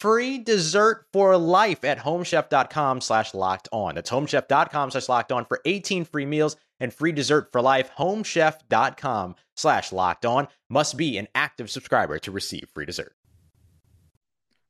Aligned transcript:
free 0.00 0.38
dessert 0.38 1.06
for 1.12 1.36
life 1.36 1.84
at 1.84 1.98
homechef.com 1.98 3.00
slash 3.00 3.34
locked 3.34 3.68
on. 3.72 3.94
That's 3.94 4.10
homechef.com 4.10 4.90
slash 4.90 5.08
locked 5.08 5.32
on 5.32 5.44
for 5.44 5.60
18 5.64 6.04
free 6.04 6.26
meals 6.26 6.56
and 6.80 6.92
free 6.92 7.12
dessert 7.12 7.50
for 7.52 7.60
life. 7.60 7.90
Homechef.com 7.98 9.34
slash 9.56 9.92
locked 9.92 10.26
on 10.26 10.48
must 10.68 10.96
be 10.96 11.18
an 11.18 11.28
active 11.34 11.70
subscriber 11.70 12.18
to 12.20 12.30
receive 12.30 12.68
free 12.72 12.86
dessert. 12.86 13.14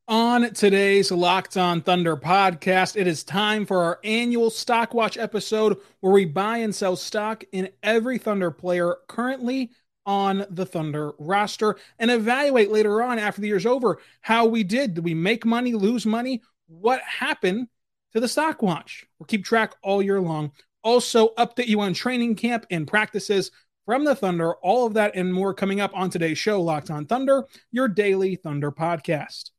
On 0.08 0.54
today's 0.54 1.10
Locked 1.10 1.58
On 1.58 1.82
Thunder 1.82 2.16
podcast, 2.16 2.96
it 2.96 3.06
is 3.06 3.22
time 3.22 3.66
for 3.66 3.84
our 3.84 4.00
annual 4.02 4.48
Stock 4.48 4.94
Watch 4.94 5.18
episode 5.18 5.76
where 6.00 6.14
we 6.14 6.24
buy 6.24 6.58
and 6.58 6.74
sell 6.74 6.96
stock 6.96 7.44
in 7.52 7.68
every 7.82 8.16
Thunder 8.16 8.50
player 8.50 8.96
currently 9.06 9.70
on 10.08 10.46
the 10.48 10.64
Thunder 10.64 11.12
roster 11.18 11.76
and 11.98 12.10
evaluate 12.10 12.72
later 12.72 13.02
on 13.02 13.18
after 13.18 13.42
the 13.42 13.46
year's 13.46 13.66
over 13.66 13.98
how 14.22 14.46
we 14.46 14.64
did. 14.64 14.94
Did 14.94 15.04
we 15.04 15.12
make 15.12 15.44
money, 15.44 15.74
lose 15.74 16.06
money? 16.06 16.42
What 16.66 17.02
happened 17.02 17.68
to 18.14 18.20
the 18.20 18.26
stock 18.26 18.62
watch? 18.62 19.04
We'll 19.18 19.26
keep 19.26 19.44
track 19.44 19.74
all 19.82 20.00
year 20.00 20.18
long. 20.18 20.52
Also, 20.82 21.34
update 21.36 21.66
you 21.66 21.82
on 21.82 21.92
training 21.92 22.36
camp 22.36 22.64
and 22.70 22.88
practices 22.88 23.50
from 23.84 24.04
the 24.04 24.14
Thunder. 24.14 24.54
All 24.54 24.86
of 24.86 24.94
that 24.94 25.14
and 25.14 25.32
more 25.32 25.52
coming 25.52 25.78
up 25.78 25.92
on 25.94 26.08
today's 26.08 26.38
show, 26.38 26.62
Locked 26.62 26.90
on 26.90 27.04
Thunder, 27.04 27.44
your 27.70 27.86
daily 27.86 28.36
Thunder 28.36 28.72
podcast. 28.72 29.50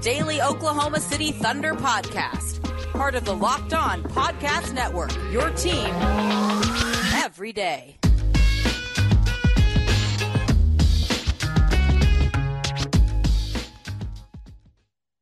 Daily 0.00 0.40
Oklahoma 0.40 0.98
City 0.98 1.30
Thunder 1.30 1.74
podcast. 1.74 2.62
Part 2.92 3.14
of 3.14 3.26
the 3.26 3.34
Locked 3.34 3.74
On 3.74 4.02
Podcast 4.02 4.72
Network. 4.72 5.14
Your 5.30 5.50
team 5.50 5.94
every 7.14 7.52
day. 7.52 7.98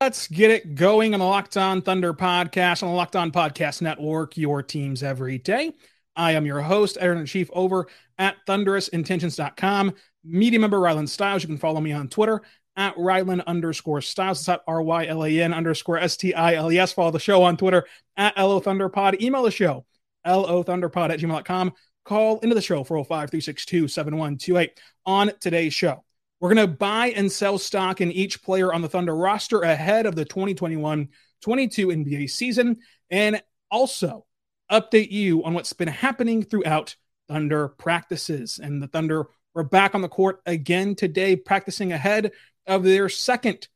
Let's 0.00 0.28
get 0.28 0.52
it 0.52 0.76
going 0.76 1.12
on 1.12 1.18
the 1.18 1.26
Locked 1.26 1.56
On 1.56 1.82
Thunder 1.82 2.14
podcast 2.14 2.84
on 2.84 2.90
the 2.90 2.94
Locked 2.94 3.16
On 3.16 3.32
Podcast 3.32 3.82
Network, 3.82 4.36
your 4.36 4.62
teams 4.62 5.02
every 5.02 5.38
day. 5.38 5.72
I 6.14 6.32
am 6.32 6.46
your 6.46 6.60
host, 6.60 6.96
editor 7.00 7.18
in 7.18 7.26
Chief, 7.26 7.50
over 7.52 7.88
at 8.16 8.36
thunderousintentions.com. 8.46 9.94
Media 10.24 10.60
member 10.60 10.78
Rylan 10.78 11.08
Stiles. 11.08 11.42
You 11.42 11.48
can 11.48 11.58
follow 11.58 11.80
me 11.80 11.92
on 11.92 12.08
Twitter 12.08 12.42
at 12.78 12.96
Rylan 12.96 13.44
underscore 13.44 14.00
Stiles. 14.00 14.38
It's 14.38 14.48
at 14.48 14.62
R 14.66 14.80
Y 14.80 15.06
L 15.06 15.24
A 15.24 15.42
N 15.42 15.52
underscore 15.52 15.98
S 15.98 16.16
T 16.16 16.32
I 16.32 16.54
L 16.54 16.72
E 16.72 16.78
S. 16.78 16.92
Follow 16.92 17.10
the 17.10 17.18
show 17.18 17.42
on 17.42 17.56
Twitter 17.56 17.84
at 18.16 18.38
LO 18.38 18.60
Thunderpod. 18.60 19.20
Email 19.20 19.42
the 19.42 19.50
show, 19.50 19.84
LO 20.24 20.62
Thunderpod 20.64 21.10
at 21.10 21.18
gmail.com. 21.18 21.72
Call 22.04 22.38
into 22.38 22.54
the 22.54 22.62
show 22.62 22.84
405 22.84 23.30
362 23.30 23.88
7128. 23.88 24.80
On 25.04 25.30
today's 25.40 25.74
show, 25.74 26.04
we're 26.40 26.54
going 26.54 26.66
to 26.66 26.72
buy 26.72 27.08
and 27.08 27.30
sell 27.30 27.58
stock 27.58 28.00
in 28.00 28.12
each 28.12 28.42
player 28.42 28.72
on 28.72 28.80
the 28.80 28.88
Thunder 28.88 29.14
roster 29.14 29.62
ahead 29.62 30.06
of 30.06 30.14
the 30.14 30.24
2021 30.24 31.08
22 31.42 31.88
NBA 31.88 32.30
season 32.30 32.76
and 33.10 33.42
also 33.70 34.24
update 34.70 35.10
you 35.10 35.44
on 35.44 35.54
what's 35.54 35.72
been 35.72 35.88
happening 35.88 36.44
throughout 36.44 36.94
Thunder 37.28 37.68
practices. 37.68 38.60
And 38.62 38.80
the 38.80 38.86
Thunder 38.86 39.26
were 39.54 39.64
back 39.64 39.96
on 39.96 40.02
the 40.02 40.08
court 40.08 40.40
again 40.46 40.94
today, 40.94 41.34
practicing 41.34 41.92
ahead 41.92 42.30
of 42.68 42.84
their 42.84 43.08
second 43.08 43.66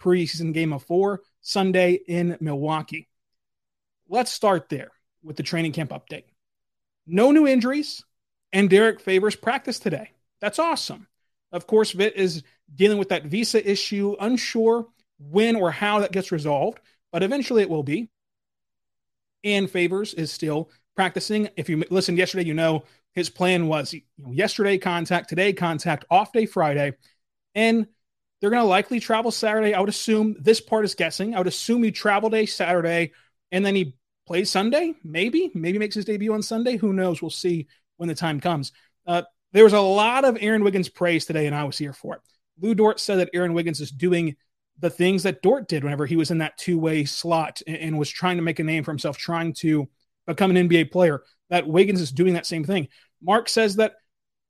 preseason 0.00 0.52
game 0.52 0.72
of 0.72 0.84
four 0.84 1.22
Sunday 1.40 1.94
in 1.94 2.36
Milwaukee. 2.40 3.08
Let's 4.08 4.30
start 4.30 4.68
there 4.68 4.90
with 5.22 5.36
the 5.36 5.42
training 5.42 5.72
camp 5.72 5.90
update. 5.90 6.24
No 7.06 7.32
new 7.32 7.46
injuries, 7.46 8.04
and 8.52 8.70
Derrick 8.70 9.00
Favors 9.00 9.34
practiced 9.34 9.82
today. 9.82 10.10
That's 10.40 10.58
awesome. 10.58 11.08
Of 11.50 11.66
course, 11.66 11.92
Vit 11.92 12.16
is 12.16 12.42
dealing 12.74 12.98
with 12.98 13.08
that 13.08 13.24
visa 13.24 13.68
issue, 13.68 14.16
unsure 14.20 14.86
when 15.18 15.56
or 15.56 15.70
how 15.70 16.00
that 16.00 16.12
gets 16.12 16.32
resolved, 16.32 16.80
but 17.10 17.22
eventually 17.22 17.62
it 17.62 17.70
will 17.70 17.82
be. 17.82 18.08
And 19.44 19.70
Favors 19.70 20.14
is 20.14 20.30
still 20.30 20.70
practicing. 20.94 21.48
If 21.56 21.68
you 21.68 21.84
listened 21.90 22.18
yesterday, 22.18 22.44
you 22.44 22.54
know 22.54 22.84
his 23.14 23.28
plan 23.28 23.66
was 23.66 23.94
yesterday 24.16 24.78
contact, 24.78 25.28
today 25.28 25.52
contact, 25.52 26.04
off 26.10 26.32
day 26.32 26.46
Friday. 26.46 26.94
And 27.54 27.86
they're 28.42 28.50
going 28.50 28.60
to 28.60 28.68
likely 28.68 28.98
travel 28.98 29.30
Saturday. 29.30 29.72
I 29.72 29.78
would 29.78 29.88
assume 29.88 30.34
this 30.40 30.60
part 30.60 30.84
is 30.84 30.96
guessing. 30.96 31.32
I 31.32 31.38
would 31.38 31.46
assume 31.46 31.84
he 31.84 31.92
travel 31.92 32.28
day 32.28 32.44
Saturday 32.44 33.12
and 33.52 33.64
then 33.64 33.76
he 33.76 33.96
plays 34.26 34.50
Sunday. 34.50 34.94
Maybe, 35.04 35.52
maybe 35.54 35.78
makes 35.78 35.94
his 35.94 36.04
debut 36.04 36.34
on 36.34 36.42
Sunday. 36.42 36.76
Who 36.76 36.92
knows? 36.92 37.22
We'll 37.22 37.30
see 37.30 37.68
when 37.98 38.08
the 38.08 38.16
time 38.16 38.40
comes. 38.40 38.72
Uh, 39.06 39.22
there 39.52 39.62
was 39.62 39.74
a 39.74 39.80
lot 39.80 40.24
of 40.24 40.36
Aaron 40.40 40.64
Wiggins 40.64 40.88
praise 40.88 41.24
today, 41.24 41.46
and 41.46 41.54
I 41.54 41.62
was 41.62 41.78
here 41.78 41.92
for 41.92 42.16
it. 42.16 42.20
Lu 42.60 42.74
Dort 42.74 42.98
said 42.98 43.20
that 43.20 43.30
Aaron 43.32 43.54
Wiggins 43.54 43.80
is 43.80 43.92
doing 43.92 44.34
the 44.80 44.90
things 44.90 45.22
that 45.22 45.40
Dort 45.42 45.68
did 45.68 45.84
whenever 45.84 46.04
he 46.04 46.16
was 46.16 46.32
in 46.32 46.38
that 46.38 46.58
two 46.58 46.80
way 46.80 47.04
slot 47.04 47.62
and, 47.68 47.76
and 47.76 47.98
was 47.98 48.10
trying 48.10 48.38
to 48.38 48.42
make 48.42 48.58
a 48.58 48.64
name 48.64 48.82
for 48.82 48.90
himself, 48.90 49.18
trying 49.18 49.52
to 49.54 49.88
become 50.26 50.50
an 50.50 50.68
NBA 50.68 50.90
player. 50.90 51.22
That 51.50 51.68
Wiggins 51.68 52.00
is 52.00 52.10
doing 52.10 52.34
that 52.34 52.46
same 52.46 52.64
thing. 52.64 52.88
Mark 53.22 53.48
says 53.48 53.76
that 53.76 53.94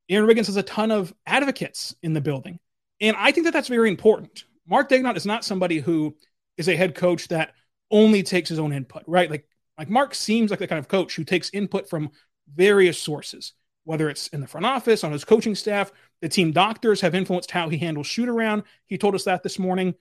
Aaron 0.09 0.27
Wiggins 0.27 0.47
has 0.47 0.57
a 0.57 0.63
ton 0.63 0.91
of 0.91 1.13
advocates 1.27 1.95
in 2.03 2.15
the 2.15 2.23
building. 2.23 2.59
And 3.03 3.17
I 3.19 3.33
think 3.33 3.45
that 3.45 3.53
that's 3.53 3.69
very 3.69 3.91
important. 3.91 4.45
Mark 4.67 4.89
Daigneault 4.89 5.17
is 5.17 5.27
not 5.27 5.45
somebody 5.45 5.81
who 5.81 6.17
is 6.57 6.69
a 6.69 6.77
head 6.77 6.95
coach 6.95 7.29
that 7.29 7.53
only 7.91 8.23
takes 8.23 8.49
his 8.49 8.61
own 8.61 8.73
input, 8.73 9.03
right? 9.07 9.29
Like, 9.29 9.47
like 9.77 9.91
Mark 9.91 10.15
seems 10.15 10.51
like 10.51 10.61
the 10.61 10.69
kind 10.69 10.79
of 10.79 10.89
coach 10.89 11.17
who 11.17 11.25
takes 11.25 11.51
input 11.51 11.91
from 11.91 12.11
various 12.55 12.99
sources, 12.99 13.55
whether 13.85 14.09
it's 14.09 14.29
in 14.29 14.41
the 14.41 14.47
front 14.47 14.67
office, 14.67 15.03
on 15.03 15.13
his 15.13 15.25
coaching 15.25 15.57
staff. 15.57 15.93
The 16.21 16.29
team 16.29 16.53
doctors 16.53 17.01
have 17.01 17.15
influenced 17.15 17.51
how 17.51 17.69
he 17.69 17.77
handles 17.77 18.07
shoot 18.07 18.29
around. 18.29 18.63
He 18.87 18.97
told 18.97 19.15
us 19.15 19.25
that 19.25 19.43
this 19.43 19.59
morning. 19.59 19.95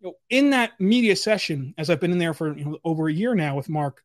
You 0.00 0.08
know, 0.08 0.14
in 0.30 0.50
that 0.50 0.78
media 0.78 1.16
session, 1.16 1.74
as 1.76 1.90
I've 1.90 2.00
been 2.00 2.12
in 2.12 2.18
there 2.18 2.34
for 2.34 2.56
you 2.56 2.64
know, 2.64 2.78
over 2.84 3.08
a 3.08 3.12
year 3.12 3.34
now 3.34 3.56
with 3.56 3.68
Mark, 3.68 4.04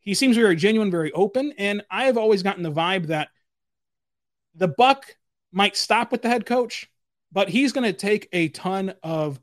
he 0.00 0.12
seems 0.12 0.36
very 0.36 0.56
genuine, 0.56 0.90
very 0.90 1.12
open. 1.12 1.54
And 1.56 1.82
I 1.88 2.06
have 2.06 2.18
always 2.18 2.42
gotten 2.42 2.64
the 2.64 2.72
vibe 2.72 3.06
that 3.06 3.28
the 4.56 4.66
buck 4.66 5.16
might 5.52 5.76
stop 5.76 6.10
with 6.10 6.22
the 6.22 6.28
head 6.28 6.46
coach, 6.46 6.90
but 7.34 7.48
he's 7.48 7.72
going 7.72 7.84
to 7.84 7.92
take 7.92 8.28
a 8.32 8.48
ton 8.48 8.94
of 9.02 9.38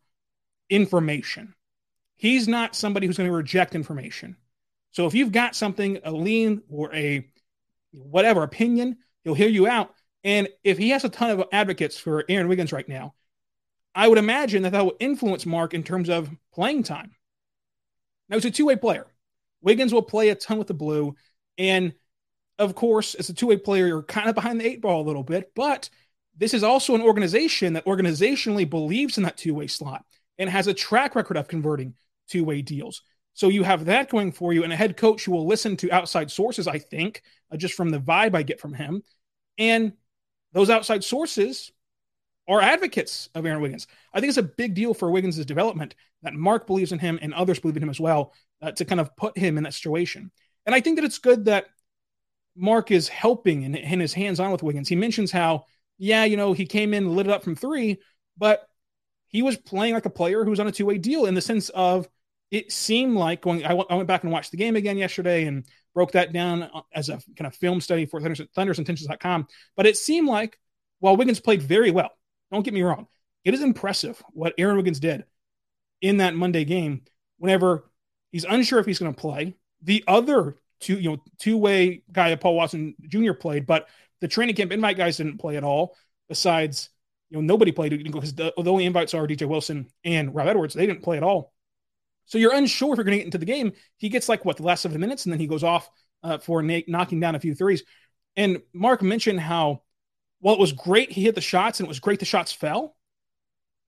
information. 0.69 1.53
He's 2.15 2.47
not 2.47 2.75
somebody 2.75 3.05
who's 3.05 3.17
going 3.17 3.29
to 3.29 3.35
reject 3.35 3.75
information. 3.75 4.37
So 4.91 5.05
if 5.05 5.13
you've 5.13 5.33
got 5.33 5.55
something, 5.55 5.99
a 6.03 6.11
lean 6.11 6.63
or 6.69 6.93
a 6.95 7.27
whatever 7.91 8.43
opinion, 8.43 8.97
he'll 9.23 9.33
hear 9.33 9.49
you 9.49 9.67
out. 9.67 9.93
And 10.23 10.47
if 10.63 10.77
he 10.77 10.89
has 10.89 11.03
a 11.03 11.09
ton 11.09 11.31
of 11.31 11.43
advocates 11.51 11.97
for 11.97 12.23
Aaron 12.29 12.47
Wiggins 12.47 12.71
right 12.71 12.87
now, 12.87 13.13
I 13.93 14.07
would 14.07 14.17
imagine 14.17 14.63
that 14.63 14.71
that 14.71 14.85
will 14.85 14.95
influence 14.99 15.45
Mark 15.45 15.73
in 15.73 15.83
terms 15.83 16.09
of 16.09 16.29
playing 16.53 16.83
time. 16.83 17.11
Now, 18.29 18.37
he's 18.37 18.45
a 18.45 18.51
two 18.51 18.67
way 18.67 18.77
player. 18.77 19.07
Wiggins 19.61 19.93
will 19.93 20.01
play 20.01 20.29
a 20.29 20.35
ton 20.35 20.57
with 20.57 20.67
the 20.67 20.73
blue. 20.73 21.15
And 21.57 21.93
of 22.57 22.73
course, 22.73 23.15
as 23.15 23.27
a 23.27 23.33
two 23.33 23.47
way 23.47 23.57
player, 23.57 23.87
you're 23.87 24.03
kind 24.03 24.29
of 24.29 24.35
behind 24.35 24.61
the 24.61 24.65
eight 24.65 24.81
ball 24.81 25.01
a 25.01 25.07
little 25.07 25.23
bit, 25.23 25.51
but 25.55 25.89
this 26.37 26.53
is 26.53 26.63
also 26.63 26.95
an 26.95 27.01
organization 27.01 27.73
that 27.73 27.85
organizationally 27.85 28.69
believes 28.69 29.17
in 29.17 29.23
that 29.23 29.37
two 29.37 29.53
way 29.53 29.67
slot 29.67 30.05
and 30.37 30.49
has 30.49 30.67
a 30.67 30.73
track 30.73 31.15
record 31.15 31.37
of 31.37 31.47
converting 31.47 31.93
two 32.29 32.43
way 32.43 32.61
deals. 32.61 33.01
So 33.33 33.49
you 33.49 33.63
have 33.63 33.85
that 33.85 34.09
going 34.09 34.31
for 34.31 34.53
you, 34.53 34.63
and 34.63 34.73
a 34.73 34.75
head 34.75 34.97
coach 34.97 35.25
who 35.25 35.31
will 35.31 35.47
listen 35.47 35.77
to 35.77 35.91
outside 35.91 36.29
sources, 36.29 36.67
I 36.67 36.79
think, 36.79 37.21
uh, 37.51 37.57
just 37.57 37.75
from 37.75 37.89
the 37.89 37.99
vibe 37.99 38.35
I 38.35 38.43
get 38.43 38.59
from 38.59 38.73
him. 38.73 39.03
And 39.57 39.93
those 40.53 40.69
outside 40.69 41.03
sources 41.03 41.71
are 42.47 42.61
advocates 42.61 43.29
of 43.35 43.45
Aaron 43.45 43.61
Wiggins. 43.61 43.87
I 44.13 44.19
think 44.19 44.29
it's 44.29 44.37
a 44.37 44.43
big 44.43 44.73
deal 44.73 44.93
for 44.93 45.11
Wiggins' 45.11 45.45
development 45.45 45.95
that 46.23 46.33
Mark 46.33 46.67
believes 46.67 46.91
in 46.91 46.99
him 46.99 47.19
and 47.21 47.33
others 47.33 47.59
believe 47.59 47.77
in 47.77 47.83
him 47.83 47.89
as 47.89 47.99
well 47.99 48.33
uh, 48.61 48.71
to 48.71 48.83
kind 48.83 48.99
of 48.99 49.15
put 49.15 49.37
him 49.37 49.57
in 49.57 49.63
that 49.63 49.73
situation. 49.73 50.31
And 50.65 50.75
I 50.75 50.81
think 50.81 50.97
that 50.97 51.05
it's 51.05 51.19
good 51.19 51.45
that 51.45 51.67
Mark 52.55 52.91
is 52.91 53.07
helping 53.07 53.63
and, 53.63 53.77
and 53.77 54.01
his 54.01 54.13
hands 54.13 54.39
on 54.39 54.51
with 54.51 54.63
Wiggins. 54.63 54.89
He 54.89 54.95
mentions 54.95 55.31
how, 55.31 55.65
yeah, 56.01 56.23
you 56.23 56.35
know, 56.35 56.51
he 56.51 56.65
came 56.65 56.95
in, 56.95 57.15
lit 57.15 57.27
it 57.27 57.31
up 57.31 57.43
from 57.43 57.55
three, 57.55 57.99
but 58.35 58.67
he 59.27 59.43
was 59.43 59.55
playing 59.55 59.93
like 59.93 60.07
a 60.07 60.09
player 60.09 60.43
who 60.43 60.49
was 60.49 60.59
on 60.59 60.65
a 60.65 60.71
two 60.71 60.87
way 60.87 60.97
deal 60.97 61.27
in 61.27 61.35
the 61.35 61.41
sense 61.41 61.69
of 61.69 62.09
it 62.49 62.71
seemed 62.71 63.15
like 63.15 63.41
going. 63.41 63.63
I, 63.63 63.69
w- 63.69 63.85
I 63.87 63.93
went 63.93 64.07
back 64.07 64.23
and 64.23 64.31
watched 64.31 64.49
the 64.49 64.57
game 64.57 64.75
again 64.75 64.97
yesterday 64.97 65.45
and 65.45 65.63
broke 65.93 66.13
that 66.13 66.33
down 66.33 66.63
uh, 66.63 66.81
as 66.91 67.09
a 67.09 67.21
kind 67.37 67.45
of 67.45 67.53
film 67.53 67.79
study 67.79 68.07
for 68.07 68.19
thunderousintentions.com. 68.19 69.47
But 69.77 69.85
it 69.85 69.95
seemed 69.95 70.27
like 70.27 70.57
while 71.01 71.15
Wiggins 71.15 71.39
played 71.39 71.61
very 71.61 71.91
well, 71.91 72.09
don't 72.51 72.65
get 72.65 72.73
me 72.73 72.81
wrong, 72.81 73.05
it 73.45 73.53
is 73.53 73.61
impressive 73.61 74.23
what 74.31 74.55
Aaron 74.57 74.77
Wiggins 74.77 74.99
did 74.99 75.23
in 76.01 76.17
that 76.17 76.33
Monday 76.33 76.65
game. 76.65 77.03
Whenever 77.37 77.91
he's 78.31 78.43
unsure 78.45 78.79
if 78.79 78.87
he's 78.87 78.97
going 78.97 79.13
to 79.13 79.21
play, 79.21 79.55
the 79.83 80.03
other 80.07 80.57
two, 80.79 80.99
you 80.99 81.11
know, 81.11 81.23
two 81.37 81.57
way 81.57 82.01
guy, 82.11 82.31
that 82.31 82.41
Paul 82.41 82.55
Watson 82.55 82.95
Jr. 83.07 83.33
played, 83.33 83.67
but 83.67 83.87
the 84.21 84.27
training 84.27 84.55
camp 84.55 84.71
invite 84.71 84.97
guys 84.97 85.17
didn't 85.17 85.39
play 85.39 85.57
at 85.57 85.63
all. 85.63 85.95
Besides, 86.29 86.89
you 87.29 87.37
know, 87.37 87.41
nobody 87.41 87.71
played 87.71 88.03
because 88.03 88.33
the, 88.33 88.53
the 88.55 88.71
only 88.71 88.85
invites 88.85 89.13
are 89.13 89.27
DJ 89.27 89.47
Wilson 89.47 89.87
and 90.05 90.33
Rob 90.33 90.47
Edwards. 90.47 90.73
They 90.73 90.85
didn't 90.85 91.03
play 91.03 91.17
at 91.17 91.23
all. 91.23 91.53
So 92.25 92.37
you're 92.37 92.53
unsure 92.53 92.93
if 92.93 92.97
you're 92.97 93.03
going 93.03 93.17
to 93.17 93.17
get 93.17 93.25
into 93.25 93.37
the 93.37 93.45
game. 93.45 93.73
He 93.97 94.07
gets 94.07 94.29
like 94.29 94.45
what 94.45 94.57
the 94.57 94.63
last 94.63 94.81
seven 94.81 95.01
minutes, 95.01 95.25
and 95.25 95.33
then 95.33 95.39
he 95.39 95.47
goes 95.47 95.63
off 95.63 95.89
uh, 96.23 96.37
for 96.37 96.61
knocking 96.61 97.19
down 97.19 97.35
a 97.35 97.39
few 97.39 97.55
threes. 97.55 97.83
And 98.37 98.61
Mark 98.73 99.01
mentioned 99.01 99.39
how, 99.39 99.81
while 100.39 100.55
it 100.55 100.59
was 100.59 100.71
great, 100.71 101.11
he 101.11 101.23
hit 101.23 101.35
the 101.35 101.41
shots, 101.41 101.79
and 101.79 101.87
it 101.87 101.89
was 101.89 101.99
great 101.99 102.19
the 102.19 102.25
shots 102.25 102.53
fell. 102.53 102.95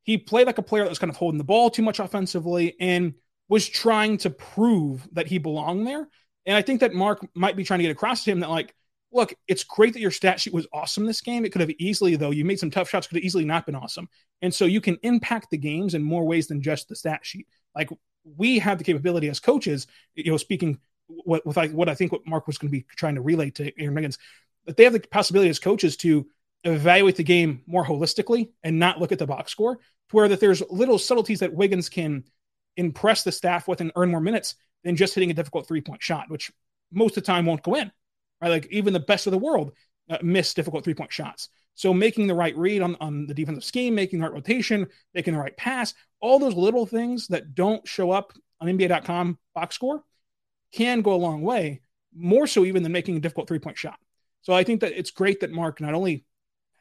He 0.04 0.18
played 0.18 0.48
like 0.48 0.58
a 0.58 0.64
player 0.64 0.84
that 0.84 0.90
was 0.90 1.00
kind 1.00 1.10
of 1.10 1.16
holding 1.16 1.38
the 1.38 1.46
ball 1.46 1.70
too 1.70 1.84
much 1.84 2.00
offensively 2.00 2.76
and 2.80 3.14
was 3.48 3.68
trying 3.68 4.18
to 4.18 4.30
prove 4.30 5.08
that 5.14 5.28
he 5.28 5.38
belonged 5.38 5.88
there. 5.88 6.08
And 6.46 6.58
I 6.58 6.62
think 6.62 6.82
that 6.82 6.94
Mark 6.94 7.26
might 7.34 7.56
be 7.56 7.64
trying 7.64 7.80
to 7.80 7.84
get 7.84 7.92
across 7.92 8.26
to 8.26 8.32
him 8.32 8.42
that 8.42 8.50
like, 8.50 8.76
look, 9.14 9.34
it's 9.48 9.64
great 9.64 9.94
that 9.94 10.02
your 10.02 10.12
stat 10.12 10.40
sheet 10.40 10.54
was 10.54 10.68
awesome 10.74 11.06
this 11.06 11.22
game. 11.22 11.46
It 11.46 11.52
could 11.52 11.62
have 11.62 11.70
easily, 11.78 12.16
though, 12.16 12.32
you 12.32 12.46
made 12.46 12.60
some 12.60 12.72
tough 12.72 12.90
shots, 12.90 13.08
could 13.08 13.18
have 13.18 13.24
easily 13.24 13.46
not 13.46 13.66
been 13.66 13.76
awesome. 13.76 14.10
And 14.42 14.54
so 14.54 14.66
you 14.66 14.82
can 14.82 14.98
impact 15.04 15.52
the 15.52 15.58
games 15.58 15.94
in 15.94 16.04
more 16.04 16.26
ways 16.26 16.48
than 16.48 16.62
just 16.62 16.90
the 16.90 16.96
stat 16.96 17.20
sheet. 17.24 17.48
Like 17.76 17.90
we 18.24 18.60
have 18.60 18.78
the 18.78 18.84
capability 18.84 19.30
as 19.30 19.40
coaches, 19.40 19.88
you 20.16 20.32
know, 20.32 20.38
speaking 20.38 20.80
what 21.08 21.46
with 21.46 21.58
I, 21.58 21.68
what 21.68 21.90
I 21.90 21.96
think 21.96 22.12
what 22.12 22.26
Mark 22.26 22.48
was 22.48 22.58
going 22.58 22.70
to 22.70 22.78
be 22.78 22.86
trying 22.96 23.16
to 23.16 23.22
relay 23.22 23.50
to 23.52 23.72
Aaron 23.80 23.96
Wiggins, 23.96 24.18
that 24.66 24.78
they 24.78 24.84
have 24.84 24.94
the 24.94 25.00
possibility 25.00 25.50
as 25.50 25.60
coaches 25.60 25.98
to 25.98 26.26
evaluate 26.64 27.18
the 27.18 27.24
game 27.24 27.62
more 27.68 27.86
holistically 27.86 28.52
and 28.64 28.80
not 28.80 29.00
look 29.00 29.12
at 29.12 29.20
the 29.20 29.28
box 29.28 29.52
score, 29.52 29.78
to 29.78 29.82
where 30.16 30.28
that 30.30 30.40
there's 30.40 30.64
little 30.70 30.98
subtleties 30.98 31.40
that 31.40 31.54
Wiggins 31.54 31.90
can 31.90 32.24
impress 32.78 33.24
the 33.24 33.32
staff 33.32 33.68
with 33.68 33.82
and 33.82 33.92
earn 33.96 34.10
more 34.10 34.22
minutes 34.22 34.56
than 34.84 34.96
just 34.96 35.14
hitting 35.14 35.32
a 35.32 35.34
difficult 35.34 35.68
three 35.68 35.82
point 35.82 36.02
shot, 36.02 36.30
which 36.30 36.52
most 36.92 37.18
of 37.18 37.24
the 37.24 37.28
time 37.28 37.46
won't 37.46 37.64
go 37.64 37.76
in. 37.76 37.92
Right, 38.44 38.50
like 38.50 38.68
even 38.72 38.92
the 38.92 39.00
best 39.00 39.26
of 39.26 39.32
the 39.32 39.38
world 39.38 39.72
uh, 40.10 40.18
miss 40.22 40.54
difficult 40.54 40.84
three 40.84 40.94
point 40.94 41.14
shots. 41.14 41.48
So 41.76 41.94
making 41.94 42.28
the 42.28 42.36
right 42.36 42.56
read 42.58 42.82
on, 42.82 42.98
on 43.00 43.26
the 43.26 43.34
defensive 43.34 43.64
scheme, 43.64 43.96
making 43.96 44.20
the 44.20 44.26
right 44.26 44.34
rotation, 44.34 44.86
making 45.14 45.34
the 45.34 45.40
right 45.40 45.56
pass, 45.56 45.94
all 46.20 46.40
those 46.40 46.54
little 46.54 46.86
things 46.86 47.28
that 47.28 47.56
don't 47.56 47.88
show 47.88 48.12
up 48.12 48.34
on 48.60 48.68
NBA.com 48.68 49.40
box 49.56 49.76
score 49.76 50.04
can 50.74 51.02
go 51.02 51.14
a 51.14 51.16
long 51.16 51.42
way, 51.42 51.82
more 52.14 52.46
so 52.46 52.66
even 52.66 52.84
than 52.84 52.92
making 52.92 53.16
a 53.16 53.22
difficult 53.22 53.48
three 53.48 53.60
point 53.60 53.78
shot. 53.78 53.98
So 54.42 54.52
I 54.52 54.66
think 54.66 54.82
that 54.82 54.92
it's 54.92 55.12
great 55.12 55.40
that 55.40 55.52
Mark 55.52 55.80
not 55.80 55.94
only 55.94 56.26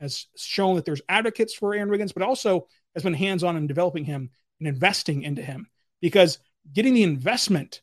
has 0.01 0.27
shown 0.37 0.75
that 0.75 0.85
there's 0.85 1.03
advocates 1.09 1.55
for 1.55 1.77
Aaron 1.77 1.91
Wiggins, 1.91 2.13
but 2.13 2.25
also 2.25 2.67
has 2.95 3.05
been 3.05 3.15
hands 3.15 3.45
on 3.45 3.57
in 3.57 3.69
developing 3.69 4.05
him 4.05 4.31
and 4.59 4.67
investing 4.67 5.23
into 5.23 5.43
him 5.43 5.69
because 6.01 6.41
getting 6.73 6.93
the 6.93 7.05
investment 7.05 7.83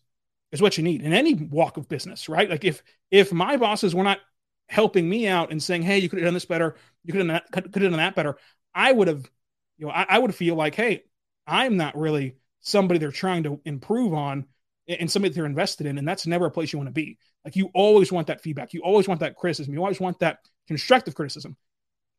is 0.51 0.61
what 0.61 0.77
you 0.77 0.83
need 0.83 1.01
in 1.01 1.13
any 1.13 1.33
walk 1.33 1.77
of 1.77 1.87
business, 1.87 2.29
right? 2.29 2.49
Like 2.49 2.63
if 2.63 2.83
if 3.11 3.31
my 3.31 3.57
bosses 3.57 3.93
were 3.93 4.03
not 4.03 4.19
helping 4.67 5.07
me 5.09 5.27
out 5.27 5.51
and 5.51 5.61
saying, 5.61 5.83
"Hey, 5.83 5.99
you 5.99 6.09
could 6.09 6.19
have 6.19 6.27
done 6.27 6.33
this 6.33 6.45
better. 6.45 6.75
You 7.03 7.13
could 7.13 7.29
have 7.29 7.43
could 7.51 7.65
have 7.65 7.91
done 7.91 7.91
that 7.93 8.15
better," 8.15 8.37
I 8.73 8.91
would 8.91 9.07
have, 9.07 9.29
you 9.77 9.85
know, 9.85 9.91
I, 9.91 10.05
I 10.09 10.19
would 10.19 10.33
feel 10.35 10.55
like, 10.55 10.75
"Hey, 10.75 11.03
I'm 11.47 11.77
not 11.77 11.97
really 11.97 12.35
somebody 12.61 12.99
they're 12.99 13.11
trying 13.11 13.43
to 13.43 13.61
improve 13.65 14.13
on." 14.13 14.45
and 14.89 15.11
somebody 15.11 15.33
they're 15.33 15.45
invested 15.45 15.85
in. 15.85 15.97
And 15.99 16.07
that's 16.07 16.25
never 16.25 16.47
a 16.47 16.51
place 16.51 16.73
you 16.73 16.79
want 16.79 16.87
to 16.87 16.93
be. 16.93 17.19
Like 17.45 17.55
you 17.55 17.69
always 17.73 18.11
want 18.11 18.27
that 18.27 18.41
feedback. 18.41 18.73
You 18.73 18.81
always 18.81 19.07
want 19.07 19.19
that 19.19 19.35
criticism. 19.35 19.73
You 19.73 19.81
always 19.81 19.99
want 19.99 20.19
that 20.19 20.39
constructive 20.67 21.15
criticism, 21.15 21.55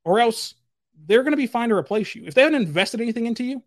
or 0.05 0.21
else 0.21 0.55
they're 1.07 1.23
going 1.23 1.33
to 1.33 1.37
be 1.37 1.47
fine 1.47 1.71
to 1.71 1.75
replace 1.75 2.15
you. 2.15 2.25
If 2.27 2.35
they 2.35 2.43
haven't 2.43 2.63
invested 2.63 3.01
anything 3.01 3.27
into 3.27 3.45
you, 3.45 3.63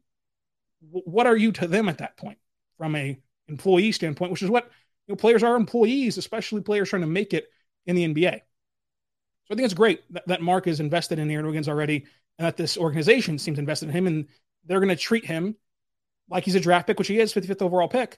what 0.90 1.28
are 1.28 1.36
you 1.36 1.52
to 1.54 1.68
them 1.68 1.90
at 1.90 2.00
that 2.00 2.18
point 2.18 2.38
from 2.78 2.96
a 2.96 3.20
employee 3.48 3.92
standpoint, 3.92 4.32
which 4.32 4.44
is 4.44 4.50
what 4.50 4.70
you 5.08 5.14
know, 5.14 5.16
players 5.16 5.44
are 5.44 5.56
employees, 5.56 6.18
especially 6.18 6.62
players 6.62 6.90
trying 6.90 7.02
to 7.02 7.08
make 7.08 7.34
it 7.34 7.48
in 7.86 7.96
the 7.96 8.08
NBA. 8.08 8.34
So 9.46 9.52
I 9.52 9.56
think 9.56 9.66
it's 9.66 9.74
great 9.74 10.02
that, 10.14 10.28
that 10.28 10.42
Mark 10.42 10.68
is 10.68 10.80
invested 10.80 11.20
in 11.20 11.30
Aaron 11.30 11.46
Wiggins 11.46 11.68
already, 11.68 12.06
and 12.38 12.46
that 12.46 12.58
this 12.58 12.78
organization 12.78 13.38
seems 13.38 13.60
invested 13.60 13.90
in 13.90 13.96
him, 13.96 14.08
and 14.08 14.28
they're 14.66 14.80
going 14.80 14.90
to 14.90 14.96
treat 14.96 15.26
him 15.26 15.56
like 16.30 16.46
he's 16.46 16.56
a 16.56 16.60
draft 16.60 16.88
pick, 16.88 16.98
which 16.98 17.10
he 17.10 17.20
is, 17.20 17.34
55th 17.34 17.62
overall 17.62 17.88
pick. 17.88 18.18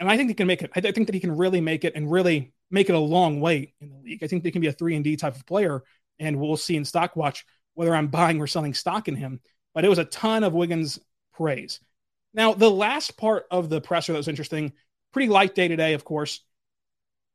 And 0.00 0.10
I 0.10 0.16
think 0.16 0.30
he 0.30 0.34
can 0.34 0.46
make 0.46 0.62
it. 0.62 0.70
I, 0.74 0.80
think 0.80 1.06
that 1.06 1.14
he 1.14 1.20
can 1.20 1.36
really 1.36 1.60
make 1.60 1.84
it 1.84 1.94
and 1.94 2.10
really 2.10 2.52
make 2.70 2.88
it 2.88 2.94
a 2.94 2.98
long 2.98 3.40
way 3.40 3.74
in 3.80 3.90
the 3.90 3.98
league. 3.98 4.24
I 4.24 4.26
think 4.26 4.42
they 4.42 4.50
can 4.50 4.62
be 4.62 4.66
a 4.66 4.72
three 4.72 4.96
and 4.96 5.04
D 5.04 5.16
type 5.16 5.36
of 5.36 5.46
player, 5.46 5.84
and 6.18 6.40
we'll 6.40 6.56
see 6.56 6.76
in 6.76 6.84
Stock 6.84 7.14
Watch 7.14 7.44
whether 7.74 7.94
I'm 7.94 8.08
buying 8.08 8.40
or 8.40 8.46
selling 8.46 8.74
stock 8.74 9.08
in 9.08 9.14
him. 9.14 9.40
But 9.74 9.84
it 9.84 9.88
was 9.88 9.98
a 9.98 10.04
ton 10.04 10.44
of 10.44 10.54
Wiggins 10.54 10.98
praise. 11.34 11.80
Now, 12.34 12.54
the 12.54 12.70
last 12.70 13.16
part 13.16 13.46
of 13.50 13.68
the 13.68 13.80
presser 13.80 14.12
that 14.12 14.18
was 14.18 14.28
interesting, 14.28 14.72
pretty 15.12 15.28
light 15.28 15.54
day 15.54 15.68
today, 15.68 15.94
of 15.94 16.04
course, 16.04 16.40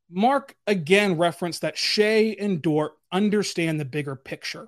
Mark 0.10 0.56
again 0.66 1.18
referenced 1.18 1.62
that 1.62 1.78
Shai 1.78 2.36
and 2.40 2.62
Dort 2.62 2.94
understand 3.12 3.80
the 3.80 3.86
bigger 3.86 4.16
picture, 4.16 4.68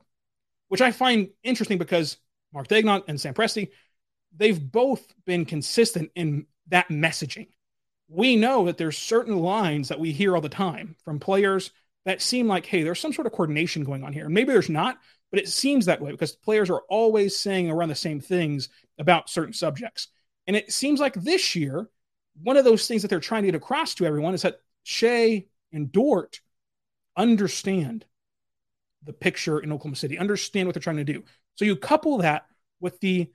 which 0.68 0.82
I 0.82 0.92
find 0.92 1.30
interesting 1.44 1.78
because 1.78 2.18
Mark 2.54 2.68
Daigneault 2.68 3.06
and 3.08 3.20
Sam 3.20 3.34
Presti, 3.34 3.70
they've 4.36 4.60
both 4.60 5.14
been 5.26 5.46
consistent 5.46 6.12
in 6.16 6.46
that 6.68 6.90
messaging. 6.90 7.48
We 8.08 8.36
know 8.36 8.66
that 8.66 8.78
there's 8.78 8.98
certain 8.98 9.38
lines 9.38 9.90
that 9.90 10.00
we 10.00 10.12
hear 10.12 10.36
all 10.36 10.42
the 10.42 10.50
time 10.50 10.96
from 11.04 11.20
players 11.20 11.72
that 12.06 12.22
seem 12.22 12.48
like, 12.48 12.66
hey, 12.66 12.84
there's 12.84 13.00
some 13.00 13.14
sort 13.14 13.28
of 13.28 13.34
coordination 13.34 13.84
going 13.84 14.04
on 14.04 14.14
here. 14.14 14.26
And 14.26 14.34
maybe 14.34 14.52
there's 14.52 14.70
not, 14.70 15.00
but 15.32 15.40
it 15.40 15.48
seems 15.48 15.86
that 15.86 16.02
way 16.02 16.12
because 16.12 16.32
players 16.32 16.70
are 16.70 16.82
always 16.90 17.40
saying 17.40 17.70
around 17.70 17.90
the 17.90 17.96
same 17.96 18.20
things 18.20 18.70
about 18.98 19.30
certain 19.30 19.54
subjects. 19.54 20.08
And 20.50 20.56
it 20.56 20.74
seems 20.74 21.00
like 21.00 21.14
this 21.14 21.56
year, 21.56 21.88
one 22.42 22.58
of 22.58 22.66
those 22.66 22.88
things 22.88 23.04
that 23.04 23.08
they're 23.10 23.20
trying 23.20 23.44
to 23.44 23.50
get 23.50 23.56
across 23.56 23.94
to 23.94 24.06
everyone 24.08 24.34
is 24.34 24.42
that 24.42 24.62
Shai 24.82 25.46
and 25.72 25.92
Dort 25.92 26.42
understand 27.16 28.04
the 29.04 29.14
picture 29.14 29.60
in 29.60 29.72
Oklahoma 29.72 29.96
City, 29.96 30.18
understand 30.18 30.68
what 30.68 30.74
they're 30.74 30.82
trying 30.82 30.98
to 30.98 31.04
do. 31.04 31.24
So 31.54 31.66
you 31.66 31.76
couple 31.76 32.18
that 32.18 32.48
with 32.80 33.00
the 33.00 33.32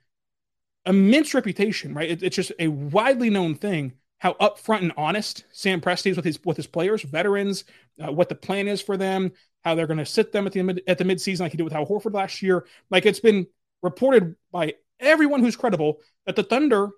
immense 0.85 1.33
reputation, 1.33 1.93
right? 1.93 2.11
It, 2.11 2.21
it's 2.21 2.35
just 2.35 2.51
a 2.59 2.67
widely 2.67 3.29
known 3.29 3.55
thing 3.55 3.93
how 4.17 4.33
upfront 4.33 4.79
and 4.79 4.91
honest 4.97 5.45
Sam 5.53 5.79
Presti 5.79 6.11
is 6.11 6.17
with 6.17 6.25
his 6.25 6.43
with 6.43 6.57
his 6.57 6.67
players, 6.67 7.01
veterans, 7.01 7.63
uh, 8.05 8.11
what 8.11 8.27
the 8.27 8.35
plan 8.35 8.67
is 8.67 8.81
for 8.81 8.97
them, 8.97 9.31
how 9.63 9.73
they're 9.73 9.87
going 9.87 9.99
to 9.99 10.05
sit 10.05 10.33
them 10.33 10.47
at 10.47 10.51
the 10.51 10.83
at 10.85 10.97
the 10.97 11.05
midseason, 11.05 11.39
like 11.39 11.51
he 11.51 11.57
did 11.57 11.63
with 11.63 11.75
Al 11.75 11.85
Horford 11.85 12.13
last 12.13 12.41
year. 12.41 12.65
Like 12.89 13.05
it's 13.05 13.21
been 13.21 13.47
reported 13.81 14.35
by 14.51 14.73
everyone 14.99 15.39
who's 15.39 15.55
credible 15.55 16.01
that 16.25 16.35
the 16.35 16.43
Thunder 16.43 16.89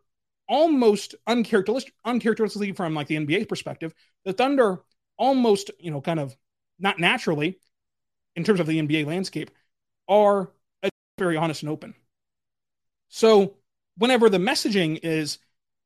almost 0.47 1.15
uncharacteristic, 1.25 1.93
uncharacteristically 2.05 2.71
from 2.71 2.93
like 2.93 3.07
the 3.07 3.17
NBA 3.17 3.47
perspective, 3.47 3.93
the 4.25 4.33
Thunder 4.33 4.81
almost, 5.17 5.71
you 5.79 5.91
know, 5.91 6.01
kind 6.01 6.19
of 6.19 6.35
not 6.79 6.99
naturally 6.99 7.59
in 8.35 8.43
terms 8.43 8.59
of 8.59 8.67
the 8.67 8.79
NBA 8.79 9.05
landscape 9.05 9.51
are 10.07 10.51
very 11.17 11.37
honest 11.37 11.63
and 11.63 11.71
open. 11.71 11.95
So 13.09 13.55
whenever 13.97 14.29
the 14.29 14.37
messaging 14.37 14.99
is 15.03 15.39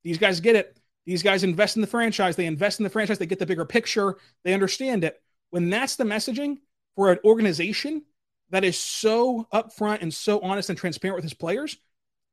these 0.04 0.18
guys 0.18 0.40
get 0.40 0.56
it, 0.56 0.78
these 1.06 1.24
guys 1.24 1.44
invest 1.44 1.78
in 1.78 1.82
the 1.82 1.88
franchise, 1.88 2.36
they 2.36 2.46
invest 2.46 2.80
in 2.80 2.84
the 2.84 2.90
franchise, 2.90 3.18
they 3.18 3.26
get 3.26 3.40
the 3.40 3.46
bigger 3.46 3.66
picture, 3.66 4.18
they 4.44 4.54
understand 4.54 5.04
it. 5.04 5.22
When 5.50 5.70
that's 5.70 5.96
the 5.96 6.04
messaging 6.04 6.58
for 6.96 7.12
an 7.12 7.20
organization 7.24 8.04
that 8.50 8.64
is 8.64 8.78
so 8.78 9.48
upfront 9.54 10.02
and 10.02 10.14
so 10.14 10.40
honest 10.42 10.70
and 10.70 10.78
transparent 10.78 11.16
with 11.16 11.24
his 11.24 11.34
players. 11.34 11.78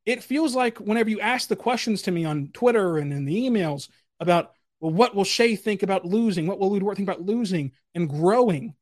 It 0.08 0.24
feels 0.24 0.56
like 0.56 0.78
whenever 0.78 1.10
you 1.10 1.20
ask 1.20 1.50
the 1.50 1.54
questions 1.54 2.00
to 2.02 2.10
me 2.10 2.24
on 2.24 2.48
Twitter 2.54 2.96
and 2.96 3.12
in 3.12 3.26
the 3.26 3.46
emails 3.46 3.90
about, 4.20 4.52
well, 4.80 4.90
what 4.90 5.14
will 5.14 5.22
Shai 5.22 5.54
think 5.54 5.82
about 5.82 6.06
losing? 6.06 6.46
What 6.46 6.58
will 6.58 6.70
Lu 6.70 6.80
Dort 6.80 6.96
think 6.96 7.06
about 7.06 7.26
losing 7.26 7.72
and 7.94 8.08
growing? 8.08 8.72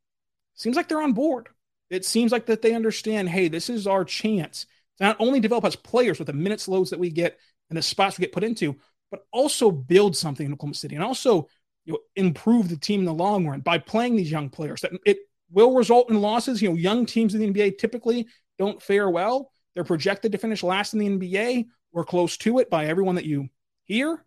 Seems 0.54 0.76
like 0.76 0.86
they're 0.86 1.02
on 1.02 1.14
board. 1.14 1.48
It 1.90 2.04
seems 2.04 2.30
like 2.30 2.46
that 2.46 2.62
they 2.62 2.74
understand, 2.74 3.28
hey, 3.28 3.48
this 3.48 3.68
is 3.68 3.88
our 3.88 4.04
chance 4.04 4.66
to 4.98 5.04
not 5.04 5.16
only 5.18 5.40
develop 5.40 5.64
as 5.64 5.74
players 5.74 6.20
with 6.20 6.26
the 6.26 6.32
minutes 6.32 6.68
loads 6.68 6.90
that 6.90 7.00
we 7.00 7.10
get 7.10 7.36
and 7.70 7.76
the 7.76 7.82
spots 7.82 8.16
we 8.16 8.22
get 8.22 8.30
put 8.30 8.44
into, 8.44 8.76
but 9.10 9.26
also 9.32 9.72
build 9.72 10.16
something 10.16 10.46
in 10.46 10.52
Oklahoma 10.52 10.74
City 10.74 10.94
and 10.94 11.02
also 11.02 11.48
you 11.86 11.94
know, 11.94 11.98
improve 12.14 12.68
the 12.68 12.76
team 12.76 13.00
in 13.00 13.06
the 13.06 13.12
long 13.12 13.48
run 13.48 13.62
by 13.62 13.78
playing 13.78 14.14
these 14.14 14.30
young 14.30 14.48
players. 14.48 14.80
That 14.82 14.92
it 15.04 15.18
will 15.50 15.74
result 15.74 16.08
in 16.08 16.20
losses. 16.20 16.62
You 16.62 16.68
know, 16.68 16.76
young 16.76 17.04
teams 17.04 17.34
in 17.34 17.40
the 17.40 17.52
NBA 17.52 17.78
typically 17.78 18.28
don't 18.60 18.80
fare 18.80 19.10
well. 19.10 19.50
They're 19.76 19.84
projected 19.84 20.32
to 20.32 20.38
finish 20.38 20.62
last 20.62 20.94
in 20.94 20.98
the 20.98 21.28
NBA 21.28 21.66
or 21.92 22.04
close 22.04 22.38
to 22.38 22.58
it 22.60 22.70
by 22.70 22.86
everyone 22.86 23.16
that 23.16 23.26
you 23.26 23.50
hear. 23.84 24.24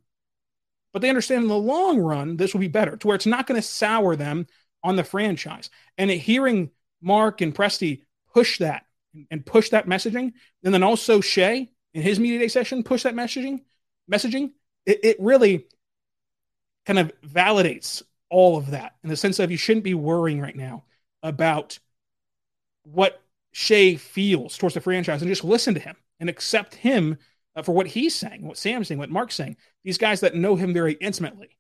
But 0.94 1.01
they 1.01 1.10
understand 1.10 1.41
in 1.41 1.50
the 1.50 1.58
long 1.58 2.00
run, 2.00 2.38
this 2.38 2.53
will 2.53 2.62
be 2.62 2.68
better 2.68 2.96
to 2.96 3.08
where 3.08 3.15
it's 3.15 3.25
not 3.25 3.48
going 3.48 3.60
to 3.60 3.68
sour 3.68 4.15
them 4.15 4.46
on 4.84 4.96
the 4.96 5.03
franchise. 5.03 5.72
And 5.98 6.12
hearing 6.12 6.70
Mark 7.01 7.41
and 7.41 7.53
Presti 7.53 8.03
push 8.32 8.60
that 8.60 8.86
and 9.32 9.44
push 9.44 9.70
that 9.70 9.88
messaging, 9.88 10.34
and 10.63 10.72
then 10.72 10.84
also 10.84 11.20
Shai 11.20 11.68
in 11.96 12.01
his 12.03 12.20
media 12.20 12.38
day 12.38 12.48
session 12.48 12.84
push 12.84 13.03
that 13.03 13.15
messaging, 13.15 13.62
messaging, 14.12 14.51
it, 14.86 15.00
it 15.03 15.18
really 15.20 15.65
kind 16.86 17.00
of 17.00 17.12
validates 17.22 18.03
all 18.29 18.56
of 18.56 18.72
that 18.72 18.94
in 19.03 19.10
the 19.10 19.18
sense 19.18 19.39
of 19.39 19.50
you 19.50 19.58
shouldn't 19.58 19.84
be 19.84 19.96
worrying 19.96 20.39
right 20.39 20.56
now 20.56 20.84
about 21.24 21.79
what 22.84 23.20
Shai 23.51 23.96
feels 23.96 24.58
towards 24.58 24.75
the 24.75 24.82
franchise 24.82 25.22
and 25.22 25.29
just 25.29 25.44
listen 25.44 25.74
to 25.74 25.79
him 25.79 25.96
and 26.20 26.29
accept 26.29 26.75
him 26.75 27.18
uh, 27.56 27.63
for 27.63 27.74
what 27.74 27.88
he's 27.88 28.15
saying, 28.15 28.46
what 28.46 28.58
Sam's 28.58 28.88
saying, 28.88 29.00
what 29.00 29.10
Mark's 29.10 29.36
saying. 29.36 29.58
These 29.84 29.98
guys 29.98 30.22
that 30.22 30.36
know 30.36 30.56
him 30.56 30.74
very 30.74 30.94
intimately. 30.94 31.58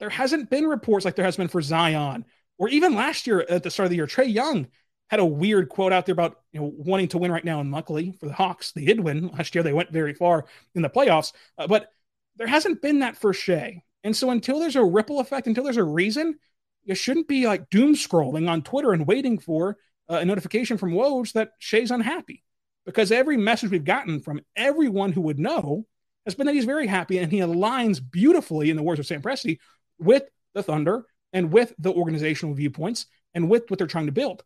There 0.00 0.10
hasn't 0.10 0.50
been 0.50 0.66
reports 0.66 1.04
like 1.04 1.16
there 1.16 1.24
has 1.24 1.36
been 1.36 1.48
for 1.48 1.62
Zion 1.62 2.24
or 2.58 2.68
even 2.68 2.94
last 2.94 3.26
year 3.26 3.44
at 3.48 3.62
the 3.62 3.70
start 3.70 3.86
of 3.86 3.90
the 3.90 3.96
year. 3.96 4.06
Trae 4.06 4.32
Young 4.32 4.66
had 5.08 5.20
a 5.20 5.24
weird 5.24 5.68
quote 5.68 5.92
out 5.92 6.06
there 6.06 6.12
about 6.12 6.40
you 6.52 6.60
know 6.60 6.72
wanting 6.76 7.08
to 7.08 7.18
win 7.18 7.30
right 7.30 7.44
now, 7.44 7.60
and 7.60 7.70
luckily 7.70 8.12
for 8.18 8.26
the 8.26 8.32
Hawks, 8.32 8.72
they 8.72 8.84
did 8.84 9.00
win 9.00 9.28
last 9.28 9.54
year. 9.54 9.62
They 9.62 9.72
went 9.72 9.90
very 9.90 10.14
far 10.14 10.46
in 10.74 10.82
the 10.82 10.90
playoffs, 10.90 11.32
uh, 11.58 11.66
but 11.66 11.90
there 12.36 12.46
hasn't 12.46 12.82
been 12.82 13.00
that 13.00 13.16
for 13.16 13.32
Shai. 13.32 13.82
And 14.02 14.16
so 14.16 14.30
until 14.30 14.58
there's 14.58 14.76
a 14.76 14.84
ripple 14.84 15.20
effect, 15.20 15.46
until 15.46 15.64
there's 15.64 15.76
a 15.76 15.84
reason, 15.84 16.38
you 16.84 16.94
shouldn't 16.94 17.28
be 17.28 17.46
like 17.46 17.70
doom 17.70 17.94
scrolling 17.94 18.48
on 18.48 18.62
Twitter 18.62 18.92
and 18.92 19.06
waiting 19.06 19.38
for 19.38 19.76
uh, 20.10 20.16
a 20.16 20.24
notification 20.24 20.78
from 20.78 20.92
Woj 20.92 21.32
that 21.32 21.52
Shai's 21.58 21.90
unhappy. 21.90 22.42
Because 22.86 23.10
every 23.10 23.36
message 23.36 23.70
we've 23.70 23.84
gotten 23.84 24.20
from 24.20 24.42
everyone 24.56 25.12
who 25.12 25.22
would 25.22 25.38
know 25.38 25.86
has 26.26 26.34
been 26.34 26.46
that 26.46 26.54
he's 26.54 26.64
very 26.64 26.86
happy 26.86 27.18
and 27.18 27.30
he 27.30 27.38
aligns 27.38 28.00
beautifully, 28.10 28.70
in 28.70 28.76
the 28.76 28.82
words 28.82 29.00
of 29.00 29.06
Sam 29.06 29.22
Presti, 29.22 29.58
with 29.98 30.24
the 30.54 30.62
Thunder 30.62 31.06
and 31.32 31.52
with 31.52 31.74
the 31.78 31.92
organizational 31.92 32.54
viewpoints 32.54 33.06
and 33.32 33.48
with 33.48 33.70
what 33.70 33.78
they're 33.78 33.86
trying 33.86 34.06
to 34.06 34.12
build. 34.12 34.42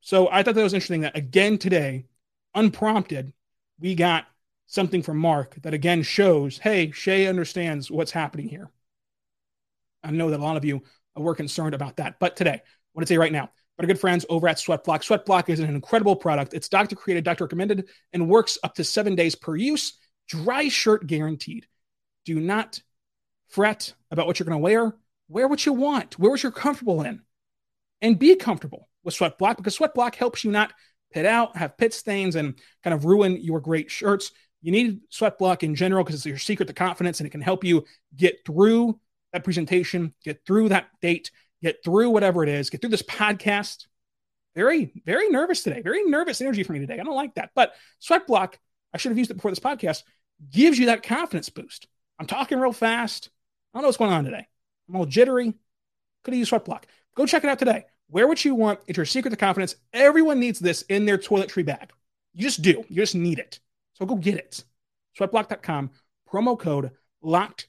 So 0.00 0.28
I 0.30 0.42
thought 0.42 0.54
that 0.54 0.62
was 0.62 0.74
interesting 0.74 1.02
that 1.02 1.16
again 1.16 1.58
today, 1.58 2.06
unprompted, 2.54 3.32
we 3.80 3.94
got 3.94 4.26
something 4.66 5.02
from 5.02 5.18
Mark 5.18 5.56
that 5.62 5.74
again 5.74 6.02
shows, 6.02 6.58
hey, 6.58 6.90
Shai 6.92 7.26
understands 7.26 7.90
what's 7.90 8.12
happening 8.12 8.48
here. 8.48 8.70
I 10.02 10.10
know 10.10 10.30
that 10.30 10.40
a 10.40 10.42
lot 10.42 10.56
of 10.56 10.64
you 10.64 10.82
were 11.16 11.34
concerned 11.34 11.74
about 11.74 11.96
that, 11.96 12.20
but 12.20 12.36
today, 12.36 12.62
what 12.92 13.02
I 13.02 13.06
say 13.06 13.18
right 13.18 13.32
now, 13.32 13.50
but 13.78 13.84
our 13.84 13.86
good 13.86 14.00
friends 14.00 14.26
over 14.28 14.48
at 14.48 14.56
Sweatblock. 14.56 15.04
Sweatblock 15.04 15.48
is 15.48 15.60
an 15.60 15.72
incredible 15.72 16.16
product. 16.16 16.52
It's 16.52 16.68
doctor 16.68 16.96
created, 16.96 17.22
doctor 17.22 17.44
recommended, 17.44 17.88
and 18.12 18.28
works 18.28 18.58
up 18.64 18.74
to 18.74 18.84
seven 18.84 19.14
days 19.14 19.36
per 19.36 19.54
use. 19.54 19.96
Dry 20.26 20.68
shirt 20.68 21.06
guaranteed. 21.06 21.66
Do 22.24 22.40
not 22.40 22.82
fret 23.50 23.94
about 24.10 24.26
what 24.26 24.40
you're 24.40 24.46
going 24.46 24.58
to 24.58 24.62
wear. 24.62 24.96
Wear 25.28 25.46
what 25.46 25.64
you 25.64 25.72
want. 25.72 26.18
Wear 26.18 26.30
what 26.30 26.42
you're 26.42 26.50
comfortable 26.50 27.02
in, 27.02 27.22
and 28.02 28.18
be 28.18 28.34
comfortable 28.34 28.88
with 29.04 29.16
Sweatblock 29.16 29.56
because 29.58 29.78
Sweatblock 29.78 30.16
helps 30.16 30.42
you 30.42 30.50
not 30.50 30.72
pit 31.12 31.24
out, 31.24 31.56
have 31.56 31.78
pit 31.78 31.94
stains, 31.94 32.34
and 32.34 32.58
kind 32.82 32.94
of 32.94 33.04
ruin 33.04 33.40
your 33.40 33.60
great 33.60 33.92
shirts. 33.92 34.32
You 34.60 34.72
need 34.72 35.02
sweat 35.08 35.38
block 35.38 35.62
in 35.62 35.76
general 35.76 36.02
because 36.02 36.16
it's 36.16 36.26
your 36.26 36.36
secret 36.36 36.66
to 36.66 36.74
confidence 36.74 37.20
and 37.20 37.28
it 37.28 37.30
can 37.30 37.40
help 37.40 37.62
you 37.62 37.84
get 38.16 38.44
through 38.44 38.98
that 39.32 39.44
presentation, 39.44 40.14
get 40.24 40.44
through 40.44 40.70
that 40.70 40.88
date, 41.00 41.30
get 41.62 41.82
through 41.84 42.10
whatever 42.10 42.42
it 42.42 42.48
is, 42.48 42.70
get 42.70 42.80
through 42.80 42.90
this 42.90 43.02
podcast. 43.02 43.86
Very, 44.54 44.92
very 45.04 45.28
nervous 45.28 45.62
today. 45.62 45.82
Very 45.82 46.04
nervous 46.04 46.40
energy 46.40 46.62
for 46.62 46.72
me 46.72 46.80
today. 46.80 46.98
I 46.98 47.04
don't 47.04 47.14
like 47.14 47.34
that. 47.34 47.50
But 47.54 47.74
sweat 48.00 48.26
block, 48.26 48.58
I 48.92 48.98
should 48.98 49.10
have 49.10 49.18
used 49.18 49.30
it 49.30 49.34
before 49.34 49.50
this 49.50 49.60
podcast, 49.60 50.02
gives 50.50 50.78
you 50.78 50.86
that 50.86 51.02
confidence 51.02 51.48
boost. 51.48 51.86
I'm 52.18 52.26
talking 52.26 52.58
real 52.58 52.72
fast. 52.72 53.30
I 53.72 53.78
don't 53.78 53.82
know 53.82 53.88
what's 53.88 53.98
going 53.98 54.12
on 54.12 54.24
today. 54.24 54.46
I'm 54.88 54.96
all 54.96 55.06
jittery. 55.06 55.54
Could 56.24 56.34
have 56.34 56.38
used 56.38 56.48
sweat 56.48 56.64
block. 56.64 56.86
Go 57.14 57.26
check 57.26 57.44
it 57.44 57.50
out 57.50 57.58
today. 57.58 57.84
Wear 58.10 58.26
what 58.26 58.44
you 58.44 58.54
want. 58.54 58.80
It's 58.86 58.96
your 58.96 59.06
secret 59.06 59.30
to 59.30 59.36
confidence. 59.36 59.76
Everyone 59.92 60.40
needs 60.40 60.58
this 60.58 60.82
in 60.82 61.04
their 61.04 61.18
toiletry 61.18 61.64
bag. 61.64 61.92
You 62.32 62.42
just 62.42 62.62
do. 62.62 62.84
You 62.88 62.96
just 62.96 63.14
need 63.14 63.38
it. 63.38 63.60
So 63.94 64.06
go 64.06 64.16
get 64.16 64.36
it. 64.36 64.64
Sweatblock.com, 65.18 65.90
promo 66.32 66.58
code 66.58 66.92
locked 67.20 67.68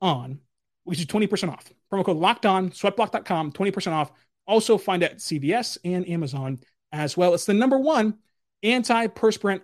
on. 0.00 0.40
We 0.84 0.96
you 0.96 1.06
20% 1.06 1.50
off. 1.50 1.72
Promo 1.90 2.04
code 2.04 2.16
locked 2.16 2.44
on, 2.44 2.70
sweatblock.com, 2.70 3.52
20% 3.52 3.92
off. 3.92 4.12
Also 4.46 4.76
find 4.76 5.02
it 5.02 5.12
at 5.12 5.18
CVS 5.18 5.78
and 5.84 6.06
Amazon 6.08 6.60
as 6.92 7.16
well. 7.16 7.32
It's 7.34 7.46
the 7.46 7.54
number 7.54 7.78
one 7.78 8.18
antiperspirant 8.62 9.62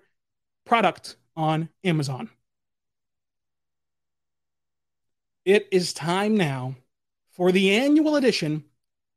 product 0.65 1.17
on 1.37 1.69
Amazon. 1.85 2.31
It 5.45 5.69
is 5.71 5.93
time 5.93 6.37
now 6.37 6.77
for 7.31 7.53
the 7.53 7.75
annual 7.75 8.17
edition 8.17 8.65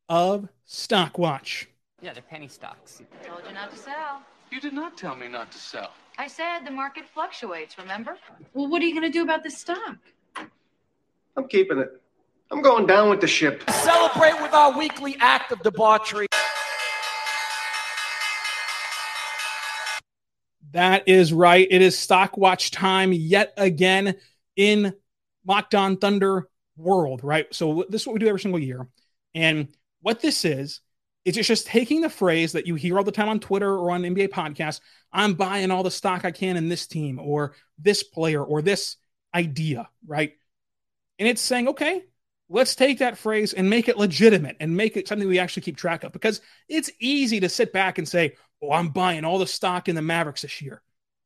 of 0.09 0.47
Stockwatch. 0.67 1.67
Yeah, 2.01 2.13
they're 2.13 2.23
penny 2.23 2.47
stocks. 2.47 3.01
I 3.21 3.25
Told 3.27 3.41
you 3.47 3.53
not 3.53 3.71
to 3.71 3.77
sell. 3.77 4.21
You 4.51 4.59
did 4.59 4.73
not 4.73 4.97
tell 4.97 5.15
me 5.15 5.27
not 5.27 5.51
to 5.51 5.57
sell. 5.57 5.91
I 6.17 6.27
said 6.27 6.59
the 6.65 6.71
market 6.71 7.05
fluctuates, 7.13 7.77
remember? 7.77 8.17
Well, 8.53 8.67
what 8.67 8.81
are 8.81 8.85
you 8.85 8.93
going 8.93 9.09
to 9.09 9.17
do 9.17 9.23
about 9.23 9.43
this 9.43 9.57
stock? 9.57 9.97
I'm 11.35 11.47
keeping 11.47 11.79
it. 11.79 11.89
I'm 12.51 12.61
going 12.61 12.85
down 12.85 13.09
with 13.09 13.21
the 13.21 13.27
ship. 13.27 13.67
Celebrate 13.69 14.39
with 14.41 14.53
our 14.53 14.77
weekly 14.77 15.15
act 15.19 15.51
of 15.51 15.61
debauchery. 15.63 16.27
That 20.71 21.07
is 21.07 21.33
right. 21.33 21.67
It 21.69 21.81
is 21.81 21.97
stock 21.97 22.37
watch 22.37 22.71
time 22.71 23.13
yet 23.13 23.53
again 23.57 24.15
in 24.55 24.93
Locked 25.45 25.75
On 25.75 25.97
Thunder 25.97 26.47
world, 26.77 27.23
right? 27.23 27.47
So 27.53 27.85
this 27.89 28.01
is 28.01 28.07
what 28.07 28.13
we 28.13 28.19
do 28.19 28.27
every 28.27 28.39
single 28.39 28.59
year. 28.59 28.87
And 29.33 29.67
what 30.01 30.19
this 30.19 30.45
is, 30.45 30.81
is 31.25 31.37
it's 31.37 31.47
just 31.47 31.67
taking 31.67 32.01
the 32.01 32.09
phrase 32.09 32.51
that 32.51 32.67
you 32.67 32.75
hear 32.75 32.97
all 32.97 33.03
the 33.03 33.11
time 33.11 33.29
on 33.29 33.39
Twitter 33.39 33.71
or 33.71 33.91
on 33.91 34.01
NBA 34.01 34.29
podcasts 34.29 34.81
I'm 35.11 35.35
buying 35.35 35.69
all 35.69 35.83
the 35.83 35.91
stock 35.91 36.25
I 36.25 36.31
can 36.31 36.57
in 36.57 36.69
this 36.69 36.87
team 36.87 37.19
or 37.19 37.53
this 37.77 38.01
player 38.01 38.43
or 38.43 38.63
this 38.63 38.97
idea, 39.33 39.87
right? 40.05 40.33
And 41.19 41.27
it's 41.27 41.41
saying, 41.41 41.69
okay, 41.69 42.03
let's 42.49 42.75
take 42.75 42.99
that 42.99 43.17
phrase 43.17 43.53
and 43.53 43.69
make 43.69 43.87
it 43.87 43.97
legitimate 43.97 44.57
and 44.59 44.75
make 44.75 44.97
it 44.97 45.07
something 45.07 45.27
we 45.27 45.39
actually 45.39 45.63
keep 45.63 45.77
track 45.77 46.03
of 46.03 46.11
because 46.11 46.41
it's 46.67 46.91
easy 46.99 47.39
to 47.39 47.49
sit 47.49 47.73
back 47.73 47.97
and 47.97 48.07
say, 48.07 48.35
oh, 48.61 48.71
I'm 48.71 48.89
buying 48.89 49.25
all 49.25 49.39
the 49.39 49.47
stock 49.47 49.89
in 49.89 49.95
the 49.95 50.01
Mavericks 50.01 50.41
this 50.41 50.61
year. 50.61 50.81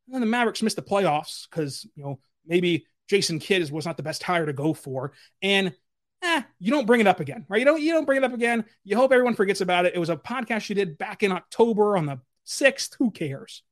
And 0.07 0.13
then 0.13 0.21
the 0.21 0.27
Mavericks 0.27 0.61
missed 0.61 0.75
the 0.75 0.81
playoffs 0.81 1.49
because, 1.49 1.85
you 1.95 2.03
know, 2.03 2.19
maybe 2.45 2.85
Jason 3.09 3.39
Kidd 3.39 3.69
was 3.71 3.85
not 3.85 3.97
the 3.97 4.03
best 4.03 4.23
hire 4.23 4.45
to 4.45 4.53
go 4.53 4.73
for. 4.73 5.13
And 5.41 5.73
eh, 6.21 6.41
you 6.59 6.71
don't 6.71 6.87
bring 6.87 7.01
it 7.01 7.07
up 7.07 7.19
again, 7.19 7.45
right? 7.49 7.59
You 7.59 7.65
don't 7.65 7.81
you 7.81 7.93
don't 7.93 8.05
bring 8.05 8.17
it 8.17 8.23
up 8.23 8.33
again. 8.33 8.65
You 8.83 8.95
hope 8.95 9.11
everyone 9.11 9.35
forgets 9.35 9.61
about 9.61 9.85
it. 9.85 9.95
It 9.95 9.99
was 9.99 10.09
a 10.09 10.17
podcast 10.17 10.69
you 10.69 10.75
did 10.75 10.97
back 10.97 11.23
in 11.23 11.31
October 11.31 11.97
on 11.97 12.05
the 12.05 12.19
6th. 12.45 12.95
Who 12.99 13.11
cares? 13.11 13.63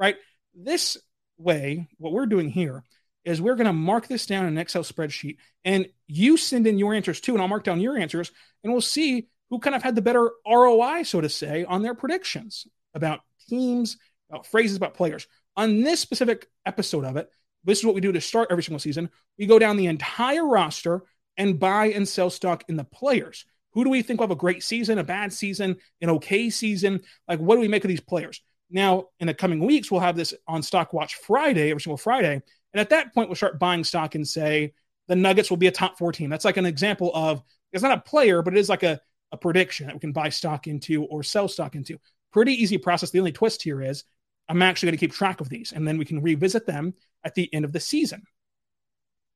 right? 0.00 0.16
This 0.54 0.96
way, 1.38 1.88
what 1.98 2.12
we're 2.12 2.26
doing 2.26 2.48
here 2.48 2.82
is 3.30 3.40
we're 3.40 3.54
going 3.54 3.66
to 3.66 3.72
mark 3.72 4.08
this 4.08 4.26
down 4.26 4.44
in 4.44 4.52
an 4.52 4.58
Excel 4.58 4.82
spreadsheet 4.82 5.36
and 5.64 5.86
you 6.06 6.36
send 6.36 6.66
in 6.66 6.78
your 6.78 6.94
answers 6.94 7.20
too, 7.20 7.32
and 7.32 7.40
I'll 7.40 7.48
mark 7.48 7.64
down 7.64 7.80
your 7.80 7.96
answers 7.96 8.32
and 8.62 8.72
we'll 8.72 8.82
see 8.82 9.28
who 9.50 9.58
kind 9.58 9.74
of 9.74 9.82
had 9.82 9.94
the 9.94 10.02
better 10.02 10.30
ROI, 10.46 11.02
so 11.04 11.20
to 11.20 11.28
say, 11.28 11.64
on 11.64 11.82
their 11.82 11.94
predictions 11.94 12.66
about 12.94 13.20
teams, 13.48 13.96
about 14.30 14.46
phrases, 14.46 14.76
about 14.76 14.94
players. 14.94 15.26
On 15.56 15.82
this 15.82 16.00
specific 16.00 16.46
episode 16.64 17.04
of 17.04 17.16
it, 17.16 17.28
this 17.64 17.78
is 17.78 17.84
what 17.84 17.94
we 17.94 18.00
do 18.00 18.12
to 18.12 18.20
start 18.20 18.48
every 18.50 18.62
single 18.62 18.78
season. 18.78 19.10
We 19.38 19.46
go 19.46 19.58
down 19.58 19.76
the 19.76 19.86
entire 19.86 20.46
roster 20.46 21.02
and 21.36 21.58
buy 21.58 21.86
and 21.86 22.08
sell 22.08 22.30
stock 22.30 22.64
in 22.68 22.76
the 22.76 22.84
players. 22.84 23.44
Who 23.72 23.84
do 23.84 23.90
we 23.90 24.02
think 24.02 24.20
will 24.20 24.26
have 24.26 24.32
a 24.32 24.36
great 24.36 24.62
season, 24.62 24.98
a 24.98 25.04
bad 25.04 25.32
season, 25.32 25.76
an 26.00 26.10
okay 26.10 26.50
season? 26.50 27.00
Like, 27.28 27.38
what 27.38 27.56
do 27.56 27.60
we 27.60 27.68
make 27.68 27.84
of 27.84 27.88
these 27.88 28.00
players? 28.00 28.40
Now, 28.70 29.06
in 29.18 29.26
the 29.26 29.34
coming 29.34 29.64
weeks, 29.64 29.90
we'll 29.90 30.00
have 30.00 30.16
this 30.16 30.32
on 30.46 30.62
Stock 30.62 30.92
Watch 30.92 31.16
Friday, 31.16 31.70
every 31.70 31.80
single 31.80 31.96
Friday. 31.96 32.42
And 32.72 32.80
at 32.80 32.90
that 32.90 33.12
point, 33.14 33.28
we'll 33.28 33.36
start 33.36 33.58
buying 33.58 33.84
stock 33.84 34.14
and 34.14 34.26
say 34.26 34.74
the 35.08 35.16
Nuggets 35.16 35.50
will 35.50 35.56
be 35.56 35.66
a 35.66 35.72
top 35.72 35.98
four 35.98 36.12
team. 36.12 36.30
That's 36.30 36.44
like 36.44 36.56
an 36.56 36.66
example 36.66 37.10
of 37.14 37.42
it's 37.72 37.82
not 37.82 37.98
a 37.98 38.00
player, 38.00 38.42
but 38.42 38.54
it 38.54 38.60
is 38.60 38.68
like 38.68 38.82
a, 38.82 39.00
a 39.32 39.36
prediction 39.36 39.86
that 39.86 39.94
we 39.94 40.00
can 40.00 40.12
buy 40.12 40.28
stock 40.28 40.66
into 40.66 41.04
or 41.04 41.22
sell 41.22 41.48
stock 41.48 41.74
into. 41.74 41.98
pretty 42.32 42.52
easy 42.52 42.78
process. 42.78 43.10
The 43.10 43.18
only 43.18 43.32
twist 43.32 43.62
here 43.62 43.82
is 43.82 44.04
I'm 44.48 44.62
actually 44.62 44.88
going 44.88 44.98
to 44.98 45.06
keep 45.06 45.12
track 45.12 45.40
of 45.40 45.48
these 45.48 45.72
and 45.72 45.86
then 45.86 45.98
we 45.98 46.04
can 46.04 46.22
revisit 46.22 46.66
them 46.66 46.94
at 47.24 47.34
the 47.34 47.52
end 47.52 47.64
of 47.64 47.72
the 47.72 47.80
season. 47.80 48.22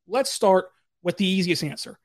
Let's 0.07 0.31
start 0.31 0.67
with 1.03 1.17
the 1.17 1.27
easiest 1.27 1.63
answer. 1.65 1.99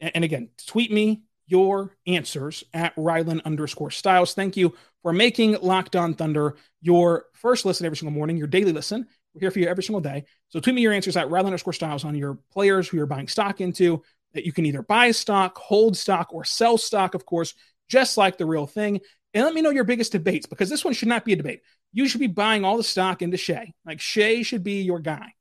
And 0.00 0.24
again, 0.24 0.48
tweet 0.66 0.90
me 0.90 1.22
your 1.46 1.96
answers 2.06 2.64
at 2.72 2.94
Rylan 2.96 3.44
underscore 3.44 3.90
Stiles. 3.90 4.34
Thank 4.34 4.56
you 4.56 4.74
for 5.02 5.12
making 5.12 5.58
Locked 5.60 5.96
On 5.96 6.14
Thunder 6.14 6.56
your 6.80 7.26
first 7.34 7.66
listen 7.66 7.84
every 7.84 7.96
single 7.96 8.14
morning, 8.14 8.36
your 8.36 8.46
daily 8.46 8.72
listen. 8.72 9.06
We're 9.34 9.40
here 9.40 9.50
for 9.50 9.60
you 9.60 9.68
every 9.68 9.82
single 9.82 10.00
day. 10.00 10.24
So 10.48 10.60
tweet 10.60 10.74
me 10.74 10.82
your 10.82 10.92
answers 10.92 11.16
at 11.16 11.28
Rylan 11.28 11.46
underscore 11.46 11.72
Stiles 11.72 12.04
on 12.04 12.14
your 12.14 12.38
players 12.52 12.88
who 12.88 12.96
you're 12.96 13.06
buying 13.06 13.28
stock 13.28 13.60
into 13.60 14.02
that 14.34 14.44
you 14.44 14.52
can 14.52 14.66
either 14.66 14.82
buy 14.82 15.10
stock, 15.10 15.56
hold 15.58 15.96
stock, 15.96 16.32
or 16.32 16.44
sell 16.44 16.78
stock, 16.78 17.14
of 17.14 17.26
course, 17.26 17.54
just 17.88 18.16
like 18.16 18.38
the 18.38 18.46
real 18.46 18.66
thing. 18.66 19.00
And 19.34 19.44
let 19.44 19.54
me 19.54 19.62
know 19.62 19.70
your 19.70 19.84
biggest 19.84 20.12
debates 20.12 20.46
because 20.46 20.68
this 20.68 20.84
one 20.84 20.94
should 20.94 21.08
not 21.08 21.24
be 21.24 21.32
a 21.32 21.36
debate. 21.36 21.60
You 21.92 22.08
should 22.08 22.20
be 22.20 22.26
buying 22.26 22.64
all 22.64 22.76
the 22.76 22.84
stock 22.84 23.22
into 23.22 23.36
Shai. 23.36 23.72
Like 23.84 24.00
Shai 24.00 24.42
should 24.42 24.64
be 24.64 24.82
your 24.82 24.98
guy. 24.98 25.34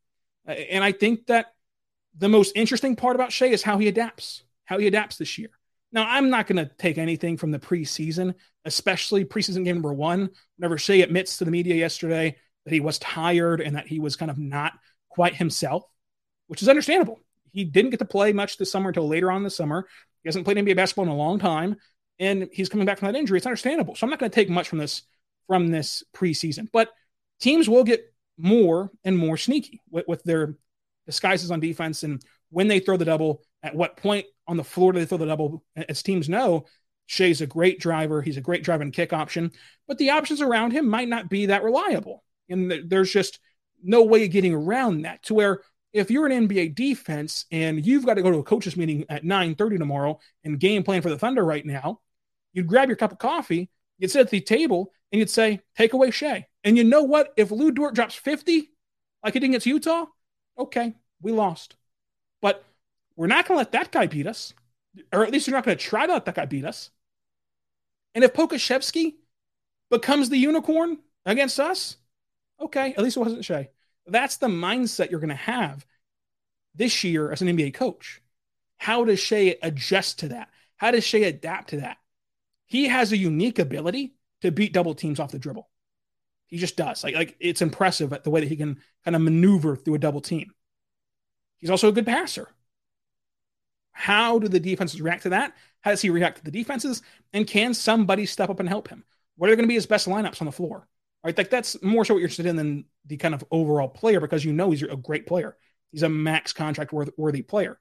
And 0.45 0.83
I 0.83 0.91
think 0.91 1.27
that 1.27 1.47
the 2.17 2.29
most 2.29 2.53
interesting 2.55 2.95
part 2.95 3.15
about 3.15 3.31
Shai 3.31 3.47
is 3.47 3.63
how 3.63 3.77
he 3.77 3.87
adapts, 3.87 4.43
how 4.65 4.77
he 4.77 4.87
adapts 4.87 5.17
this 5.17 5.37
year. 5.37 5.49
Now, 5.91 6.05
I'm 6.07 6.29
not 6.29 6.45
going 6.45 6.63
to 6.63 6.71
take 6.77 6.99
anything 6.99 7.37
from 7.37 7.49
the 7.49 7.59
preseason, 7.59 8.35
especially 8.65 9.25
preseason 9.25 9.63
game 9.65 9.77
number 9.77 9.93
one. 9.93 10.29
Whenever 10.57 10.77
Shai 10.77 10.95
admits 10.95 11.37
to 11.37 11.45
the 11.45 11.51
media 11.51 11.75
yesterday 11.75 12.35
that 12.69 12.75
he 12.75 12.81
was 12.81 12.99
tired 12.99 13.61
and 13.61 13.75
that 13.75 13.87
he 13.87 13.99
was 13.99 14.15
kind 14.15 14.29
of 14.29 14.37
not 14.37 14.73
quite 15.09 15.35
himself, 15.35 15.83
which 16.47 16.61
is 16.61 16.69
understandable. 16.69 17.19
He 17.51 17.63
didn't 17.63 17.89
get 17.89 17.99
to 17.99 18.05
play 18.05 18.31
much 18.31 18.57
this 18.57 18.71
summer 18.71 18.89
until 18.89 19.07
later 19.07 19.31
on 19.31 19.43
the 19.43 19.49
summer. 19.49 19.87
He 20.21 20.27
hasn't 20.27 20.45
played 20.45 20.57
NBA 20.57 20.75
basketball 20.75 21.05
in 21.05 21.11
a 21.11 21.15
long 21.15 21.39
time, 21.39 21.77
and 22.19 22.47
he's 22.51 22.69
coming 22.69 22.85
back 22.85 22.99
from 22.99 23.11
that 23.11 23.17
injury. 23.17 23.37
It's 23.37 23.47
understandable. 23.47 23.95
So 23.95 24.05
I'm 24.05 24.11
not 24.11 24.19
going 24.19 24.29
to 24.29 24.35
take 24.35 24.49
much 24.49 24.69
from 24.69 24.77
this 24.77 25.01
from 25.47 25.69
this 25.71 26.03
preseason. 26.15 26.67
But 26.71 26.89
teams 27.39 27.67
will 27.67 27.83
get 27.83 28.13
more 28.37 28.91
and 29.03 29.17
more 29.17 29.35
sneaky 29.35 29.81
with, 29.89 30.07
with 30.07 30.23
their 30.23 30.55
disguises 31.07 31.49
on 31.49 31.59
defense 31.59 32.03
and 32.03 32.21
when 32.51 32.67
they 32.67 32.79
throw 32.79 32.97
the 32.97 33.05
double, 33.05 33.41
at 33.63 33.75
what 33.75 33.97
point 33.97 34.25
on 34.47 34.57
the 34.57 34.63
floor 34.63 34.91
do 34.93 34.99
they 34.99 35.05
throw 35.05 35.17
the 35.17 35.25
double? 35.25 35.63
As 35.75 36.03
teams 36.03 36.29
know, 36.29 36.65
Shai's 37.05 37.41
a 37.41 37.47
great 37.47 37.79
driver. 37.79 38.21
He's 38.21 38.37
a 38.37 38.41
great 38.41 38.63
drive 38.63 38.81
and 38.81 38.93
kick 38.93 39.13
option, 39.13 39.51
but 39.87 39.97
the 39.97 40.11
options 40.11 40.41
around 40.41 40.71
him 40.71 40.87
might 40.87 41.07
not 41.07 41.29
be 41.29 41.47
that 41.47 41.63
reliable. 41.63 42.23
And 42.49 42.89
there's 42.89 43.11
just 43.11 43.39
no 43.83 44.03
way 44.03 44.25
of 44.25 44.31
getting 44.31 44.53
around 44.53 45.03
that 45.03 45.23
to 45.23 45.33
where 45.33 45.61
if 45.93 46.11
you're 46.11 46.27
an 46.27 46.47
NBA 46.47 46.75
defense 46.75 47.45
and 47.51 47.85
you've 47.85 48.05
got 48.05 48.15
to 48.15 48.21
go 48.21 48.31
to 48.31 48.39
a 48.39 48.43
coaches 48.43 48.77
meeting 48.77 49.05
at 49.09 49.23
9:30 49.23 49.77
tomorrow 49.77 50.19
and 50.43 50.59
game 50.59 50.83
plan 50.83 51.01
for 51.01 51.09
the 51.09 51.17
Thunder 51.17 51.43
right 51.43 51.65
now, 51.65 52.01
you'd 52.53 52.67
grab 52.67 52.89
your 52.89 52.95
cup 52.95 53.11
of 53.11 53.17
coffee, 53.17 53.69
you'd 53.97 54.11
sit 54.11 54.21
at 54.21 54.29
the 54.29 54.41
table, 54.41 54.91
and 55.11 55.19
you'd 55.19 55.29
say, 55.29 55.61
"Take 55.75 55.93
away 55.93 56.11
Shai." 56.11 56.47
And 56.63 56.77
you 56.77 56.83
know 56.83 57.03
what? 57.03 57.33
If 57.37 57.51
Lu 57.51 57.71
Dort 57.71 57.95
drops 57.95 58.15
50, 58.15 58.71
like 59.23 59.33
he 59.33 59.39
did 59.39 59.49
against 59.49 59.65
Utah, 59.65 60.05
okay, 60.57 60.93
we 61.21 61.31
lost. 61.31 61.75
But 62.41 62.63
we're 63.15 63.27
not 63.27 63.47
going 63.47 63.55
to 63.55 63.59
let 63.59 63.71
that 63.71 63.91
guy 63.91 64.07
beat 64.07 64.27
us, 64.27 64.53
or 65.11 65.25
at 65.25 65.31
least 65.31 65.47
we're 65.47 65.55
not 65.55 65.65
going 65.65 65.77
to 65.77 65.83
try 65.83 66.05
to 66.05 66.13
let 66.13 66.25
that 66.25 66.35
guy 66.35 66.45
beat 66.45 66.65
us. 66.65 66.89
And 68.15 68.23
if 68.23 68.33
Pokusevski 68.33 69.15
becomes 69.89 70.29
the 70.29 70.37
unicorn 70.37 70.99
against 71.25 71.59
us, 71.59 71.97
okay, 72.59 72.93
at 72.93 73.03
least 73.03 73.17
it 73.17 73.21
wasn't 73.21 73.45
Shai. 73.45 73.69
That's 74.07 74.37
the 74.37 74.47
mindset 74.47 75.11
you're 75.11 75.19
going 75.19 75.29
to 75.29 75.35
have 75.35 75.85
this 76.75 77.03
year 77.03 77.31
as 77.31 77.41
an 77.41 77.47
NBA 77.47 77.71
coach. 77.71 78.21
How 78.77 79.05
does 79.05 79.19
Shai 79.19 79.57
adjust 79.61 80.19
to 80.19 80.29
that? 80.29 80.49
How 80.77 80.91
does 80.91 81.03
Shai 81.03 81.19
adapt 81.19 81.69
to 81.69 81.77
that? 81.77 81.97
He 82.65 82.87
has 82.87 83.11
a 83.11 83.17
unique 83.17 83.59
ability 83.59 84.13
to 84.41 84.51
beat 84.51 84.73
double 84.73 84.95
teams 84.95 85.19
off 85.19 85.31
the 85.31 85.39
dribble. 85.39 85.69
He 86.47 86.57
just 86.57 86.77
does. 86.77 87.03
Like, 87.03 87.15
like 87.15 87.35
it's 87.39 87.61
impressive 87.61 88.13
at 88.13 88.23
the 88.23 88.31
way 88.31 88.41
that 88.41 88.49
he 88.49 88.55
can 88.55 88.79
kind 89.05 89.15
of 89.15 89.21
maneuver 89.21 89.75
through 89.75 89.95
a 89.95 89.99
double 89.99 90.21
team. 90.21 90.51
He's 91.57 91.69
also 91.69 91.89
a 91.89 91.91
good 91.93 92.05
passer. 92.05 92.49
How 93.91 94.39
do 94.39 94.47
the 94.47 94.59
defenses 94.59 95.01
react 95.01 95.23
to 95.23 95.29
that? 95.29 95.55
How 95.81 95.91
does 95.91 96.01
he 96.01 96.09
react 96.09 96.37
to 96.37 96.43
the 96.43 96.51
defenses? 96.51 97.01
And 97.33 97.47
can 97.47 97.73
somebody 97.73 98.25
step 98.25 98.49
up 98.49 98.59
and 98.59 98.69
help 98.69 98.87
him? 98.87 99.03
What 99.35 99.49
are 99.49 99.55
going 99.55 99.65
to 99.65 99.69
be 99.69 99.75
his 99.75 99.85
best 99.85 100.07
lineups 100.07 100.41
on 100.41 100.45
the 100.45 100.51
floor? 100.51 100.87
Right, 101.23 101.37
like 101.37 101.49
that's 101.49 101.81
more 101.83 102.05
so 102.05 102.13
what 102.13 102.19
you're 102.19 102.27
interested 102.27 102.45
in 102.45 102.55
than 102.55 102.85
the 103.05 103.17
kind 103.17 103.33
of 103.33 103.43
overall 103.51 103.89
player 103.89 104.21
because 104.21 104.45
you 104.45 104.53
know 104.53 104.71
he's 104.71 104.83
a 104.83 104.95
great 104.95 105.27
player. 105.27 105.57
He's 105.91 106.03
a 106.03 106.09
max 106.09 106.53
contract 106.53 106.93
worthy 106.93 107.41
player. 107.41 107.77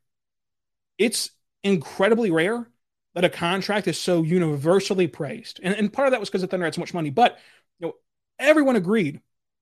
It's 0.97 1.31
incredibly 1.63 2.31
rare 2.31 2.69
that 3.15 3.25
a 3.25 3.29
contract 3.29 3.87
is 3.87 3.99
so 3.99 4.23
universally 4.23 5.07
praised, 5.07 5.61
and, 5.63 5.75
and 5.75 5.93
part 5.93 6.09
of 6.09 6.13
that 6.13 6.21
was 6.21 6.29
because 6.29 6.41
the 6.41 6.49
Thunder 6.49 6.67
had 6.67 6.75
so 6.75 6.81
much 6.81 6.95
money. 6.95 7.11
But 7.11 7.39
you 7.79 7.87
know, 7.87 7.93
everyone 8.41 8.75
agreed, 8.75 9.21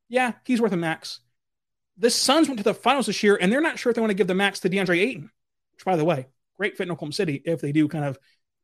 yeah, 0.09 0.33
he's 0.45 0.61
worth 0.61 0.73
a 0.73 0.77
max. 0.77 1.21
The 1.99 2.11
Suns 2.11 2.49
went 2.49 2.59
to 2.59 2.65
the 2.65 2.75
finals 2.75 3.07
this 3.07 3.23
year, 3.23 3.37
and 3.41 3.53
they're 3.53 3.61
not 3.61 3.79
sure 3.79 3.91
if 3.91 3.97
they 3.97 4.01
want 4.01 4.11
to 4.11 4.17
give 4.17 4.27
the 4.27 4.35
max 4.35 4.61
to 4.61 4.71
DeAndre 4.71 4.99
Ayton, 4.99 5.31
which, 5.73 5.85
by 5.85 5.97
the 5.97 6.05
way, 6.05 6.27
great 6.57 6.77
fit 6.77 6.85
in 6.85 6.93
Oklahoma 6.93 7.13
City 7.13 7.43
if 7.45 7.61
they 7.61 7.73
do 7.73 7.89
kind 7.89 8.05
of 8.05 8.19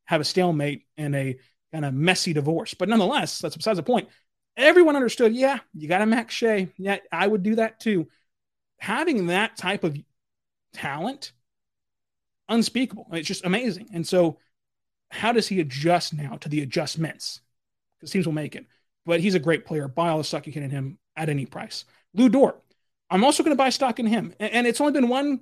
have 0.05 0.21
a 0.21 0.25
stalemate 0.25 0.87
and 0.97 1.15
a 1.15 1.39
kind 1.73 1.85
of 1.85 1.95
messy 1.95 2.33
divorce. 2.33 2.75
But 2.75 2.89
nonetheless, 2.89 3.39
that's 3.39 3.57
besides 3.57 3.77
the 3.77 3.83
point. 3.83 4.09
Everyone 4.57 4.97
understood, 4.97 5.35
yeah, 5.35 5.61
you 5.75 5.89
got 5.89 6.03
a 6.03 6.07
Max 6.07 6.35
Shai. 6.35 6.69
Yeah, 6.77 6.99
I 7.11 7.27
would 7.27 7.43
do 7.43 7.57
that 7.57 7.81
too. 7.81 8.09
Having 8.79 9.27
that 9.29 9.57
type 9.57 9.85
of 9.85 9.97
talent, 10.75 11.33
unspeakable. 12.49 13.07
It's 13.13 13.29
just 13.29 13.45
amazing. 13.45 13.89
And 13.93 14.07
so, 14.07 14.39
how 15.11 15.33
does 15.33 15.49
he 15.49 15.61
adjust 15.61 16.15
now 16.15 16.37
to 16.37 16.49
the 16.49 16.63
adjustments? 16.63 17.41
Because 17.99 18.11
teams 18.11 18.27
will 18.27 18.33
make 18.33 18.57
it. 18.57 18.67
But 19.05 19.21
he's 19.21 19.35
a 19.35 19.41
great 19.41 19.65
player. 19.67 19.89
Buy 19.89 20.09
all 20.09 20.19
the 20.19 20.25
stock 20.25 20.47
you 20.47 20.53
can 20.53 20.63
in 20.63 20.71
him 20.71 20.99
at 21.17 21.29
any 21.29 21.47
price. 21.47 21.85
Lu 22.15 22.29
Dort. 22.29 22.61
I'm 23.11 23.25
also 23.25 23.43
going 23.43 23.55
to 23.55 23.63
buy 23.63 23.71
stock 23.71 24.01
in 24.01 24.07
him. 24.07 24.35
And 24.41 24.67
it's 24.67 24.81
only 24.81 24.93
been 24.93 25.09
one 25.09 25.41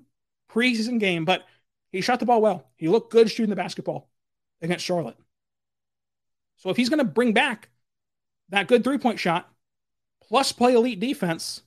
preseason 0.50 0.98
game, 0.98 1.24
but 1.24 1.44
he 1.92 2.00
shot 2.00 2.18
the 2.18 2.26
ball 2.26 2.40
well. 2.40 2.68
He 2.76 2.88
looked 2.88 3.12
good 3.12 3.30
shooting 3.30 3.50
the 3.50 3.56
basketball 3.56 4.08
against 4.60 4.84
Charlotte. 4.84 5.16
So 6.56 6.70
if 6.70 6.76
he's 6.76 6.88
going 6.88 6.98
to 6.98 7.04
bring 7.04 7.32
back 7.32 7.68
that 8.50 8.68
good 8.68 8.84
three 8.84 8.98
point 8.98 9.18
shot, 9.18 9.50
plus 10.28 10.52
play 10.52 10.74
elite 10.74 11.00
defense, 11.00 11.62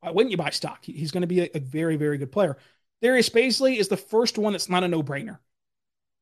why 0.00 0.10
wouldn't 0.10 0.30
you 0.30 0.36
buy 0.36 0.50
stock? 0.50 0.84
He's 0.84 1.10
going 1.10 1.22
to 1.22 1.26
be 1.26 1.40
a, 1.40 1.50
a 1.54 1.60
very, 1.60 1.96
very 1.96 2.18
good 2.18 2.32
player. 2.32 2.56
Darius 3.00 3.28
Bazley 3.28 3.76
is 3.76 3.88
the 3.88 3.96
first 3.96 4.38
one 4.38 4.52
that's 4.52 4.68
not 4.68 4.84
a 4.84 4.88
no 4.88 5.02
brainer. 5.02 5.38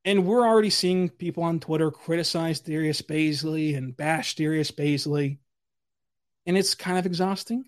And 0.05 0.27
we're 0.27 0.47
already 0.47 0.71
seeing 0.71 1.09
people 1.09 1.43
on 1.43 1.59
Twitter 1.59 1.91
criticize 1.91 2.61
Darius 2.61 3.03
Bazley 3.03 3.77
and 3.77 3.97
bash 3.97 4.37
Darius 4.37 4.71
Bazley. 4.71 5.39
And 6.45 6.57
it's 6.57 6.75
kind 6.75 6.99
of 6.99 7.07
exhausting 7.07 7.65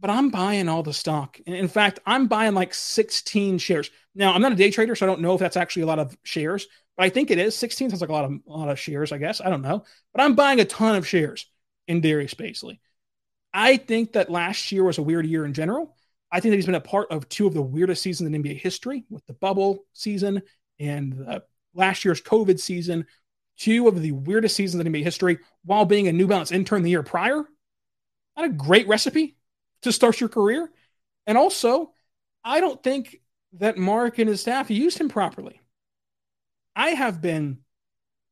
but 0.00 0.10
I'm 0.10 0.30
buying 0.30 0.68
all 0.68 0.82
the 0.82 0.92
stock. 0.92 1.38
In 1.40 1.68
fact, 1.68 2.00
I'm 2.06 2.26
buying 2.26 2.54
like 2.54 2.74
16 2.74 3.58
shares. 3.58 3.90
Now, 4.14 4.32
I'm 4.32 4.42
not 4.42 4.52
a 4.52 4.56
day 4.56 4.70
trader, 4.70 4.94
so 4.94 5.06
I 5.06 5.08
don't 5.08 5.20
know 5.20 5.34
if 5.34 5.40
that's 5.40 5.56
actually 5.56 5.82
a 5.82 5.86
lot 5.86 5.98
of 5.98 6.16
shares, 6.22 6.66
I 6.98 7.08
think 7.08 7.30
it 7.30 7.38
is. 7.38 7.54
16 7.56 7.90
sounds 7.90 8.00
like 8.00 8.10
a 8.10 8.12
lot 8.12 8.24
of 8.24 8.32
a 8.32 8.56
lot 8.56 8.68
of 8.68 8.78
shares, 8.78 9.12
I 9.12 9.18
guess. 9.18 9.40
I 9.40 9.50
don't 9.50 9.62
know. 9.62 9.84
But 10.12 10.22
I'm 10.22 10.34
buying 10.34 10.60
a 10.60 10.64
ton 10.64 10.96
of 10.96 11.06
shares 11.06 11.46
in 11.86 12.00
Darius 12.00 12.34
Bazley. 12.34 12.80
I 13.54 13.76
think 13.76 14.12
that 14.12 14.30
last 14.30 14.72
year 14.72 14.84
was 14.84 14.98
a 14.98 15.02
weird 15.02 15.26
year 15.26 15.44
in 15.44 15.54
general. 15.54 15.96
I 16.30 16.40
think 16.40 16.52
that 16.52 16.56
he's 16.56 16.66
been 16.66 16.74
a 16.74 16.80
part 16.80 17.10
of 17.10 17.28
two 17.28 17.46
of 17.46 17.54
the 17.54 17.62
weirdest 17.62 18.02
seasons 18.02 18.32
in 18.32 18.42
NBA 18.42 18.60
history 18.60 19.04
with 19.08 19.24
the 19.26 19.32
bubble 19.32 19.84
season 19.94 20.42
and 20.78 21.40
last 21.74 22.04
year's 22.04 22.20
COVID 22.20 22.60
season. 22.60 23.06
Two 23.56 23.88
of 23.88 24.00
the 24.00 24.12
weirdest 24.12 24.54
seasons 24.54 24.84
in 24.84 24.92
NBA 24.92 25.02
history 25.02 25.38
while 25.64 25.84
being 25.84 26.06
a 26.06 26.12
New 26.12 26.26
Balance 26.26 26.52
intern 26.52 26.82
the 26.82 26.90
year 26.90 27.02
prior. 27.02 27.44
Not 28.36 28.46
a 28.46 28.50
great 28.50 28.86
recipe 28.86 29.36
to 29.82 29.92
start 29.92 30.20
your 30.20 30.28
career. 30.28 30.70
And 31.26 31.36
also, 31.38 31.92
I 32.44 32.60
don't 32.60 32.80
think 32.82 33.20
that 33.54 33.76
Mark 33.76 34.18
and 34.18 34.28
his 34.28 34.42
staff 34.42 34.70
used 34.70 34.98
him 34.98 35.08
properly. 35.08 35.60
I 36.78 36.90
have 36.90 37.20
been 37.20 37.58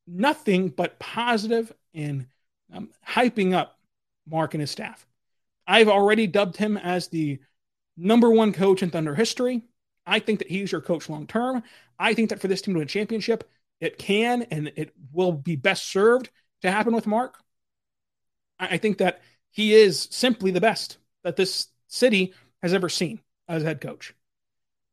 nothing 0.07 0.69
but 0.69 1.01
positive 1.01 1.73
in 1.93 2.29
um, 2.73 2.91
hyping 3.05 3.53
up 3.53 3.77
Mark 4.25 4.55
and 4.55 4.61
his 4.61 4.71
staff. 4.71 5.05
I've 5.67 5.89
already 5.89 6.29
dubbed 6.29 6.57
him 6.57 6.77
as 6.77 7.09
the 7.09 7.41
number 7.97 8.31
one 8.31 8.53
coach 8.53 8.85
in 8.85 8.91
Thunder 8.91 9.17
history. 9.17 9.63
I 10.07 10.21
think 10.21 10.39
that 10.39 10.49
he's 10.49 10.71
your 10.71 10.81
coach 10.81 11.09
long 11.09 11.27
term. 11.27 11.65
I 11.99 12.15
think 12.15 12.31
that 12.31 12.41
for 12.41 12.47
this 12.47 12.63
team 12.63 12.75
to 12.75 12.79
win 12.79 12.87
a 12.87 12.89
championship, 12.89 13.51
it 13.81 13.99
can 13.99 14.43
and 14.43 14.71
it 14.77 14.93
will 15.13 15.33
be 15.33 15.57
best 15.57 15.91
served 15.91 16.31
to 16.63 16.71
happen 16.71 16.95
with 16.95 17.09
Mark. 17.09 17.43
I 18.61 18.77
think 18.77 18.99
that 18.99 19.23
he 19.51 19.75
is 19.75 20.07
simply 20.13 20.53
the 20.53 20.61
best 20.61 20.99
that 21.25 21.35
this 21.35 21.67
city 21.89 22.33
has 22.63 22.73
ever 22.73 22.89
seen 22.89 23.19
as 23.49 23.65
head 23.65 23.81
coach. 23.81 24.15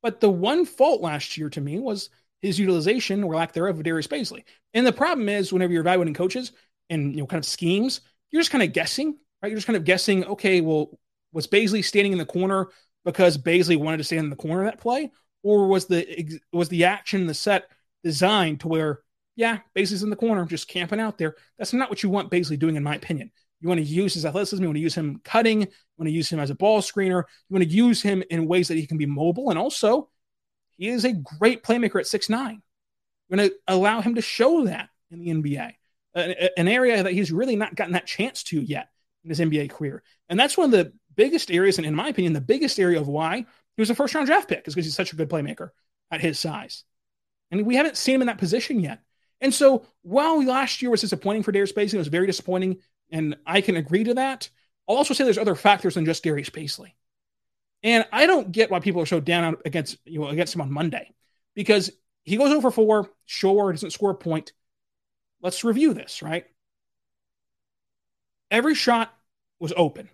But 0.02 0.22
the 0.22 0.32
one 0.32 0.66
fault 0.66 1.02
last 1.02 1.38
year 1.38 1.52
to 1.52 1.62
me 1.62 1.78
was 1.78 2.10
his 2.44 2.60
utilization 2.60 3.24
or 3.24 3.36
lack 3.36 3.54
thereof 3.54 3.78
of 3.78 3.84
Darius 3.84 4.08
Bazley. 4.08 4.44
And 4.76 4.86
the 4.86 4.94
problem 4.94 5.28
is 5.30 5.52
whenever 5.52 5.74
you're 5.74 5.82
evaluating 5.82 6.14
coaches 6.14 6.52
and 6.92 7.14
you 7.14 7.22
know 7.22 7.26
kind 7.28 7.44
of 7.44 7.50
schemes, 7.50 8.02
you're 8.32 8.42
just 8.42 8.52
kind 8.52 8.64
of 8.64 8.74
guessing, 8.74 9.18
right? 9.42 9.50
You're 9.50 9.58
just 9.58 9.68
kind 9.68 9.78
of 9.78 9.86
guessing, 9.86 10.26
okay, 10.26 10.62
well, 10.62 11.00
was 11.32 11.48
Bazley 11.48 11.84
standing 11.84 12.12
in 12.12 12.20
the 12.20 12.26
corner 12.26 12.68
because 13.06 13.38
Bazley 13.38 13.78
wanted 13.78 13.98
to 13.98 14.04
stand 14.04 14.26
in 14.26 14.30
the 14.30 14.36
corner 14.36 14.66
of 14.66 14.72
that 14.72 14.80
play? 14.80 15.12
Or 15.42 15.68
was 15.68 15.88
the 15.88 16.40
was 16.52 16.70
the 16.70 16.86
action, 16.86 17.28
the 17.28 17.34
set 17.34 17.70
designed 18.04 18.60
to 18.62 18.68
where 18.68 19.02
Yeah, 19.36 19.60
Bazley's 19.76 20.04
in 20.04 20.10
the 20.10 20.16
corner, 20.16 20.46
just 20.46 20.68
camping 20.68 21.00
out 21.00 21.18
there. 21.18 21.36
That's 21.58 21.74
not 21.74 21.90
what 21.90 22.04
you 22.04 22.10
want 22.10 22.32
Bazley 22.32 22.60
doing, 22.60 22.76
in 22.76 22.84
my 22.84 22.96
opinion. 22.96 23.32
You 23.62 23.70
want 23.70 23.80
to 23.80 23.86
use 23.86 24.14
his 24.14 24.26
athleticism. 24.26 24.62
You 24.62 24.70
want 24.70 24.78
to 24.78 24.82
use 24.82 24.96
him 24.96 25.22
cutting. 25.24 25.62
You 25.62 25.68
want 25.98 26.08
to 26.08 26.14
use 26.14 26.30
him 26.30 26.40
as 26.40 26.50
a 26.50 26.56
ball 26.56 26.82
screener. 26.82 27.24
You 27.50 27.54
want 27.54 27.64
to 27.64 27.70
use 27.70 28.02
him 28.02 28.24
in 28.30 28.48
ways 28.48 28.68
that 28.68 28.76
he 28.78 28.86
can 28.86 28.98
be 28.98 29.06
mobile. 29.06 29.50
And 29.50 29.58
also, 29.58 30.10
he 30.84 30.90
is 30.90 31.06
a 31.06 31.14
great 31.14 31.64
playmaker 31.64 31.98
at 31.98 32.08
six 32.08 32.30
nine. 32.30 32.62
You're 33.30 33.38
going 33.38 33.50
to 33.50 33.56
allow 33.70 34.02
him 34.02 34.16
to 34.16 34.22
show 34.22 34.66
that 34.66 34.90
in 35.12 35.20
the 35.20 35.30
NBA, 35.30 35.72
an 36.58 36.68
area 36.68 37.04
that 37.04 37.14
he's 37.14 37.32
really 37.32 37.56
not 37.56 37.76
gotten 37.76 37.94
that 37.94 38.06
chance 38.06 38.44
to 38.44 38.60
yet 38.60 38.90
in 39.24 39.30
his 39.30 39.40
NBA 39.40 39.70
career. 39.70 40.04
And 40.28 40.38
that's 40.38 40.58
one 40.58 40.66
of 40.66 40.72
the 40.72 40.92
biggest 41.16 41.50
areas, 41.52 41.78
and 41.78 41.88
in 41.88 41.96
my 41.96 42.10
opinion, 42.10 42.34
the 42.34 42.42
biggest 42.42 42.80
area 42.82 43.00
of 43.00 43.08
why 43.08 43.38
he 43.38 43.82
was 43.82 43.90
a 43.92 43.96
first 43.96 44.14
round 44.14 44.28
draft 44.28 44.50
pick 44.50 44.68
is 44.68 44.76
because 44.76 44.86
he's 44.86 44.94
such 44.94 45.14
a 45.14 45.16
good 45.16 45.30
playmaker 45.30 45.70
at 46.12 46.20
his 46.20 46.38
size. 46.38 46.84
And 47.50 47.66
we 47.66 47.78
haven't 47.78 47.96
seen 47.96 48.16
him 48.16 48.22
in 48.24 48.28
that 48.28 48.38
position 48.38 48.82
yet. 48.82 49.00
And 49.40 49.54
so 49.54 49.86
while 50.02 50.44
last 50.44 50.82
year 50.82 50.92
was 50.92 51.00
disappointing 51.00 51.44
for 51.44 51.54
Darius 51.54 51.72
Bazley, 51.72 51.94
it 51.94 52.00
was 52.00 52.08
very 52.10 52.28
disappointing, 52.28 52.80
and 53.10 53.38
I 53.46 53.62
can 53.62 53.78
agree 53.78 54.04
to 54.04 54.16
that. 54.16 54.50
I'll 54.90 54.98
also 54.98 55.14
say 55.14 55.24
there's 55.24 55.38
other 55.38 55.56
factors 55.56 55.96
than 55.96 56.04
just 56.04 56.26
Darius 56.26 56.50
Bazley. 56.50 56.92
And 57.84 58.06
I 58.12 58.26
don't 58.26 58.52
get 58.52 58.72
why 58.72 58.80
people 58.80 59.02
are 59.02 59.06
so 59.06 59.20
down 59.20 59.58
against 59.66 59.98
you 60.06 60.22
know 60.22 60.28
against 60.28 60.56
him 60.56 60.62
on 60.62 60.72
Monday 60.72 61.12
because 61.54 61.92
he 62.24 62.38
goes 62.38 62.52
over 62.54 62.72
four, 62.72 63.10
sure, 63.26 63.72
doesn't 63.72 63.92
score 63.92 64.12
a 64.12 64.16
point. 64.16 64.54
Let's 65.42 65.64
review 65.64 65.94
this, 65.94 66.22
right? 66.22 66.46
Every 68.50 68.76
shot 68.76 69.14
was 69.60 69.74
open. 69.76 70.10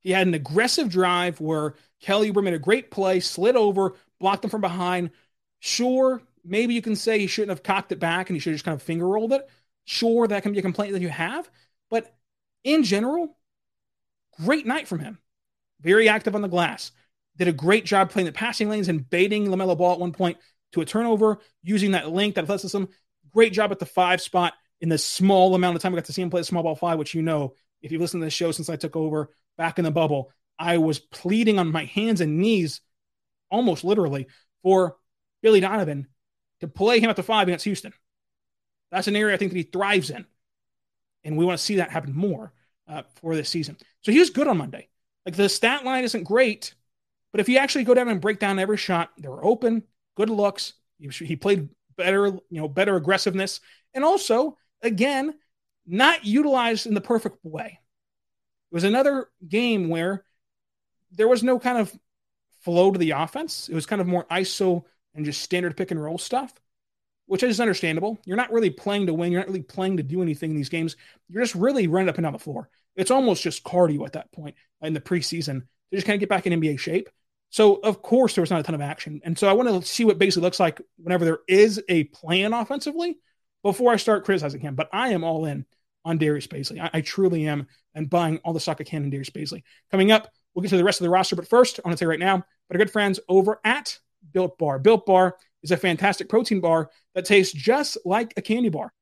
He 0.00 0.12
had 0.12 0.28
an 0.28 0.34
aggressive 0.34 0.88
drive 0.88 1.40
where 1.40 1.74
Kelly 2.00 2.30
Oubre 2.30 2.44
made 2.44 2.54
a 2.54 2.58
great 2.60 2.90
play, 2.90 3.18
slid 3.18 3.56
over, 3.56 3.94
blocked 4.20 4.44
him 4.44 4.50
from 4.50 4.60
behind. 4.60 5.10
Sure, 5.58 6.22
maybe 6.44 6.74
you 6.74 6.82
can 6.82 6.94
say 6.94 7.18
he 7.18 7.26
shouldn't 7.26 7.50
have 7.50 7.64
cocked 7.64 7.90
it 7.90 7.98
back 7.98 8.30
and 8.30 8.36
he 8.36 8.40
should 8.40 8.50
have 8.50 8.56
just 8.56 8.64
kind 8.64 8.76
of 8.76 8.82
finger 8.82 9.08
rolled 9.08 9.32
it. 9.32 9.48
Sure, 9.84 10.28
that 10.28 10.42
can 10.44 10.52
be 10.52 10.58
a 10.58 10.62
complaint 10.62 10.92
that 10.92 11.02
you 11.02 11.08
have. 11.08 11.50
But 11.90 12.14
in 12.62 12.84
general, 12.84 13.36
great 14.44 14.66
night 14.66 14.86
from 14.86 15.00
him. 15.00 15.18
Very 15.80 16.08
active 16.08 16.34
on 16.34 16.42
the 16.42 16.48
glass. 16.48 16.92
Did 17.36 17.48
a 17.48 17.52
great 17.52 17.84
job 17.84 18.10
playing 18.10 18.26
the 18.26 18.32
passing 18.32 18.68
lanes 18.68 18.88
and 18.88 19.08
baiting 19.08 19.46
LaMelo 19.46 19.76
Ball 19.76 19.92
at 19.92 20.00
one 20.00 20.12
point 20.12 20.38
to 20.72 20.80
a 20.80 20.86
turnover, 20.86 21.38
using 21.62 21.92
that 21.92 22.10
length, 22.10 22.34
that 22.34 22.44
athleticism. 22.44 22.84
Great 23.32 23.52
job 23.52 23.72
at 23.72 23.78
the 23.78 23.86
five 23.86 24.20
spot 24.20 24.54
in 24.80 24.88
the 24.88 24.98
small 24.98 25.54
amount 25.54 25.76
of 25.76 25.82
time 25.82 25.92
I 25.92 25.96
got 25.96 26.06
to 26.06 26.12
see 26.12 26.22
him 26.22 26.30
play 26.30 26.40
the 26.40 26.44
small 26.44 26.62
ball 26.62 26.74
five, 26.74 26.98
which 26.98 27.14
you 27.14 27.22
know, 27.22 27.54
if 27.82 27.92
you've 27.92 28.00
listened 28.00 28.22
to 28.22 28.26
the 28.26 28.30
show 28.30 28.52
since 28.52 28.68
I 28.68 28.76
took 28.76 28.96
over 28.96 29.30
back 29.56 29.78
in 29.78 29.84
the 29.84 29.90
bubble, 29.90 30.32
I 30.58 30.78
was 30.78 30.98
pleading 30.98 31.58
on 31.58 31.70
my 31.70 31.84
hands 31.84 32.20
and 32.20 32.38
knees, 32.38 32.80
almost 33.50 33.84
literally, 33.84 34.26
for 34.62 34.96
Billy 35.42 35.60
Donovan 35.60 36.08
to 36.60 36.68
play 36.68 37.00
him 37.00 37.10
at 37.10 37.16
the 37.16 37.22
five 37.22 37.48
against 37.48 37.64
Houston. 37.64 37.92
That's 38.90 39.08
an 39.08 39.16
area 39.16 39.34
I 39.34 39.38
think 39.38 39.52
that 39.52 39.58
he 39.58 39.64
thrives 39.64 40.10
in. 40.10 40.24
And 41.24 41.36
we 41.36 41.44
want 41.44 41.58
to 41.58 41.64
see 41.64 41.76
that 41.76 41.90
happen 41.90 42.14
more 42.14 42.52
uh, 42.88 43.02
for 43.20 43.34
this 43.34 43.48
season. 43.48 43.76
So 44.02 44.12
he 44.12 44.18
was 44.18 44.30
good 44.30 44.48
on 44.48 44.58
Monday. 44.58 44.88
Like 45.26 45.34
the 45.34 45.48
stat 45.48 45.84
line 45.84 46.04
isn't 46.04 46.22
great, 46.22 46.74
but 47.32 47.40
if 47.40 47.48
you 47.48 47.58
actually 47.58 47.84
go 47.84 47.94
down 47.94 48.08
and 48.08 48.20
break 48.20 48.38
down 48.38 48.60
every 48.60 48.76
shot, 48.76 49.10
they 49.18 49.28
were 49.28 49.44
open, 49.44 49.82
good 50.16 50.30
looks. 50.30 50.74
He, 50.98 51.08
he 51.08 51.36
played 51.36 51.68
better, 51.96 52.26
you 52.26 52.42
know, 52.60 52.68
better 52.68 52.96
aggressiveness. 52.96 53.60
And 53.92 54.04
also, 54.04 54.56
again, 54.82 55.34
not 55.84 56.24
utilized 56.24 56.86
in 56.86 56.94
the 56.94 57.00
perfect 57.00 57.38
way. 57.42 57.80
It 58.70 58.74
was 58.74 58.84
another 58.84 59.28
game 59.46 59.88
where 59.88 60.24
there 61.10 61.28
was 61.28 61.42
no 61.42 61.58
kind 61.58 61.78
of 61.78 61.96
flow 62.62 62.92
to 62.92 62.98
the 62.98 63.12
offense. 63.12 63.68
It 63.68 63.74
was 63.74 63.86
kind 63.86 64.00
of 64.00 64.06
more 64.06 64.26
ISO 64.30 64.84
and 65.14 65.24
just 65.24 65.42
standard 65.42 65.76
pick 65.76 65.90
and 65.90 66.02
roll 66.02 66.18
stuff, 66.18 66.52
which 67.26 67.42
is 67.42 67.60
understandable. 67.60 68.18
You're 68.26 68.36
not 68.36 68.52
really 68.52 68.70
playing 68.70 69.06
to 69.06 69.14
win. 69.14 69.32
You're 69.32 69.40
not 69.40 69.48
really 69.48 69.62
playing 69.62 69.96
to 69.96 70.02
do 70.02 70.22
anything 70.22 70.50
in 70.50 70.56
these 70.56 70.68
games. 70.68 70.96
You're 71.28 71.42
just 71.42 71.54
really 71.54 71.88
running 71.88 72.08
up 72.08 72.16
and 72.16 72.24
down 72.24 72.32
the 72.32 72.38
floor. 72.38 72.68
It's 72.96 73.10
almost 73.10 73.42
just 73.42 73.64
cardio 73.64 74.04
at 74.06 74.12
that 74.12 74.32
point 74.32 74.56
in 74.80 74.94
the 74.94 75.00
preseason 75.00 75.60
to 75.60 75.96
just 75.96 76.06
kind 76.06 76.14
of 76.14 76.20
get 76.20 76.28
back 76.28 76.46
in 76.46 76.60
NBA 76.60 76.78
shape. 76.78 77.08
So 77.50 77.74
of 77.76 78.02
course 78.02 78.34
there 78.34 78.42
was 78.42 78.50
not 78.50 78.60
a 78.60 78.62
ton 78.62 78.74
of 78.74 78.80
action, 78.80 79.20
and 79.24 79.38
so 79.38 79.48
I 79.48 79.52
want 79.52 79.68
to 79.68 79.82
see 79.88 80.04
what 80.04 80.18
Bazley 80.18 80.42
looks 80.42 80.60
like 80.60 80.80
whenever 80.96 81.24
there 81.24 81.38
is 81.48 81.80
a 81.88 82.04
plan 82.04 82.52
offensively 82.52 83.18
before 83.62 83.92
I 83.92 83.96
start 83.96 84.24
criticizing 84.24 84.60
him. 84.60 84.74
But 84.74 84.88
I 84.92 85.10
am 85.10 85.24
all 85.24 85.44
in 85.44 85.64
on 86.04 86.18
Darius 86.18 86.46
Bazley. 86.46 86.80
I, 86.80 86.90
I 86.94 87.00
truly 87.00 87.46
am, 87.46 87.66
and 87.94 88.10
buying 88.10 88.38
all 88.38 88.52
the 88.52 88.60
stock 88.60 88.78
I 88.80 88.84
can 88.84 89.04
in 89.04 89.10
Darius 89.10 89.30
Bazley. 89.30 89.62
Coming 89.90 90.10
up, 90.10 90.30
we'll 90.54 90.62
get 90.62 90.70
to 90.70 90.76
the 90.76 90.84
rest 90.84 91.00
of 91.00 91.04
the 91.04 91.10
roster, 91.10 91.36
but 91.36 91.48
first 91.48 91.78
I 91.78 91.88
want 91.88 91.96
to 91.96 92.02
say 92.02 92.06
right 92.06 92.18
now, 92.18 92.44
but 92.68 92.76
our 92.76 92.78
good 92.78 92.90
friends 92.90 93.20
over 93.28 93.60
at 93.64 93.98
Built 94.32 94.58
Bar. 94.58 94.78
Built 94.78 95.06
Bar 95.06 95.36
is 95.62 95.70
a 95.70 95.76
fantastic 95.76 96.28
protein 96.28 96.60
bar 96.60 96.90
that 97.14 97.24
tastes 97.24 97.52
just 97.52 97.98
like 98.04 98.34
a 98.36 98.42
candy 98.42 98.68
bar. 98.68 98.92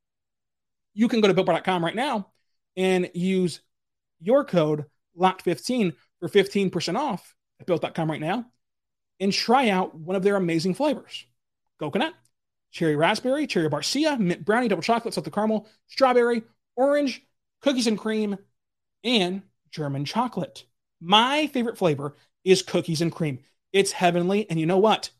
You 0.94 1.08
can 1.08 1.20
go 1.20 1.28
to 1.28 1.34
builtbar.com 1.34 1.84
right 1.84 1.94
now 1.94 2.30
and 2.76 3.10
use 3.14 3.60
your 4.20 4.44
code 4.44 4.86
LOCKED15 5.18 5.94
for 6.20 6.28
15% 6.28 6.96
off 6.96 7.34
at 7.60 7.66
built.com 7.66 8.10
right 8.10 8.20
now 8.20 8.46
and 9.20 9.32
try 9.32 9.68
out 9.68 9.94
one 9.94 10.16
of 10.16 10.22
their 10.22 10.36
amazing 10.36 10.74
flavors 10.74 11.26
coconut, 11.78 12.14
cherry 12.70 12.96
raspberry, 12.96 13.46
cherry 13.46 13.68
barcia, 13.68 14.18
mint 14.18 14.44
brownie, 14.44 14.68
double 14.68 14.82
chocolate, 14.82 15.14
salted 15.14 15.32
caramel, 15.32 15.66
strawberry, 15.88 16.42
orange, 16.76 17.22
cookies 17.62 17.86
and 17.86 17.98
cream, 17.98 18.38
and 19.02 19.42
German 19.70 20.04
chocolate. 20.04 20.64
My 21.00 21.46
favorite 21.48 21.78
flavor 21.78 22.14
is 22.44 22.62
cookies 22.62 23.00
and 23.00 23.12
cream. 23.12 23.40
It's 23.72 23.92
heavenly. 23.92 24.48
And 24.48 24.60
you 24.60 24.66
know 24.66 24.78
what? 24.78 25.10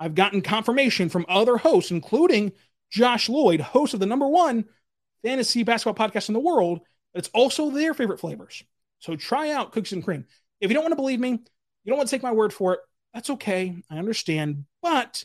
I've 0.00 0.14
gotten 0.14 0.42
confirmation 0.42 1.08
from 1.08 1.26
other 1.28 1.56
hosts, 1.56 1.90
including 1.90 2.52
Josh 2.90 3.28
Lloyd, 3.28 3.60
host 3.60 3.94
of 3.94 4.00
the 4.00 4.06
number 4.06 4.26
one 4.26 4.64
fantasy 5.22 5.62
basketball 5.62 6.08
podcast 6.08 6.28
in 6.28 6.32
the 6.32 6.40
world, 6.40 6.80
it's 7.14 7.30
also 7.34 7.70
their 7.70 7.94
favorite 7.94 8.20
flavors. 8.20 8.62
So 8.98 9.16
try 9.16 9.50
out 9.50 9.72
cookies 9.72 9.92
and 9.92 10.04
cream. 10.04 10.26
If 10.60 10.70
you 10.70 10.74
don't 10.74 10.84
want 10.84 10.92
to 10.92 10.96
believe 10.96 11.20
me, 11.20 11.30
you 11.30 11.90
don't 11.90 11.96
want 11.96 12.08
to 12.08 12.14
take 12.14 12.22
my 12.22 12.32
word 12.32 12.52
for 12.52 12.74
it, 12.74 12.80
that's 13.12 13.30
okay. 13.30 13.76
I 13.90 13.98
understand. 13.98 14.64
But 14.80 15.24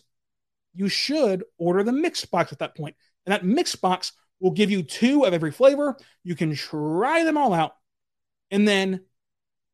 you 0.74 0.90
should 0.90 1.44
order 1.58 1.84
the 1.84 1.92
mix 1.92 2.26
box 2.26 2.52
at 2.52 2.60
that 2.60 2.76
point. 2.76 2.96
And 3.26 3.34
that 3.34 3.46
mix 3.46 3.76
box 3.76 4.14
will 4.40 4.52
give 4.52 4.72
you 4.72 4.84
two 4.84 5.24
of 5.24 5.34
every 5.34 5.52
flavor. 5.52 5.98
You 6.24 6.36
can 6.36 6.56
try 6.56 7.24
them 7.24 7.38
all 7.38 7.54
out 7.54 7.76
and 8.52 8.68
then 8.68 9.02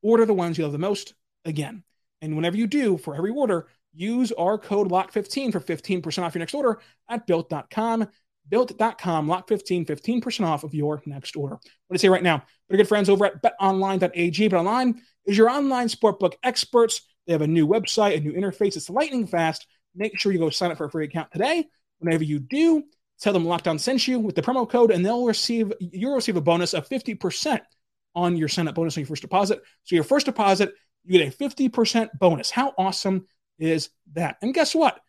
order 0.02 0.26
the 0.26 0.34
ones 0.34 0.58
you 0.58 0.64
love 0.64 0.74
the 0.74 0.80
most 0.80 1.14
again. 1.46 1.84
And 2.22 2.36
whenever 2.36 2.58
you 2.58 2.68
do, 2.68 2.98
for 2.98 3.16
every 3.16 3.32
order, 3.32 3.68
use 3.94 4.32
our 4.32 4.58
code 4.58 4.90
LOCK15 4.90 5.52
for 5.52 5.60
15% 5.60 6.24
off 6.24 6.34
your 6.34 6.40
next 6.40 6.54
order 6.54 6.80
at 7.10 7.28
built.com. 7.28 8.08
Built.com, 8.50 9.28
lock15, 9.28 9.88
15% 9.88 10.46
off 10.46 10.64
of 10.64 10.74
your 10.74 11.02
next 11.06 11.36
order. 11.36 11.56
What 11.88 11.96
I 11.96 11.98
say 11.98 12.10
right 12.10 12.24
now, 12.24 12.44
but 12.70 12.78
good 12.78 12.88
friends 12.88 13.10
over 13.10 13.26
at 13.26 13.42
betonline.ag. 13.42 14.50
BetOnline 14.50 14.96
is 15.26 15.38
your 15.38 15.50
online 15.50 15.88
sportbook 15.88 16.34
experts. 16.44 17.02
They 17.26 17.34
have 17.34 17.42
a 17.42 17.48
new 17.48 17.68
website, 17.68 18.18
a 18.18 18.20
new 18.20 18.34
interface. 18.34 18.76
It's 18.76 18.90
lightning 18.90 19.28
fast. 19.28 19.66
Make 19.96 20.20
sure 20.20 20.32
you 20.32 20.40
go 20.40 20.50
sign 20.50 20.72
up 20.72 20.78
for 20.78 20.86
a 20.86 20.92
free 20.92 21.06
account 21.06 21.32
today. 21.32 21.66
Whenever 22.00 22.24
you 22.24 22.40
do, 22.40 22.84
tell 23.22 23.34
them 23.34 23.46
Locked 23.46 23.68
On 23.68 23.80
sent 23.80 24.08
you 24.08 24.20
with 24.20 24.36
the 24.36 24.42
promo 24.42 24.70
code, 24.70 24.92
and 24.92 25.06
they'll 25.06 25.26
receive 25.26 25.72
you'll 25.80 26.16
receive 26.16 26.36
a 26.36 26.42
bonus 26.42 26.74
of 26.74 26.88
50% 26.90 27.62
on 28.16 28.36
your 28.36 28.50
sign 28.50 28.68
up 28.68 28.76
bonus 28.76 28.98
on 28.98 29.02
your 29.02 29.08
first 29.08 29.22
deposit. 29.22 29.62
So 29.84 29.96
your 29.96 30.04
first 30.04 30.26
deposit 30.26 30.74
you 31.04 31.20
get 31.20 31.34
a 31.34 31.38
50% 31.38 32.10
bonus. 32.18 32.50
How 32.50 32.74
awesome 32.78 33.28
is 33.60 33.90
that? 34.14 34.38
And 34.42 34.54
guess 34.54 34.74
what? 34.74 35.00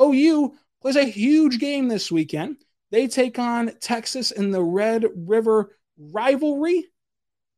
OU 0.00 0.54
plays 0.82 0.96
a 0.96 1.04
huge 1.04 1.58
game 1.58 1.88
this 1.88 2.10
weekend. 2.10 2.56
They 2.94 3.08
take 3.08 3.40
on 3.40 3.72
Texas 3.80 4.30
in 4.30 4.52
the 4.52 4.62
Red 4.62 5.04
River 5.16 5.74
rivalry. 5.98 6.84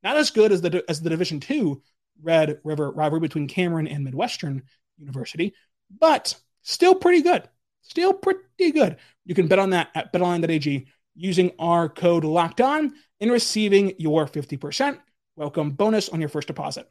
Not 0.03 0.17
as 0.17 0.31
good 0.31 0.51
as 0.51 0.63
the 0.63 0.83
as 0.89 1.03
the 1.03 1.11
Division 1.11 1.41
Two 1.41 1.83
Red 2.23 2.59
River 2.65 2.91
rivalry 2.91 3.21
between 3.21 3.47
Cameron 3.47 3.87
and 3.87 4.03
Midwestern 4.03 4.63
University, 4.97 5.53
but 6.01 6.35
still 6.63 6.95
pretty 6.95 7.21
good. 7.21 7.47
Still 7.83 8.15
pretty 8.15 8.73
good. 8.73 8.97
You 9.27 9.35
can 9.35 9.47
bet 9.47 9.59
on 9.59 9.69
that 9.71 9.91
at 9.95 10.11
betonline.ag 10.11 10.87
using 11.15 11.53
our 11.59 11.91
code 11.91 12.25
locked 12.25 12.63
on 12.63 12.95
and 13.21 13.31
receiving 13.31 13.93
your 13.99 14.27
50% 14.27 14.99
welcome 15.37 15.73
bonus 15.73 16.09
on 16.09 16.19
your 16.19 16.31
first 16.31 16.49
deposit. 16.49 16.91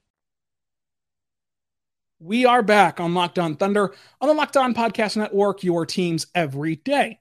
We 2.23 2.45
are 2.45 2.61
back 2.61 2.99
on 2.99 3.15
Locked 3.15 3.39
On 3.39 3.55
Thunder 3.55 3.95
on 4.21 4.27
the 4.27 4.35
Locked 4.35 4.55
On 4.55 4.75
Podcast 4.75 5.17
Network, 5.17 5.63
your 5.63 5.87
teams 5.87 6.27
every 6.35 6.75
day. 6.75 7.19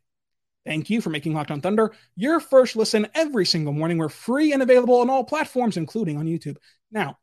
Thank 0.66 0.90
you 0.90 1.00
for 1.00 1.08
making 1.08 1.32
Locked 1.32 1.50
On 1.50 1.62
Thunder 1.62 1.94
your 2.16 2.38
first 2.38 2.76
listen 2.76 3.08
every 3.14 3.46
single 3.46 3.72
morning. 3.72 3.96
We're 3.96 4.10
free 4.10 4.52
and 4.52 4.62
available 4.62 5.00
on 5.00 5.08
all 5.08 5.24
platforms, 5.24 5.78
including 5.78 6.18
on 6.18 6.26
YouTube. 6.26 6.58
Now, 6.92 7.16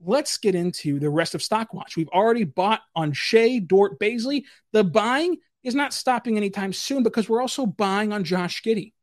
let's 0.00 0.38
get 0.38 0.54
into 0.54 0.98
the 0.98 1.10
rest 1.10 1.34
of 1.34 1.42
Stockwatch. 1.42 1.96
We've 1.98 2.08
already 2.08 2.44
bought 2.44 2.80
on 2.96 3.12
Shai, 3.12 3.58
Dort, 3.58 4.00
Bazley. 4.00 4.44
The 4.72 4.82
buying 4.82 5.36
is 5.62 5.74
not 5.74 5.92
stopping 5.92 6.38
anytime 6.38 6.72
soon 6.72 7.02
because 7.02 7.28
we're 7.28 7.42
also 7.42 7.66
buying 7.66 8.10
on 8.10 8.24
Josh 8.24 8.62
Giddey. 8.62 8.94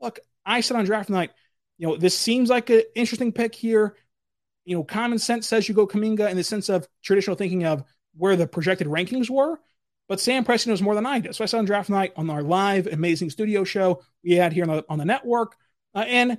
Look, 0.00 0.20
I 0.46 0.62
said 0.62 0.78
on 0.78 0.86
draft 0.86 1.10
night, 1.10 1.32
you 1.76 1.86
know, 1.86 1.96
this 1.98 2.18
seems 2.18 2.48
like 2.48 2.70
an 2.70 2.84
interesting 2.94 3.30
pick 3.30 3.54
here 3.54 3.94
you 4.64 4.76
know, 4.76 4.84
common 4.84 5.18
sense 5.18 5.46
says 5.46 5.68
you 5.68 5.74
go 5.74 5.86
Kuminga 5.86 6.30
in 6.30 6.36
the 6.36 6.44
sense 6.44 6.68
of 6.68 6.86
traditional 7.02 7.36
thinking 7.36 7.64
of 7.64 7.84
where 8.16 8.36
the 8.36 8.46
projected 8.46 8.86
rankings 8.86 9.28
were. 9.28 9.58
But 10.08 10.20
Sam 10.20 10.44
Presti 10.44 10.66
knows 10.66 10.82
more 10.82 10.94
than 10.94 11.06
I 11.06 11.20
do. 11.20 11.32
So 11.32 11.42
I 11.42 11.46
saw 11.46 11.58
on 11.58 11.64
draft 11.64 11.88
night 11.88 12.12
on 12.16 12.28
our 12.28 12.42
live 12.42 12.86
amazing 12.86 13.30
studio 13.30 13.64
show 13.64 14.02
we 14.22 14.32
had 14.32 14.52
here 14.52 14.64
on 14.64 14.76
the, 14.76 14.84
on 14.88 14.98
the 14.98 15.04
network. 15.04 15.56
Uh, 15.94 16.04
and 16.06 16.38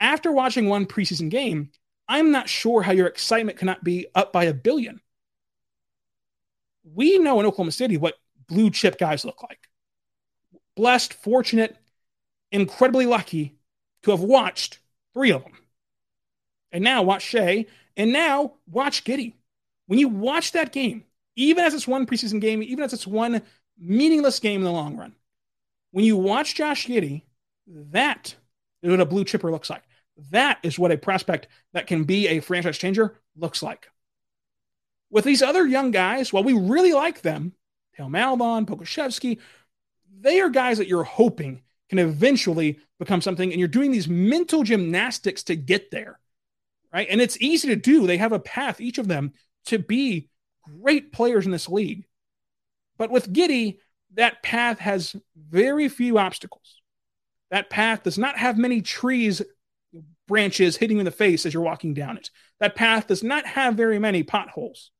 after 0.00 0.30
watching 0.30 0.68
one 0.68 0.86
preseason 0.86 1.28
game, 1.28 1.70
I'm 2.06 2.30
not 2.30 2.48
sure 2.48 2.82
how 2.82 2.92
your 2.92 3.06
excitement 3.06 3.58
cannot 3.58 3.84
be 3.84 4.06
up 4.14 4.32
by 4.32 4.44
a 4.44 4.54
billion. 4.54 5.00
We 6.84 7.18
know 7.18 7.40
in 7.40 7.46
Oklahoma 7.46 7.72
City 7.72 7.96
what 7.96 8.14
blue 8.48 8.70
chip 8.70 8.98
guys 8.98 9.24
look 9.24 9.42
like. 9.42 9.68
Blessed, 10.76 11.12
fortunate, 11.12 11.76
incredibly 12.52 13.04
lucky 13.04 13.58
to 14.04 14.12
have 14.12 14.20
watched 14.20 14.78
three 15.12 15.32
of 15.32 15.42
them. 15.42 15.52
And 16.72 16.84
now 16.84 17.02
watch 17.02 17.22
Shai. 17.22 17.66
And 17.96 18.12
now 18.12 18.54
watch 18.70 19.04
Giddey. 19.04 19.34
When 19.86 19.98
you 19.98 20.08
watch 20.08 20.52
that 20.52 20.72
game, 20.72 21.04
even 21.36 21.64
as 21.64 21.74
it's 21.74 21.88
one 21.88 22.06
preseason 22.06 22.40
game, 22.40 22.62
even 22.62 22.84
as 22.84 22.92
it's 22.92 23.06
one 23.06 23.42
meaningless 23.78 24.38
game 24.38 24.60
in 24.60 24.64
the 24.64 24.72
long 24.72 24.96
run, 24.96 25.14
when 25.92 26.04
you 26.04 26.16
watch 26.16 26.54
Josh 26.54 26.86
Giddey, 26.86 27.22
that 27.66 28.34
is 28.82 28.90
what 28.90 29.00
a 29.00 29.06
blue 29.06 29.24
chipper 29.24 29.50
looks 29.50 29.70
like. 29.70 29.82
That 30.30 30.58
is 30.62 30.78
what 30.78 30.92
a 30.92 30.98
prospect 30.98 31.48
that 31.72 31.86
can 31.86 32.04
be 32.04 32.28
a 32.28 32.40
franchise 32.40 32.76
changer 32.76 33.16
looks 33.36 33.62
like. 33.62 33.88
With 35.10 35.24
these 35.24 35.42
other 35.42 35.66
young 35.66 35.90
guys, 35.90 36.32
while 36.32 36.44
we 36.44 36.52
really 36.52 36.92
like 36.92 37.22
them, 37.22 37.54
Theo 37.96 38.08
Maledon, 38.08 38.66
Pokusevski, 38.66 39.38
they 40.20 40.40
are 40.40 40.50
guys 40.50 40.78
that 40.78 40.88
you're 40.88 41.04
hoping 41.04 41.62
can 41.88 41.98
eventually 41.98 42.78
become 42.98 43.22
something, 43.22 43.50
and 43.50 43.58
you're 43.58 43.68
doing 43.68 43.90
these 43.90 44.08
mental 44.08 44.62
gymnastics 44.62 45.42
to 45.44 45.56
get 45.56 45.90
there 45.90 46.18
right? 46.92 47.06
And 47.10 47.20
it's 47.20 47.40
easy 47.40 47.68
to 47.68 47.76
do. 47.76 48.06
They 48.06 48.18
have 48.18 48.32
a 48.32 48.38
path, 48.38 48.80
each 48.80 48.98
of 48.98 49.08
them, 49.08 49.32
to 49.66 49.78
be 49.78 50.28
great 50.80 51.12
players 51.12 51.46
in 51.46 51.52
this 51.52 51.68
league. 51.68 52.04
But 52.96 53.10
with 53.10 53.32
Giddey, 53.32 53.78
that 54.14 54.42
path 54.42 54.78
has 54.78 55.14
very 55.36 55.88
few 55.88 56.18
obstacles. 56.18 56.80
That 57.50 57.70
path 57.70 58.02
does 58.02 58.18
not 58.18 58.36
have 58.38 58.58
many 58.58 58.82
trees, 58.82 59.42
branches 60.26 60.76
hitting 60.76 60.96
you 60.96 61.00
in 61.00 61.04
the 61.04 61.10
face 61.10 61.46
as 61.46 61.54
you're 61.54 61.62
walking 61.62 61.94
down 61.94 62.16
it. 62.16 62.30
That 62.60 62.74
path 62.74 63.06
does 63.06 63.22
not 63.22 63.46
have 63.46 63.74
very 63.74 63.98
many 63.98 64.22
potholes. 64.22 64.90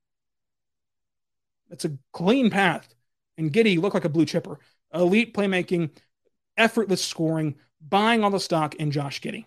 It's 1.70 1.84
a 1.84 1.98
clean 2.12 2.50
path. 2.50 2.88
And 3.36 3.52
Giddey 3.52 3.78
looked 3.78 3.94
like 3.94 4.04
a 4.04 4.10
blue 4.10 4.24
chipper. 4.24 4.58
Elite 4.92 5.34
playmaking, 5.34 5.90
effortless 6.56 7.04
scoring, 7.04 7.56
buying 7.86 8.24
all 8.24 8.30
the 8.30 8.40
stock 8.40 8.74
in 8.76 8.90
Josh 8.90 9.20
Giddey. 9.20 9.44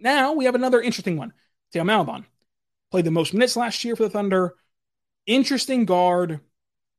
Now 0.00 0.32
we 0.32 0.44
have 0.44 0.54
another 0.54 0.80
interesting 0.80 1.16
one. 1.16 1.32
Theo 1.72 1.84
Maledon 1.84 2.26
played 2.90 3.04
the 3.04 3.10
most 3.10 3.34
minutes 3.34 3.56
last 3.56 3.84
year 3.84 3.96
for 3.96 4.04
the 4.04 4.10
Thunder. 4.10 4.54
Interesting 5.26 5.84
guard. 5.84 6.40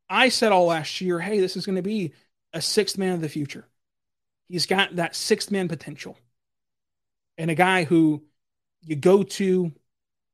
I 0.10 0.30
said 0.30 0.52
all 0.52 0.68
last 0.68 1.02
year, 1.02 1.20
hey, 1.20 1.40
this 1.40 1.56
is 1.56 1.66
going 1.66 1.78
to 1.78 1.82
be 1.82 2.14
a 2.54 2.62
sixth 2.62 2.98
man 2.98 3.14
of 3.14 3.22
the 3.22 3.30
future. 3.30 3.68
He's 4.48 4.66
got 4.66 4.96
that 4.98 5.16
sixth 5.16 5.52
man 5.52 5.68
potential. 5.68 6.18
And 7.38 7.50
a 7.50 7.56
guy 7.56 7.84
who 7.84 8.24
you 8.82 8.96
go 8.96 9.24
to 9.24 9.72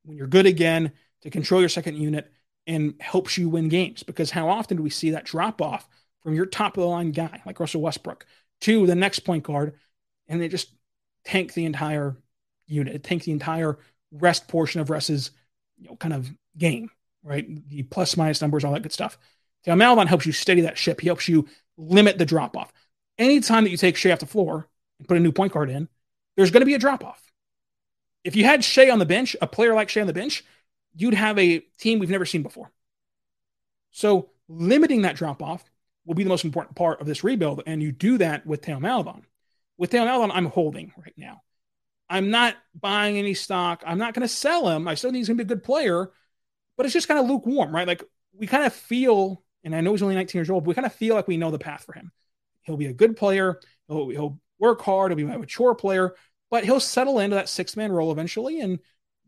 when 0.04 0.18
you're 0.18 0.28
good 0.28 0.46
again 0.46 0.92
to 1.22 1.30
control 1.30 1.62
your 1.62 1.70
second 1.70 1.98
unit 1.98 2.32
and 2.68 2.96
helps 3.00 3.38
you 3.38 3.50
win 3.50 3.70
games. 3.70 4.04
Because 4.04 4.32
how 4.32 4.50
often 4.50 4.78
do 4.78 4.84
we 4.84 4.90
see 4.90 5.12
that 5.12 5.26
drop 5.26 5.62
off 5.62 5.88
from 6.22 6.34
your 6.34 6.46
top 6.46 6.78
of 6.78 6.82
the 6.82 6.88
line 6.88 7.12
guy 7.12 7.42
like 7.46 7.60
Russell 7.60 7.82
Westbrook 7.82 8.26
to 8.62 8.86
the 8.86 8.96
next 8.96 9.20
point 9.20 9.44
guard 9.44 9.74
and 10.28 10.42
they 10.42 10.48
just 10.48 10.74
tank 11.26 11.54
the 11.54 11.66
entire 11.66 12.16
unit. 12.72 12.96
It 12.96 13.04
takes 13.04 13.26
the 13.26 13.32
entire 13.32 13.78
rest 14.12 14.48
portion 14.48 14.82
of 14.82 14.90
Russ's 14.90 15.32
you 15.80 15.90
know, 15.90 15.96
kind 15.96 16.14
of 16.14 16.30
game, 16.58 16.90
right? 17.24 17.48
The 17.70 17.84
plus 17.84 18.18
minus 18.18 18.42
numbers, 18.42 18.64
all 18.64 18.74
that 18.74 18.84
good 18.84 18.94
stuff. 18.94 19.18
Now, 19.68 19.76
Maledon 19.76 20.08
helps 20.08 20.26
you 20.26 20.32
steady 20.32 20.62
that 20.62 20.78
ship. 20.78 21.02
He 21.02 21.08
helps 21.08 21.28
you 21.28 21.48
limit 21.78 22.18
the 22.18 22.26
drop 22.26 22.58
off. 22.58 22.72
Anytime 23.18 23.64
that 23.64 23.70
you 23.70 23.78
take 23.78 23.96
Shai 23.96 24.12
off 24.12 24.20
the 24.20 24.26
floor 24.26 24.68
and 25.00 25.08
put 25.08 25.18
a 25.18 25.20
new 25.20 25.32
point 25.32 25.54
guard 25.54 25.70
in, 25.70 25.88
there's 26.36 26.52
going 26.52 26.62
to 26.62 26.66
be 26.66 26.74
a 26.74 26.80
drop 26.80 27.04
off. 27.04 27.22
If 28.24 28.36
you 28.36 28.44
had 28.44 28.64
Shai 28.64 28.90
on 28.90 29.00
the 29.00 29.06
bench, 29.06 29.36
a 29.42 29.48
player 29.48 29.74
like 29.74 29.90
Shai 29.90 30.02
on 30.02 30.08
the 30.08 30.14
bench, 30.14 30.44
you'd 30.96 31.14
have 31.14 31.38
a 31.38 31.60
team 31.78 32.00
we've 32.00 32.10
never 32.10 32.26
seen 32.26 32.44
before. 32.44 32.72
So 33.92 34.32
limiting 34.48 35.04
that 35.04 35.16
drop 35.16 35.42
off 35.42 35.64
will 36.06 36.16
be 36.16 36.24
the 36.24 36.30
most 36.30 36.46
important 36.46 36.76
part 36.76 37.02
of 37.02 37.08
this 37.08 37.24
rebuild. 37.24 37.64
And 37.66 37.82
you 37.82 37.92
do 37.92 38.18
that 38.18 38.46
with 38.46 38.66
Theo 38.66 38.80
Maledon. 38.80 39.26
With 39.78 39.92
Theo 39.92 40.06
Maledon, 40.06 40.32
I'm 40.36 40.46
holding 40.46 40.94
right 40.98 41.14
now. 41.18 41.42
I'm 42.12 42.30
not 42.30 42.58
buying 42.78 43.18
any 43.18 43.34
stock. 43.34 43.84
I'm 43.88 43.98
not 43.98 44.14
going 44.14 44.28
to 44.28 44.34
sell 44.34 44.68
him. 44.68 44.86
I 44.86 44.96
still 44.96 45.12
think 45.12 45.20
he's 45.20 45.30
going 45.30 45.38
to 45.38 45.46
be 45.46 45.48
a 45.48 45.56
good 45.56 45.64
player, 45.64 46.12
but 46.76 46.86
it's 46.86 46.92
just 46.92 47.08
kind 47.08 47.22
of 47.22 47.30
lukewarm, 47.30 47.74
right? 47.74 47.88
Like 47.88 48.04
we 48.38 48.48
kind 48.48 48.66
of 48.66 48.74
feel, 48.74 49.42
and 49.64 49.74
I 49.74 49.80
know 49.80 49.92
he's 49.94 50.02
only 50.02 50.16
19 50.16 50.38
years 50.38 50.50
old, 50.50 50.66
but 50.66 50.68
we 50.68 50.76
kind 50.76 50.86
of 50.86 50.94
feel 50.94 51.16
like 51.16 51.30
we 51.30 51.38
know 51.38 51.52
the 51.52 51.58
path 51.58 51.86
for 51.86 51.94
him. 51.94 52.12
He'll 52.64 52.76
be 52.76 52.88
a 52.88 52.94
good 52.94 53.16
player. 53.16 53.62
He'll, 53.88 54.10
he'll 54.10 54.40
work 54.60 54.82
hard. 54.82 55.12
He'll 55.12 55.26
be 55.26 55.34
a 55.34 55.40
mature 55.40 55.74
player, 55.74 56.14
but 56.50 56.66
he'll 56.66 56.82
settle 56.82 57.20
into 57.20 57.38
that 57.38 57.48
six 57.48 57.78
man 57.78 57.94
role 57.94 58.12
eventually, 58.12 58.60
and 58.60 58.80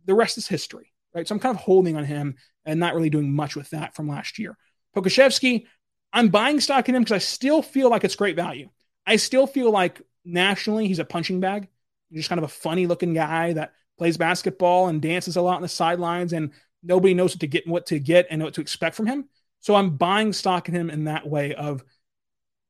the 0.03 0.13
rest 0.13 0.37
is 0.37 0.49
history, 0.49 0.91
right? 1.15 1.25
So 1.25 1.35
I'm 1.35 1.39
kind 1.39 1.55
of 1.55 1.61
holding 1.61 1.95
on 1.95 2.03
him 2.03 2.35
and 2.65 2.81
not 2.81 2.95
really 2.95 3.09
doing 3.09 3.33
much 3.33 3.55
with 3.55 3.69
that 3.69 3.95
from 3.95 4.09
last 4.09 4.37
year. 4.37 4.57
Pokusevski, 4.93 5.67
I'm 6.11 6.27
buying 6.27 6.59
stock 6.59 6.89
in 6.89 6.95
him 6.95 7.03
because 7.03 7.15
I 7.15 7.19
still 7.19 7.61
feel 7.61 7.89
like 7.89 8.03
it's 8.03 8.17
great 8.17 8.35
value. 8.35 8.69
I 9.05 9.15
still 9.15 9.47
feel 9.47 9.71
like 9.71 10.01
nationally 10.25 10.89
he's 10.89 10.99
a 10.99 11.05
punching 11.05 11.39
bag 11.39 11.69
just 12.13 12.29
kind 12.29 12.39
of 12.39 12.45
a 12.45 12.49
funny 12.49 12.87
looking 12.87 13.13
guy 13.13 13.53
that 13.53 13.73
plays 13.97 14.17
basketball 14.17 14.87
and 14.87 15.01
dances 15.01 15.35
a 15.35 15.41
lot 15.41 15.55
on 15.55 15.61
the 15.61 15.67
sidelines, 15.67 16.33
and 16.33 16.51
nobody 16.81 17.13
knows 17.13 17.33
what 17.33 17.41
to 17.41 17.47
get, 17.47 17.67
what 17.67 17.85
to 17.87 17.99
get, 17.99 18.27
and 18.29 18.41
what 18.41 18.53
to 18.55 18.61
expect 18.61 18.95
from 18.95 19.07
him. 19.07 19.29
So 19.59 19.75
I'm 19.75 19.97
buying 19.97 20.33
stock 20.33 20.67
in 20.67 20.75
him 20.75 20.89
in 20.89 21.05
that 21.05 21.27
way. 21.27 21.53
Of 21.53 21.83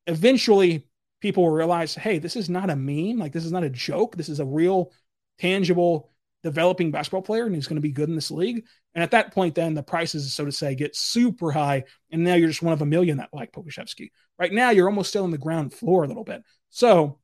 eventually, 0.05 0.87
people 1.21 1.43
will 1.43 1.51
realize, 1.51 1.95
hey, 1.95 2.19
this 2.19 2.35
is 2.35 2.49
not 2.49 2.69
a 2.69 2.75
meme. 2.75 3.17
Like 3.17 3.31
this 3.31 3.45
is 3.45 3.51
not 3.51 3.63
a 3.63 3.69
joke. 3.69 4.15
This 4.15 4.29
is 4.29 4.39
a 4.39 4.45
real, 4.45 4.91
tangible, 5.39 6.11
developing 6.43 6.91
basketball 6.91 7.21
player, 7.21 7.45
and 7.45 7.55
he's 7.55 7.67
going 7.67 7.77
to 7.77 7.81
be 7.81 7.91
good 7.91 8.09
in 8.09 8.15
this 8.15 8.29
league. 8.29 8.65
And 8.93 9.01
at 9.01 9.11
that 9.11 9.33
point, 9.33 9.55
then 9.55 9.73
the 9.73 9.81
prices, 9.81 10.33
so 10.33 10.45
to 10.45 10.51
say, 10.51 10.75
get 10.75 10.95
super 10.95 11.51
high, 11.51 11.85
and 12.11 12.23
now 12.23 12.35
you're 12.35 12.49
just 12.49 12.61
one 12.61 12.73
of 12.73 12.81
a 12.81 12.85
million 12.85 13.17
that 13.17 13.29
like 13.33 13.53
Pokusevski. 13.53 14.11
Right 14.37 14.53
now, 14.53 14.69
you're 14.69 14.89
almost 14.89 15.09
still 15.09 15.23
on 15.23 15.31
the 15.31 15.37
ground 15.37 15.73
floor 15.73 16.03
a 16.03 16.07
little 16.07 16.23
bit. 16.23 16.43
So 16.69 17.19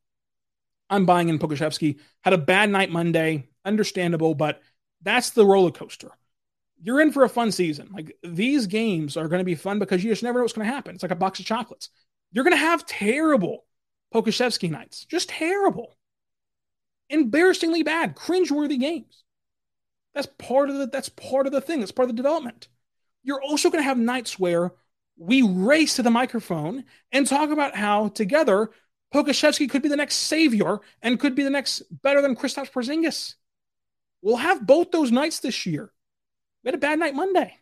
I'm 0.90 1.06
buying 1.06 1.28
in 1.28 1.38
Pokusevski. 1.38 1.98
Had 2.22 2.34
a 2.34 2.38
bad 2.38 2.68
night 2.68 2.90
Monday, 2.90 3.48
understandable, 3.64 4.34
but 4.34 4.60
that's 5.02 5.30
the 5.30 5.46
roller 5.46 5.70
coaster. 5.70 6.10
You're 6.82 7.00
in 7.00 7.12
for 7.12 7.24
a 7.24 7.28
fun 7.28 7.52
season. 7.52 7.90
Like 7.92 8.16
these 8.22 8.66
games 8.66 9.16
are 9.16 9.28
going 9.28 9.40
to 9.40 9.44
be 9.44 9.54
fun 9.54 9.78
because 9.78 10.02
you 10.02 10.10
just 10.10 10.22
never 10.22 10.38
know 10.38 10.44
what's 10.44 10.54
going 10.54 10.66
to 10.66 10.74
happen. 10.74 10.94
It's 10.94 11.02
like 11.02 11.12
a 11.12 11.16
box 11.16 11.38
of 11.38 11.46
chocolates. 11.46 11.90
You're 12.32 12.44
going 12.44 12.56
to 12.56 12.58
have 12.58 12.86
terrible 12.86 13.64
Pokusevski 14.12 14.70
nights, 14.70 15.04
just 15.04 15.28
terrible, 15.28 15.96
embarrassingly 17.08 17.82
bad, 17.82 18.16
cringeworthy 18.16 18.78
games. 18.78 19.24
That's 20.14 20.28
part 20.38 20.70
of 20.70 20.76
the 20.76 20.86
that's 20.86 21.08
part 21.08 21.46
of 21.46 21.52
the 21.52 21.60
thing. 21.60 21.80
That's 21.80 21.92
part 21.92 22.08
of 22.08 22.16
the 22.16 22.22
development. 22.22 22.68
You're 23.22 23.42
also 23.42 23.70
going 23.70 23.82
to 23.82 23.88
have 23.88 23.98
nights 23.98 24.38
where 24.38 24.72
we 25.16 25.42
race 25.42 25.96
to 25.96 26.02
the 26.02 26.10
microphone 26.10 26.84
and 27.12 27.26
talk 27.26 27.50
about 27.50 27.76
how 27.76 28.08
together 28.08 28.70
Pokusevski 29.12 29.68
could 29.68 29.82
be 29.82 29.88
the 29.88 29.96
next 29.96 30.16
savior 30.16 30.78
and 31.02 31.18
could 31.18 31.34
be 31.34 31.42
the 31.42 31.50
next 31.50 31.82
better 32.02 32.22
than 32.22 32.36
Kristaps 32.36 32.70
Porzingis. 32.70 33.34
We'll 34.22 34.36
have 34.36 34.66
both 34.66 34.90
those 34.90 35.10
nights 35.10 35.40
this 35.40 35.66
year. 35.66 35.90
We 36.62 36.68
had 36.68 36.74
a 36.74 36.78
bad 36.78 36.98
night 36.98 37.14
Monday. 37.14 37.56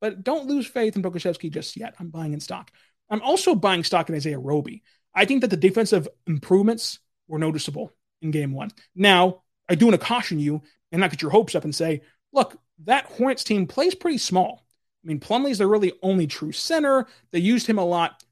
But 0.00 0.22
don't 0.22 0.46
lose 0.46 0.66
faith 0.66 0.96
in 0.96 1.02
Pokusevski 1.02 1.50
just 1.50 1.76
yet. 1.76 1.94
I'm 1.98 2.08
buying 2.08 2.32
in 2.32 2.40
stock. 2.40 2.70
I'm 3.10 3.22
also 3.22 3.54
buying 3.54 3.84
stock 3.84 4.08
in 4.08 4.14
Isaiah 4.14 4.38
Roby. 4.38 4.82
I 5.14 5.24
think 5.24 5.40
that 5.40 5.50
the 5.50 5.56
defensive 5.56 6.06
improvements 6.26 7.00
were 7.26 7.38
noticeable 7.38 7.92
in 8.22 8.30
game 8.30 8.52
one. 8.52 8.70
Now, 8.94 9.42
I 9.68 9.74
do 9.74 9.86
want 9.86 10.00
to 10.00 10.06
caution 10.06 10.38
you 10.38 10.62
and 10.92 11.00
not 11.00 11.10
get 11.10 11.22
your 11.22 11.30
hopes 11.30 11.54
up 11.54 11.64
and 11.64 11.74
say, 11.74 12.02
look, 12.32 12.56
that 12.84 13.06
Hornets 13.06 13.44
team 13.44 13.66
plays 13.66 13.94
pretty 13.94 14.18
small. 14.18 14.64
I 15.04 15.08
mean, 15.08 15.20
Plumlee's 15.20 15.58
their 15.58 15.68
really 15.68 15.92
only 16.02 16.26
true 16.26 16.52
center. 16.52 17.06
They 17.32 17.38
used 17.38 17.66
him 17.66 17.78
a 17.78 17.84
lot 17.84 18.22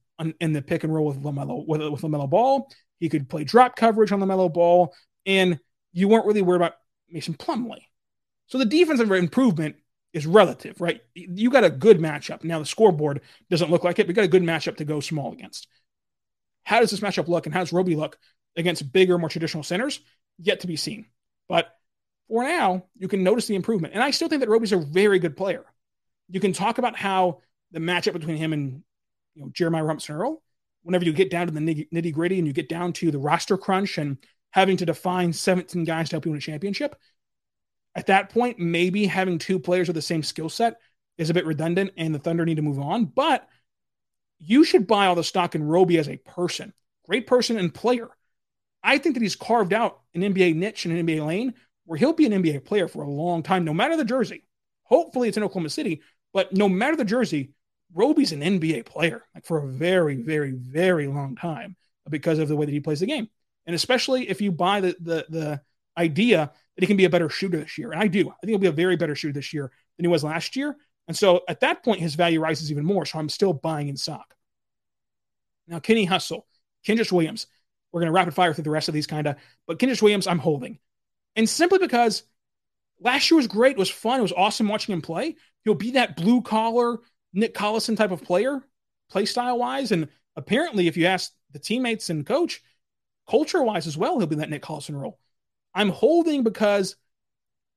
in 0.41 0.53
the 0.53 0.63
pick 0.63 0.85
and 0.85 0.95
roll 0.95 1.07
with 1.07 1.23
LaMelo 1.23 1.67
with, 1.67 1.81
with 1.83 2.03
LaMelo 2.03 2.29
Ball. 2.29 2.69
He 2.99 3.09
could 3.09 3.29
play 3.29 3.45
drop 3.45 3.77
coverage 3.77 4.13
on 4.13 4.21
the 4.21 4.27
LaMelo 4.27 4.53
Ball, 4.53 4.95
and 5.25 5.59
you 5.93 6.09
weren't 6.09 6.27
really 6.27 6.43
worried 6.43 6.57
about 6.57 6.75
Mason 7.11 7.35
Plumlee. 7.35 7.85
So 8.47 8.59
the 8.59 8.65
defensive 8.65 9.11
improvement 9.11 9.77
is 10.13 10.27
relative, 10.27 10.81
right? 10.81 11.01
You 11.15 11.51
got 11.51 11.65
a 11.65 11.71
good 11.71 11.99
matchup. 11.99 12.43
Now 12.43 12.59
the 12.59 12.67
scoreboard 12.67 13.21
doesn't 13.51 13.71
look 13.71 13.85
like 13.85 13.99
it, 13.99 14.07
but 14.07 14.11
you 14.11 14.15
got 14.15 14.25
a 14.25 14.29
good 14.29 14.43
matchup 14.43 14.77
to 14.77 14.85
go 14.85 15.01
small 15.01 15.33
against. 15.33 15.69
How 16.65 16.81
does 16.81 16.91
this 16.91 17.01
matchup 17.01 17.29
look 17.29 17.47
and 17.47 17.55
how 17.55 17.61
does 17.61 17.73
Roby 17.73 17.97
look 17.97 18.19
against 18.57 18.93
bigger, 18.93 19.19
more 19.19 19.29
traditional 19.29 19.63
centers? 19.63 20.01
Yet 20.39 20.61
to 20.61 20.67
be 20.67 20.77
seen. 20.77 21.07
But 21.49 21.69
for 22.29 22.43
now, 22.43 22.87
you 22.99 23.09
can 23.09 23.23
notice 23.23 23.47
the 23.47 23.57
improvement. 23.57 23.95
And 23.95 24.03
I 24.03 24.11
still 24.11 24.29
think 24.29 24.41
that 24.41 24.49
Roby's 24.49 24.73
a 24.73 24.79
very 24.79 25.19
good 25.19 25.37
player. 25.37 25.65
You 26.29 26.41
can 26.41 26.53
talk 26.53 26.79
about 26.79 26.97
how 26.97 27.43
the 27.73 27.79
matchup 27.79 28.15
between 28.15 28.37
him 28.37 28.53
and 28.53 28.83
you 29.37 29.43
know 29.43 29.51
Jeremiah 29.53 29.85
Robinson 29.85 30.17
Earl, 30.17 30.43
whenever 30.83 31.05
you 31.05 31.13
get 31.13 31.31
down 31.31 31.47
to 31.47 31.53
the 31.53 31.61
nitty 31.61 32.13
gritty 32.13 32.39
and 32.39 32.47
you 32.47 32.53
get 32.53 32.69
down 32.69 32.93
to 32.95 33.11
the 33.11 33.19
roster 33.19 33.59
crunch 33.59 33.99
and 33.99 34.17
having 34.51 34.77
to 34.79 34.87
define 34.87 35.33
17 35.33 35.85
guys 35.85 36.09
to 36.09 36.15
help 36.15 36.25
you 36.25 36.31
win 36.33 36.39
a 36.39 36.41
championship, 36.41 36.97
at 37.95 38.07
that 38.07 38.31
point, 38.31 38.59
maybe 38.59 39.07
having 39.07 39.39
two 39.39 39.59
players 39.59 39.89
with 39.89 39.95
the 39.95 40.03
same 40.03 40.23
skill 40.23 40.49
set 40.49 40.81
is 41.19 41.31
a 41.31 41.35
bit 41.35 41.47
redundant 41.47 41.93
and 41.97 42.15
the 42.15 42.19
Thunder 42.19 42.45
need 42.45 42.57
to 42.57 42.63
move 42.63 42.79
on. 42.79 43.05
But 43.05 43.49
you 44.39 44.65
should 44.65 44.87
buy 44.87 45.07
all 45.07 45.15
the 45.15 45.25
stock 45.25 45.55
in 45.55 45.65
Roby 45.65 45.99
as 45.99 46.09
a 46.09 46.17
person, 46.19 46.73
great 47.07 47.27
person 47.27 47.59
and 47.59 47.73
player. 47.73 48.09
I 48.83 48.99
think 48.99 49.15
that 49.15 49.23
he's 49.23 49.37
carved 49.37 49.73
out 49.73 50.01
an 50.15 50.21
NBA 50.21 50.55
niche 50.55 50.85
and 50.85 50.97
an 50.97 51.07
NBA 51.07 51.27
lane 51.27 51.55
where 51.85 51.99
he'll 51.99 52.13
be 52.13 52.27
an 52.27 52.33
NBA 52.33 52.65
player 52.65 52.87
for 52.89 53.03
a 53.03 53.11
long 53.11 53.43
time, 53.43 53.65
no 53.65 53.75
matter 53.75 53.97
the 53.97 54.05
jersey. 54.05 54.45
Hopefully 54.85 55.29
it's 55.29 55.37
in 55.37 55.43
Oklahoma 55.43 55.71
City, 55.71 56.03
but 56.33 56.53
no 56.53 56.69
matter 56.69 56.97
the 56.97 57.05
jersey, 57.05 57.55
Roby's 57.97 58.33
an 58.33 58.41
NBA 58.41 58.85
player 58.85 59.25
like 59.35 59.47
for 59.47 59.59
a 59.59 59.67
very, 59.67 60.17
very, 60.17 60.53
very 60.53 61.07
long 61.07 61.35
time 61.35 61.77
because 62.09 62.39
of 62.39 62.47
the 62.47 62.55
way 62.55 62.67
that 62.67 62.73
he 62.73 62.81
plays 62.81 63.01
the 63.01 63.07
game. 63.07 63.29
And 63.65 63.75
especially 63.75 64.29
if 64.29 64.41
you 64.41 64.53
buy 64.53 64.81
the 64.81 64.97
the 65.01 65.27
the 65.29 65.61
idea 65.99 66.53
that 66.77 66.83
he 66.83 66.87
can 66.87 66.99
be 66.99 67.07
a 67.07 67.11
better 67.11 67.31
shooter 67.31 67.57
this 67.57 67.79
year. 67.79 67.91
And 67.91 68.01
I 68.01 68.07
do. 68.07 68.29
I 68.29 68.35
think 68.43 68.51
he'll 68.51 68.59
be 68.59 68.67
a 68.67 68.73
very 68.73 68.97
better 68.97 69.15
shooter 69.15 69.33
this 69.33 69.55
year 69.55 69.73
than 69.97 70.05
he 70.05 70.09
was 70.09 70.23
last 70.23 70.55
year. 70.55 70.77
And 71.09 71.17
so 71.17 71.41
at 71.49 71.61
that 71.61 71.83
point, 71.83 72.01
his 72.01 72.15
value 72.15 72.39
rises 72.39 72.71
even 72.71 72.85
more. 72.85 73.07
So 73.07 73.19
I'm 73.19 73.31
still 73.31 73.55
buying 73.55 73.89
in 73.89 73.97
stock. 73.97 74.35
Now, 75.67 75.79
Kenny 75.79 76.05
Hustle, 76.05 76.47
Kenrich 76.87 77.11
Williams. 77.11 77.47
We're 77.93 78.01
going 78.01 78.13
to 78.13 78.15
rapid 78.15 78.35
fire 78.35 78.53
through 78.53 78.65
the 78.65 78.71
rest 78.71 78.89
of 78.89 78.95
these 78.95 79.07
kind 79.07 79.27
of, 79.27 79.37
but 79.67 79.79
Kenrich 79.79 80.03
Williams, 80.03 80.27
I'm 80.27 80.39
holding. 80.39 80.79
And 81.35 81.49
simply 81.49 81.79
because 81.79 82.25
last 83.01 83.31
year 83.31 83.37
was 83.37 83.47
great, 83.47 83.79
was 83.79 83.89
fun, 83.89 84.19
it 84.19 84.23
was 84.23 84.33
awesome 84.33 84.69
watching 84.69 84.93
him 84.93 85.01
play. 85.01 85.37
He'll 85.65 85.75
be 85.75 85.93
that 85.93 86.15
blue 86.15 86.43
collar, 86.43 86.99
Nick 87.37 87.55
Collison 87.55 87.97
type 87.97 88.11
of 88.11 88.23
player, 88.23 88.65
play 89.11 89.27
style 89.27 89.59
wise. 89.59 89.93
And 89.93 90.09
apparently, 90.35 90.89
if 90.89 90.97
you 90.97 91.07
ask 91.07 91.33
the 91.53 91.59
teammates 91.59 92.11
and 92.11 92.27
coach, 92.27 92.63
culture 93.29 93.63
wise 93.63 93.87
as 93.87 93.97
well, 93.97 94.19
he'll 94.19 94.27
be 94.27 94.37
that 94.37 94.51
Nick 94.51 94.63
Collison 94.63 95.01
role. 95.01 95.21
I'm 95.75 95.91
holding 95.91 96.43
because 96.43 96.97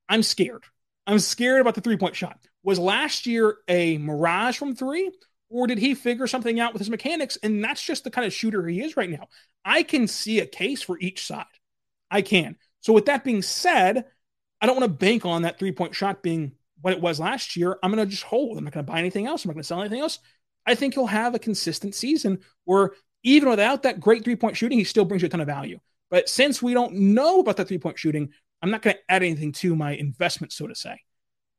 I'm 0.07 0.23
scared. 0.23 0.63
I'm 1.05 1.19
scared 1.19 1.61
about 1.61 1.75
the 1.75 1.81
three 1.81 1.97
point 1.97 2.15
shot. 2.15 2.39
Was 2.63 2.79
last 2.79 3.25
year 3.25 3.57
a 3.67 3.97
mirage 3.97 4.57
from 4.57 4.75
three, 4.75 5.11
or 5.49 5.67
did 5.67 5.77
he 5.77 5.93
figure 5.93 6.27
something 6.27 6.59
out 6.59 6.73
with 6.73 6.79
his 6.79 6.89
mechanics? 6.89 7.37
And 7.43 7.63
that's 7.63 7.83
just 7.83 8.05
the 8.05 8.11
kind 8.11 8.25
of 8.25 8.33
shooter 8.33 8.65
he 8.65 8.81
is 8.81 8.95
right 8.95 9.09
now. 9.09 9.27
I 9.65 9.83
can 9.83 10.07
see 10.07 10.39
a 10.39 10.45
case 10.45 10.81
for 10.81 10.97
each 10.99 11.25
side. 11.25 11.45
I 12.09 12.21
can. 12.21 12.55
So, 12.79 12.93
with 12.93 13.05
that 13.07 13.25
being 13.25 13.41
said, 13.41 14.05
I 14.61 14.65
don't 14.65 14.79
want 14.79 14.89
to 14.89 15.05
bank 15.05 15.25
on 15.25 15.41
that 15.41 15.59
three 15.59 15.73
point 15.73 15.95
shot 15.95 16.23
being 16.23 16.53
what 16.81 16.93
it 16.93 17.01
was 17.01 17.19
last 17.19 17.55
year. 17.55 17.77
I'm 17.81 17.91
going 17.91 18.05
to 18.05 18.09
just 18.09 18.23
hold. 18.23 18.57
I'm 18.57 18.63
not 18.63 18.73
going 18.73 18.85
to 18.85 18.91
buy 18.91 18.99
anything 18.99 19.27
else. 19.27 19.43
I'm 19.43 19.49
not 19.49 19.55
going 19.55 19.63
to 19.63 19.67
sell 19.67 19.81
anything 19.81 20.01
else. 20.01 20.19
I 20.65 20.75
think 20.75 20.93
he'll 20.93 21.07
have 21.07 21.35
a 21.35 21.39
consistent 21.39 21.95
season 21.95 22.39
where 22.65 22.91
even 23.23 23.49
without 23.49 23.83
that 23.83 23.99
great 23.99 24.23
three 24.23 24.35
point 24.35 24.57
shooting, 24.57 24.77
he 24.77 24.83
still 24.83 25.05
brings 25.05 25.21
you 25.21 25.27
a 25.27 25.29
ton 25.29 25.41
of 25.41 25.47
value. 25.47 25.79
But 26.09 26.29
since 26.29 26.61
we 26.61 26.73
don't 26.73 26.93
know 26.93 27.39
about 27.39 27.57
the 27.57 27.65
three 27.65 27.77
point 27.77 27.99
shooting, 27.99 28.29
I'm 28.61 28.71
not 28.71 28.81
going 28.81 28.95
to 28.95 29.01
add 29.11 29.23
anything 29.23 29.51
to 29.53 29.75
my 29.75 29.91
investment, 29.93 30.53
so 30.53 30.67
to 30.67 30.75
say. 30.75 30.99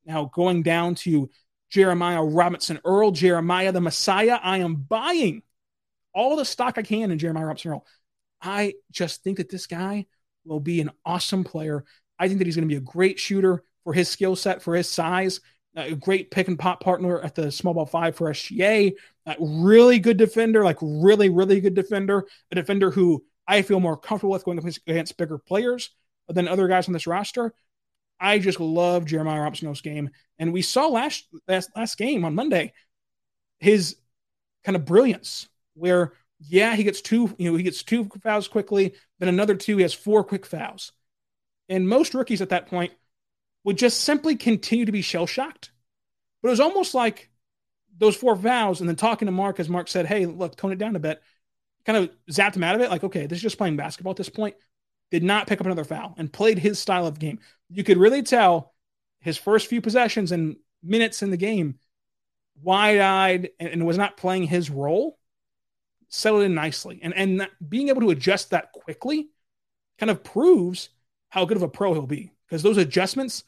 Now, 0.05 0.31
going 0.33 0.63
down 0.63 0.95
to 0.97 1.31
Jeremiah 1.71 2.23
Robinson 2.23 2.81
Earl, 2.85 3.13
Jeremiah 3.13 3.73
the 3.73 3.81
Messiah, 3.81 4.39
I 4.43 4.59
am 4.59 4.77
buying 4.77 5.43
all 6.15 6.37
the 6.37 6.45
stock 6.45 6.79
I 6.79 6.83
can 6.83 7.11
in 7.11 7.19
Jeremiah 7.19 7.47
Robinson 7.47 7.73
Earl. 7.73 7.87
I 8.43 8.75
just 8.91 9.23
think 9.23 9.37
that 9.37 9.51
this 9.51 9.67
guy 9.67 10.07
will 10.45 10.61
be 10.61 10.81
an 10.81 10.91
awesome 11.05 11.45
player. 11.45 11.85
I 12.19 12.27
think 12.27 12.39
that 12.39 12.47
he's 12.47 12.57
going 12.57 12.69
to 12.69 12.73
be 12.73 12.79
a 12.79 12.81
great 12.81 13.19
shooter 13.19 13.63
for 13.85 13.93
his 13.93 14.09
skill 14.09 14.37
set, 14.37 14.63
for 14.63 14.75
his 14.75 14.89
size, 14.89 15.41
a 15.77 15.95
great 15.95 16.31
pick 16.31 16.49
and 16.49 16.59
pop 16.59 16.83
partner 16.83 17.21
at 17.21 17.35
the 17.35 17.51
small 17.51 17.75
ball 17.75 17.87
five 17.87 18.17
for 18.17 18.31
SGA, 18.31 18.93
a 19.27 19.37
really 19.39 19.99
good 19.99 20.17
defender, 20.17 20.65
like 20.65 20.79
really, 20.81 21.29
really 21.29 21.61
good 21.61 21.75
defender, 21.75 22.27
a 22.51 22.55
defender 22.55 22.91
who 22.91 23.25
I 23.47 23.63
feel 23.63 23.81
more 23.81 23.97
comfortable 23.97 24.33
with 24.33 24.45
going 24.45 24.59
against 24.59 25.17
bigger 25.17 25.39
players 25.39 25.91
than 26.29 26.49
other 26.49 26.69
guys 26.69 26.89
on 26.89 26.93
this 26.93 27.07
roster. 27.07 27.53
I 28.19 28.39
just 28.39 28.61
love 28.61 29.07
Jeremiah 29.07 29.41
Robinson's 29.41 29.81
game, 29.81 30.11
and 30.39 30.53
we 30.53 30.63
saw 30.63 30.89
last 30.89 31.27
last 31.49 31.71
last 31.75 31.97
game 31.97 32.25
on 32.25 32.35
Monday 32.35 32.73
his 33.61 33.97
kind 34.65 34.77
of 34.77 34.85
brilliance. 34.85 35.49
Where 35.75 36.13
yeah, 36.41 36.75
he 36.75 36.85
gets 36.85 37.01
two, 37.01 37.35
you 37.39 37.51
know, 37.51 37.57
he 37.57 37.63
gets 37.63 37.83
two 37.83 38.09
fouls 38.23 38.49
quickly, 38.49 38.95
then 39.19 39.29
another 39.29 39.55
two, 39.55 39.77
he 39.77 39.83
has 39.83 39.95
four 39.95 40.25
quick 40.25 40.47
fouls, 40.47 40.93
and 41.69 41.89
most 41.89 42.15
rookies 42.15 42.43
at 42.43 42.51
that 42.51 42.67
point 42.67 42.93
would 43.65 43.79
just 43.79 44.01
simply 44.01 44.37
continue 44.37 44.87
to 44.87 44.93
be 44.93 45.03
shell 45.03 45.27
shocked. 45.27 45.71
But 46.43 46.49
it 46.49 46.53
was 46.53 46.61
almost 46.61 46.95
like 46.95 47.31
those 47.99 48.17
four 48.17 48.37
fouls, 48.37 48.81
and 48.81 48.89
then 48.89 48.97
talking 48.97 49.27
to 49.27 49.33
Mark 49.33 49.61
as 49.61 49.69
Mark 49.69 49.89
said, 49.89 50.07
"Hey, 50.07 50.27
look, 50.27 50.57
tone 50.57 50.73
it 50.73 50.79
down 50.79 50.97
a 50.97 51.01
bit." 51.01 51.23
kind 51.85 51.99
of 51.99 52.11
zapped 52.31 52.57
him 52.57 52.65
out 52.65 52.75
of 52.75 52.81
it. 52.81 52.91
Like, 52.91 53.05
okay, 53.05 53.27
this 53.27 53.39
is 53.39 53.43
just 53.43 53.59
playing 53.59 53.77
basketball 53.77 54.13
at 54.13 54.17
this 54.17 54.29
point. 54.29 54.55
Did 55.11 55.23
not 55.23 55.47
pick 55.47 55.61
up 55.61 55.67
another 55.67 55.85
foul 55.85 56.15
and 56.19 56.33
played 56.33 56.59
his 56.59 56.79
style 56.79 57.07
of 57.07 57.19
game. 57.19 57.41
You 57.69 57.85
could 57.85 57.99
really 57.99 58.23
tell 58.23 58.75
his 59.21 59.37
first 59.37 59.67
few 59.67 59.81
possessions 59.81 60.33
and 60.33 60.57
minutes 60.83 61.23
in 61.23 61.31
the 61.31 61.37
game, 61.37 61.79
wide 62.63 62.99
eyed 62.99 63.51
and, 63.59 63.87
was 63.87 63.99
not 63.99 64.17
playing 64.17 64.45
his 64.45 64.71
role, 64.71 65.19
settled 66.09 66.43
in 66.43 66.55
nicely. 66.55 67.01
And, 67.03 67.15
and 67.15 67.49
being 67.67 67.89
able 67.89 68.03
to 68.03 68.11
adjust 68.11 68.51
that 68.51 68.73
quickly 68.73 69.29
kind 69.99 70.11
of 70.11 70.23
proves 70.23 70.91
how 71.29 71.45
good 71.45 71.57
of 71.57 71.63
a 71.63 71.69
pro 71.69 71.93
he'll 71.93 72.07
be 72.07 72.33
because 72.47 72.63
those 72.63 72.77
adjustments 72.79 73.45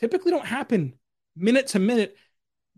typically 0.00 0.30
don't 0.30 0.46
happen 0.46 0.94
minute 1.36 1.68
to 1.68 1.78
minute, 1.78 2.16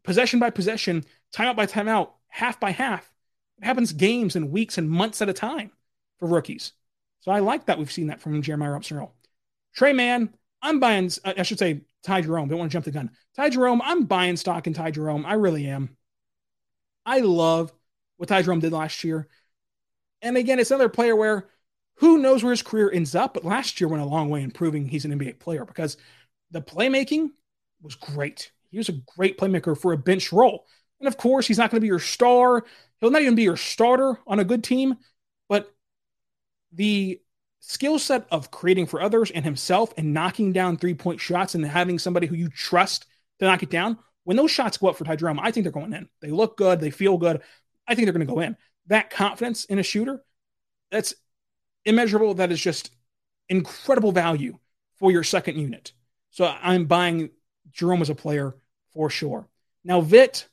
possession 0.03 0.39
by 0.39 0.51
possession, 0.51 1.05
timeout 1.35 1.57
by 1.57 1.67
timeout, 1.67 2.11
half 2.29 2.61
by 2.61 2.71
half. 2.71 3.11
It 3.59 3.65
happens 3.65 3.93
games 3.93 4.37
and 4.37 4.51
weeks 4.51 4.79
and 4.79 4.91
months 4.91 5.23
at 5.23 5.29
a 5.29 5.33
time 5.33 5.71
for 6.19 6.29
rookies. 6.29 6.73
So 7.21 7.31
I 7.33 7.41
like 7.41 7.67
that 7.67 7.79
we've 7.79 7.91
seen 7.91 8.09
that 8.09 8.21
from 8.21 8.41
Jeremiah 8.43 8.71
Robinson 8.71 8.99
Earl. 8.99 9.15
Tre 9.75 9.93
Mann, 9.93 10.33
I'm 10.63 10.81
buying, 10.81 11.11
uh, 11.25 11.35
I 11.37 11.43
should 11.43 11.59
say 11.59 11.83
Ty 12.03 12.23
Jerome. 12.23 12.49
Don't 12.49 12.59
want 12.59 12.71
to 12.71 12.73
jump 12.75 12.85
the 12.85 12.91
gun. 12.91 13.11
Ty 13.35 13.51
Jerome, 13.51 13.83
I'm 13.83 14.05
buying 14.05 14.37
stock 14.37 14.67
in 14.67 14.73
Ty 14.73 14.93
Jerome. 14.93 15.27
I 15.27 15.35
really 15.35 15.67
am. 15.67 15.97
I 17.05 17.21
love 17.21 17.73
what 18.17 18.29
Ty 18.29 18.43
Jerome 18.43 18.61
did 18.61 18.73
last 18.73 19.05
year. 19.05 19.29
And 20.23 20.37
again, 20.37 20.59
it's 20.59 20.71
another 20.71 20.89
player 20.89 21.15
where 21.15 21.49
who 21.97 22.19
knows 22.19 22.43
where 22.43 22.53
his 22.53 22.63
career 22.63 22.91
ends 22.91 23.15
up, 23.15 23.35
but 23.35 23.45
last 23.45 23.81
year 23.81 23.89
went 23.89 24.03
a 24.03 24.07
long 24.07 24.29
way 24.29 24.43
in 24.43 24.51
proving 24.51 24.87
he's 24.87 25.05
an 25.05 25.19
NBA 25.19 25.39
player 25.39 25.65
because 25.65 25.97
the 26.51 26.63
playmaking 26.63 27.31
was 27.83 27.95
great. 27.95 28.51
He 28.71 28.79
was 28.79 28.89
a 28.89 29.01
great 29.17 29.39
playmaker 29.39 29.79
for 29.79 29.93
a 29.93 29.99
bench 29.99 30.33
role. 30.33 30.67
And 31.01 31.09
of 31.09 31.17
course, 31.17 31.47
he's 31.47 31.59
not 31.59 31.71
going 31.71 31.79
to 31.79 31.85
be 31.85 31.89
your 31.89 31.99
star. 31.99 32.65
He'll 33.01 33.11
not 33.11 33.23
even 33.23 33.35
be 33.35 33.43
your 33.43 33.57
starter 33.57 34.19
on 34.27 34.39
a 34.39 34.45
good 34.45 34.65
team, 34.65 34.97
but 35.49 35.73
the 36.73 37.21
skill 37.61 37.99
set 37.99 38.27
of 38.31 38.51
creating 38.51 38.87
for 38.87 39.01
others 39.01 39.31
and 39.31 39.45
himself 39.45 39.93
and 39.97 40.15
knocking 40.15 40.53
down 40.53 40.77
three 40.77 40.95
point 40.95 41.21
shots 41.21 41.55
and 41.55 41.65
having 41.65 41.99
somebody 41.99 42.27
who 42.27 42.37
you 42.37 42.49
trust 42.49 43.07
to 43.39 43.45
knock 43.45 43.63
it 43.63 43.71
down. 43.71 43.99
When 44.25 44.37
those 44.37 44.51
shots 44.51 44.77
go 44.77 44.89
up 44.89 44.97
for 44.97 45.05
Ty 45.05 45.17
Jerome, 45.17 45.39
I 45.39 45.51
think 45.51 45.65
they're 45.65 45.73
going 45.73 45.93
in. 45.93 46.09
They 46.21 46.31
look 46.31 46.57
good. 46.57 46.81
They 46.81 46.91
feel 46.91 47.19
good. 47.19 47.43
I 47.87 47.95
think 47.95 48.07
they're 48.07 48.13
going 48.13 48.27
to 48.27 48.33
go 48.33 48.41
in. 48.41 48.57
That 48.87 49.11
confidence 49.11 49.65
in 49.67 49.79
a 49.79 49.83
shooter, 49.83 50.25
that's 50.91 51.15
immeasurable. 51.85 52.35
That 52.35 52.51
is 52.51 52.61
just 52.61 52.91
incredible 53.49 54.13
value 54.13 54.59
for 54.99 55.13
your 55.13 55.23
second 55.23 55.59
unit. 55.59 55.93
So 56.37 56.45
I'm 56.45 56.85
buying 56.85 57.31
Jerome 57.73 58.03
as 58.03 58.11
a 58.11 58.15
player 58.15 58.55
for 58.93 59.09
sure. 59.09 59.49
Now, 59.85 60.03
Vit, 60.03 60.47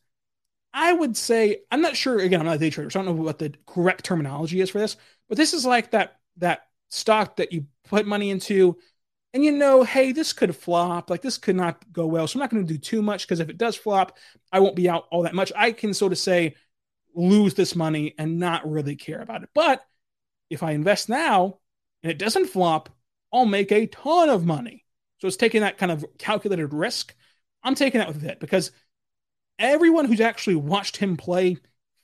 I 0.74 0.94
would 0.94 1.18
say 1.18 1.58
I'm 1.70 1.82
not 1.82 1.98
sure. 1.98 2.20
Again, 2.20 2.40
I'm 2.40 2.46
not 2.46 2.56
a 2.56 2.60
day 2.60 2.70
trader, 2.70 2.90
so 2.90 3.02
I 3.02 3.04
don't 3.04 3.18
know 3.18 3.22
what 3.22 3.38
the 3.38 3.54
correct 3.66 4.06
terminology 4.06 4.62
is 4.62 4.70
for 4.70 4.80
this. 4.80 4.96
But 5.28 5.38
this 5.38 5.54
is 5.54 5.66
like 5.66 5.92
that 5.92 6.22
that 6.38 6.68
stock 6.88 7.36
that 7.36 7.52
you 7.52 7.66
put 7.90 8.08
money 8.08 8.30
into, 8.30 8.78
and 9.34 9.44
you 9.44 9.52
know, 9.52 9.84
hey, 9.84 10.14
this 10.14 10.32
could 10.32 10.56
flop. 10.56 11.10
Like 11.10 11.22
this 11.22 11.38
could 11.38 11.58
not 11.58 11.84
go 11.92 12.08
well. 12.08 12.28
So 12.28 12.38
I'm 12.38 12.40
not 12.40 12.50
going 12.50 12.66
to 12.66 12.74
do 12.74 12.80
too 12.80 13.02
much 13.02 13.28
because 13.28 13.42
if 13.42 13.50
it 13.50 13.58
does 13.58 13.76
flop, 13.76 14.18
I 14.54 14.62
won't 14.62 14.78
be 14.78 14.88
out 14.88 15.08
all 15.12 15.24
that 15.24 15.36
much. 15.36 15.52
I 15.54 15.74
can 15.74 15.94
sort 15.94 16.14
of 16.14 16.18
say 16.18 16.56
lose 17.14 17.56
this 17.56 17.76
money 17.76 18.16
and 18.18 18.40
not 18.40 18.72
really 18.72 18.96
care 18.96 19.20
about 19.20 19.44
it. 19.44 19.50
But 19.54 19.86
if 20.50 20.64
I 20.64 20.72
invest 20.72 21.10
now 21.10 21.60
and 22.04 22.10
it 22.10 22.18
doesn't 22.18 22.48
flop, 22.48 22.88
I'll 23.34 23.46
make 23.46 23.74
a 23.74 23.88
ton 23.88 24.30
of 24.30 24.46
money. 24.46 24.83
So 25.24 25.28
it's 25.28 25.38
taking 25.38 25.62
that 25.62 25.78
kind 25.78 25.90
of 25.90 26.06
calculated 26.18 26.74
risk. 26.74 27.16
I'm 27.64 27.76
taking 27.76 28.00
that 28.00 28.10
with 28.10 28.26
it 28.26 28.42
because 28.42 28.72
everyone 29.58 30.04
who's 30.04 30.20
actually 30.20 30.58
watched 30.58 30.98
him 30.98 31.16
play 31.16 31.56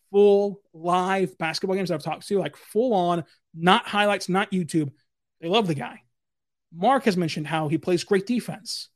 full 0.10 0.62
live 0.74 1.38
basketball 1.38 1.76
games 1.76 1.90
that 1.90 1.96
I've 1.96 2.02
talked 2.02 2.26
to, 2.30 2.40
like 2.40 2.56
full 2.56 2.94
on, 2.94 3.26
not 3.54 3.86
highlights, 3.86 4.30
not 4.30 4.52
YouTube, 4.52 4.94
they 5.42 5.50
love 5.50 5.68
the 5.68 5.76
guy. 5.76 6.02
Mark 6.74 7.04
has 7.04 7.18
mentioned 7.18 7.46
how 7.46 7.68
he 7.68 7.78
plays 7.78 8.06
great 8.06 8.26
defense 8.26 8.88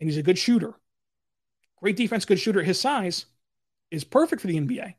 and 0.00 0.10
he's 0.10 0.18
a 0.18 0.22
good 0.22 0.36
shooter. 0.36 0.74
great 1.78 1.96
defense, 1.96 2.26
good 2.26 2.38
shooter 2.38 2.62
his 2.62 2.78
size, 2.78 3.24
is 3.90 4.04
perfect 4.04 4.42
for 4.42 4.48
the 4.48 4.60
NBA. 4.60 4.96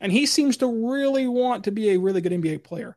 And 0.00 0.10
he 0.10 0.26
seems 0.26 0.56
to 0.56 0.90
really 0.90 1.28
want 1.28 1.62
to 1.62 1.70
be 1.70 1.90
a 1.90 2.00
really 2.00 2.22
good 2.22 2.32
NBA 2.32 2.64
player. 2.64 2.96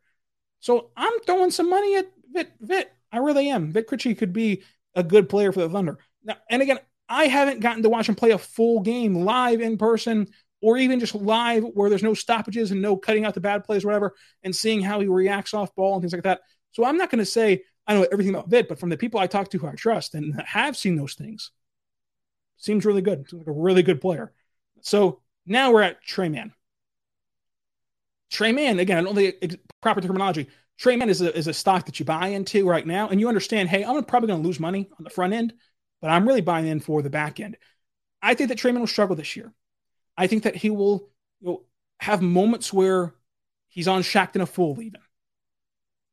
So 0.60 0.90
I'm 0.98 1.20
throwing 1.20 1.52
some 1.52 1.70
money 1.70 1.98
at 1.98 2.12
Vit. 2.34 2.52
Vit. 2.60 2.92
I 3.12 3.18
really 3.18 3.50
am. 3.50 3.72
Vit 3.72 3.88
Krejci 3.88 4.18
could 4.18 4.34
be 4.34 4.64
a 4.96 5.04
good 5.04 5.30
player 5.30 5.52
for 5.52 5.62
the 5.62 5.70
Thunder. 5.70 5.98
Now, 6.24 6.38
and 6.50 6.62
again, 6.62 6.80
I 7.10 7.26
haven't 7.26 7.60
gotten 7.60 7.84
to 7.84 7.90
watch 7.90 8.08
him 8.08 8.16
play 8.16 8.32
a 8.32 8.38
full 8.38 8.82
game 8.82 9.16
live 9.16 9.60
in 9.62 9.78
person 9.78 10.28
or 10.62 10.78
even 10.78 11.00
just 11.00 11.16
live 11.16 11.64
where 11.74 11.90
there's 11.90 12.04
no 12.04 12.14
stoppages 12.14 12.72
and 12.72 12.82
no 12.82 12.96
cutting 12.96 13.26
out 13.26 13.34
the 13.34 13.42
bad 13.42 13.64
plays, 13.64 13.84
or 13.84 13.88
whatever, 13.88 14.14
and 14.44 14.56
seeing 14.56 14.80
how 14.82 15.00
he 15.00 15.08
reacts 15.08 15.54
off 15.54 15.76
ball 15.76 15.96
and 15.96 16.04
things 16.04 16.14
like 16.14 16.24
that. 16.24 16.42
So 16.72 16.86
I'm 16.86 16.98
not 16.98 17.10
going 17.10 17.20
to 17.20 17.26
say 17.26 17.64
I 17.88 17.96
know 17.96 18.08
everything 18.12 18.34
about 18.34 18.50
Vit, 18.50 18.70
but 18.70 18.80
from 18.80 18.90
the 18.90 18.98
people 18.98 19.20
I 19.20 19.28
talk 19.28 19.50
to 19.50 19.58
who 19.58 19.68
I 19.68 19.74
trust 19.74 20.14
and 20.14 20.40
have 20.46 20.78
seen 20.78 20.96
those 20.96 21.16
things, 21.16 21.52
seems 22.58 22.86
really 22.86 23.02
good. 23.02 23.28
Seems 23.30 23.42
like 23.42 23.48
a 23.48 23.60
really 23.60 23.84
good 23.84 24.00
player. 24.00 24.32
So 24.82 25.22
now 25.46 25.72
we're 25.72 25.82
at 25.82 26.04
Tre 26.04 26.30
Mann. 26.30 26.54
Tre 28.30 28.52
Mann, 28.52 28.80
again, 28.80 29.00
I 29.00 29.02
don't 29.02 29.16
the 29.16 29.60
proper 29.82 30.00
terminology. 30.00 30.48
Tre 30.82 30.96
Mann 30.96 31.10
is 31.10 31.22
a, 31.22 31.38
is 31.38 31.46
a 31.46 31.54
stock 31.54 31.86
that 31.86 32.00
you 32.00 32.06
buy 32.06 32.30
into 32.30 32.68
right 32.68 32.88
now, 32.88 33.08
and 33.08 33.20
you 33.20 33.28
understand, 33.28 33.70
hey, 33.70 33.86
I'm 33.86 34.04
probably 34.04 34.26
going 34.26 34.42
to 34.42 34.48
lose 34.48 34.60
money 34.60 34.90
on 34.98 35.04
the 35.04 35.12
front 35.12 35.32
end, 35.32 35.54
but 36.02 36.10
I'm 36.10 36.28
really 36.28 36.42
buying 36.42 36.66
in 36.66 36.80
for 36.80 37.04
the 37.04 37.10
back 37.12 37.40
end. 37.40 37.56
I 38.20 38.34
think 38.34 38.50
that 38.50 38.58
Tre 38.58 38.72
Mann 38.72 38.80
will 38.80 38.88
struggle 38.88 39.16
this 39.16 39.36
year. 39.36 39.54
I 40.18 40.26
think 40.26 40.42
that 40.42 40.56
he 40.56 40.72
will 40.72 41.12
you 41.40 41.50
know, 41.50 41.62
have 42.00 42.24
moments 42.24 42.74
where 42.74 43.14
he's 43.68 43.88
on 43.88 44.02
Shaqtin' 44.02 44.42
a 44.42 44.48
fool 44.48 44.82
even, 44.82 45.02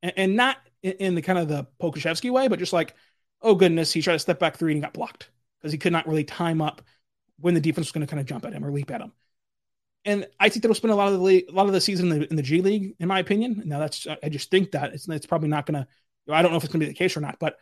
and, 0.03 0.13
and 0.19 0.37
not 0.37 0.59
in, 0.83 0.93
in, 0.93 1.15
the 1.15 1.23
kind 1.23 1.39
of 1.39 1.49
the 1.49 1.67
Pokusevski 1.81 2.31
way, 2.31 2.49
but 2.49 2.59
just 2.59 2.75
like, 2.75 2.95
oh 3.41 3.55
goodness, 3.55 3.91
he 3.91 4.03
tried 4.03 4.15
to 4.15 4.19
step 4.19 4.39
back 4.39 4.59
three 4.59 4.73
and 4.73 4.83
got 4.83 4.93
blocked 4.93 5.31
because 5.59 5.73
he 5.73 5.79
could 5.79 5.95
not 5.95 6.07
really 6.07 6.25
time 6.25 6.61
up 6.61 6.83
when 7.41 7.55
the 7.55 7.61
defense 7.61 7.87
was 7.87 7.93
going 7.93 8.07
to 8.07 8.11
kind 8.11 8.21
of 8.21 8.27
jump 8.27 8.45
at 8.45 8.53
him 8.53 8.67
or 8.67 8.71
leap 8.71 8.91
at 8.91 9.01
him. 9.01 9.13
And 10.09 10.27
I 10.41 10.49
think 10.49 10.63
that'll 10.63 10.75
spend 10.75 10.91
a 10.91 10.97
lot 10.97 11.13
of 11.13 11.23
the 11.23 11.47
a 11.51 11.53
lot 11.53 11.67
of 11.67 11.75
the 11.75 11.83
season 11.83 12.11
in 12.11 12.21
the, 12.21 12.31
in 12.31 12.37
the 12.37 12.43
G 12.43 12.63
League, 12.63 12.95
in 12.99 13.09
my 13.09 13.19
opinion. 13.19 13.63
Now 13.67 13.79
that's 13.79 14.07
I 14.23 14.31
just 14.31 14.51
think 14.51 14.71
that 14.71 14.95
it's 14.95 15.07
it's 15.07 15.27
probably 15.27 15.51
not 15.51 15.67
going 15.67 15.85
to. 15.85 16.33
I 16.33 16.41
don't 16.41 16.51
know 16.51 16.57
if 16.57 16.65
it's 16.65 16.73
going 16.73 16.81
to 16.81 16.87
be 16.87 16.93
the 16.93 16.99
case 16.99 17.15
or 17.15 17.21
not, 17.21 17.39
but 17.39 17.59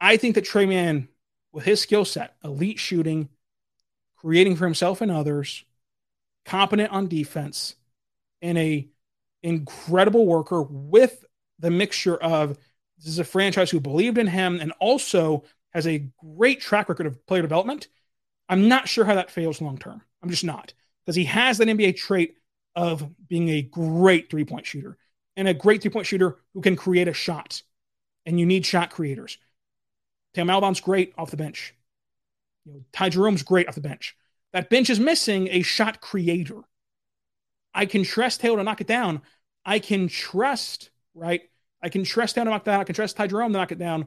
I 0.00 0.18
think 0.18 0.36
that 0.36 0.44
Tre 0.44 0.66
Mann, 0.66 1.08
with 1.50 1.64
his 1.64 1.80
skill 1.80 2.04
set, 2.04 2.36
elite 2.44 2.78
shooting, 2.78 3.28
creating 4.14 4.54
for 4.54 4.66
himself 4.66 5.00
and 5.00 5.10
others, 5.10 5.64
competent 6.44 6.92
on 6.92 7.08
defense, 7.08 7.74
and 8.40 8.56
a 8.56 8.88
incredible 9.42 10.24
worker 10.24 10.62
with 10.62 11.24
the 11.58 11.72
mixture 11.72 12.16
of 12.16 12.56
this 12.98 13.08
is 13.08 13.18
a 13.18 13.24
franchise 13.24 13.68
who 13.68 13.80
believed 13.80 14.16
in 14.16 14.28
him 14.28 14.60
and 14.60 14.72
also 14.78 15.42
has 15.72 15.88
a 15.88 16.06
great 16.36 16.60
track 16.60 16.88
record 16.88 17.06
of 17.06 17.26
player 17.26 17.42
development. 17.42 17.88
I'm 18.48 18.68
not 18.68 18.88
sure 18.88 19.04
how 19.04 19.16
that 19.16 19.32
fails 19.32 19.60
long 19.60 19.78
term. 19.78 20.02
I'm 20.22 20.30
just 20.30 20.44
not 20.44 20.72
because 21.04 21.16
he 21.16 21.24
has 21.24 21.58
that 21.58 21.68
NBA 21.68 21.96
trait 21.96 22.36
of 22.74 23.08
being 23.28 23.48
a 23.48 23.62
great 23.62 24.30
three 24.30 24.44
point 24.44 24.66
shooter 24.66 24.96
and 25.36 25.48
a 25.48 25.54
great 25.54 25.82
three 25.82 25.90
point 25.90 26.06
shooter 26.06 26.38
who 26.54 26.60
can 26.60 26.76
create 26.76 27.08
a 27.08 27.12
shot. 27.12 27.62
And 28.24 28.38
you 28.38 28.46
need 28.46 28.64
shot 28.64 28.90
creators. 28.90 29.38
Theo 30.34 30.44
Maledon's 30.44 30.80
great 30.80 31.12
off 31.18 31.30
the 31.30 31.36
bench. 31.36 31.74
You 32.64 32.72
know, 32.72 32.80
Ty 32.92 33.10
Jerome's 33.10 33.42
great 33.42 33.68
off 33.68 33.74
the 33.74 33.80
bench. 33.80 34.16
That 34.52 34.70
bench 34.70 34.90
is 34.90 35.00
missing 35.00 35.48
a 35.50 35.62
shot 35.62 36.00
creator. 36.00 36.60
I 37.74 37.86
can 37.86 38.04
trust 38.04 38.40
Taylor 38.40 38.58
to 38.58 38.62
knock 38.62 38.80
it 38.80 38.86
down. 38.86 39.22
I 39.64 39.78
can 39.78 40.08
trust, 40.08 40.90
right? 41.14 41.42
I 41.82 41.88
can 41.88 42.04
trust 42.04 42.34
Taylor 42.34 42.46
to 42.46 42.50
knock 42.50 42.62
it 42.62 42.66
down. 42.66 42.80
I 42.80 42.84
can 42.84 42.94
trust 42.94 43.16
Ty 43.16 43.26
Jerome 43.28 43.52
to 43.52 43.58
knock 43.58 43.72
it 43.72 43.78
down. 43.78 44.06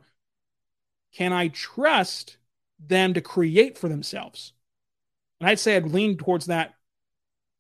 Can 1.13 1.33
I 1.33 1.49
trust 1.49 2.37
them 2.79 3.13
to 3.13 3.21
create 3.21 3.77
for 3.77 3.89
themselves? 3.89 4.53
And 5.39 5.49
I'd 5.49 5.59
say 5.59 5.75
I'd 5.75 5.87
lean 5.87 6.17
towards 6.17 6.45
that 6.45 6.74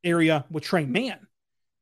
area 0.05 0.45
with 0.49 0.63
Tre 0.63 0.85
Mann. 0.85 1.19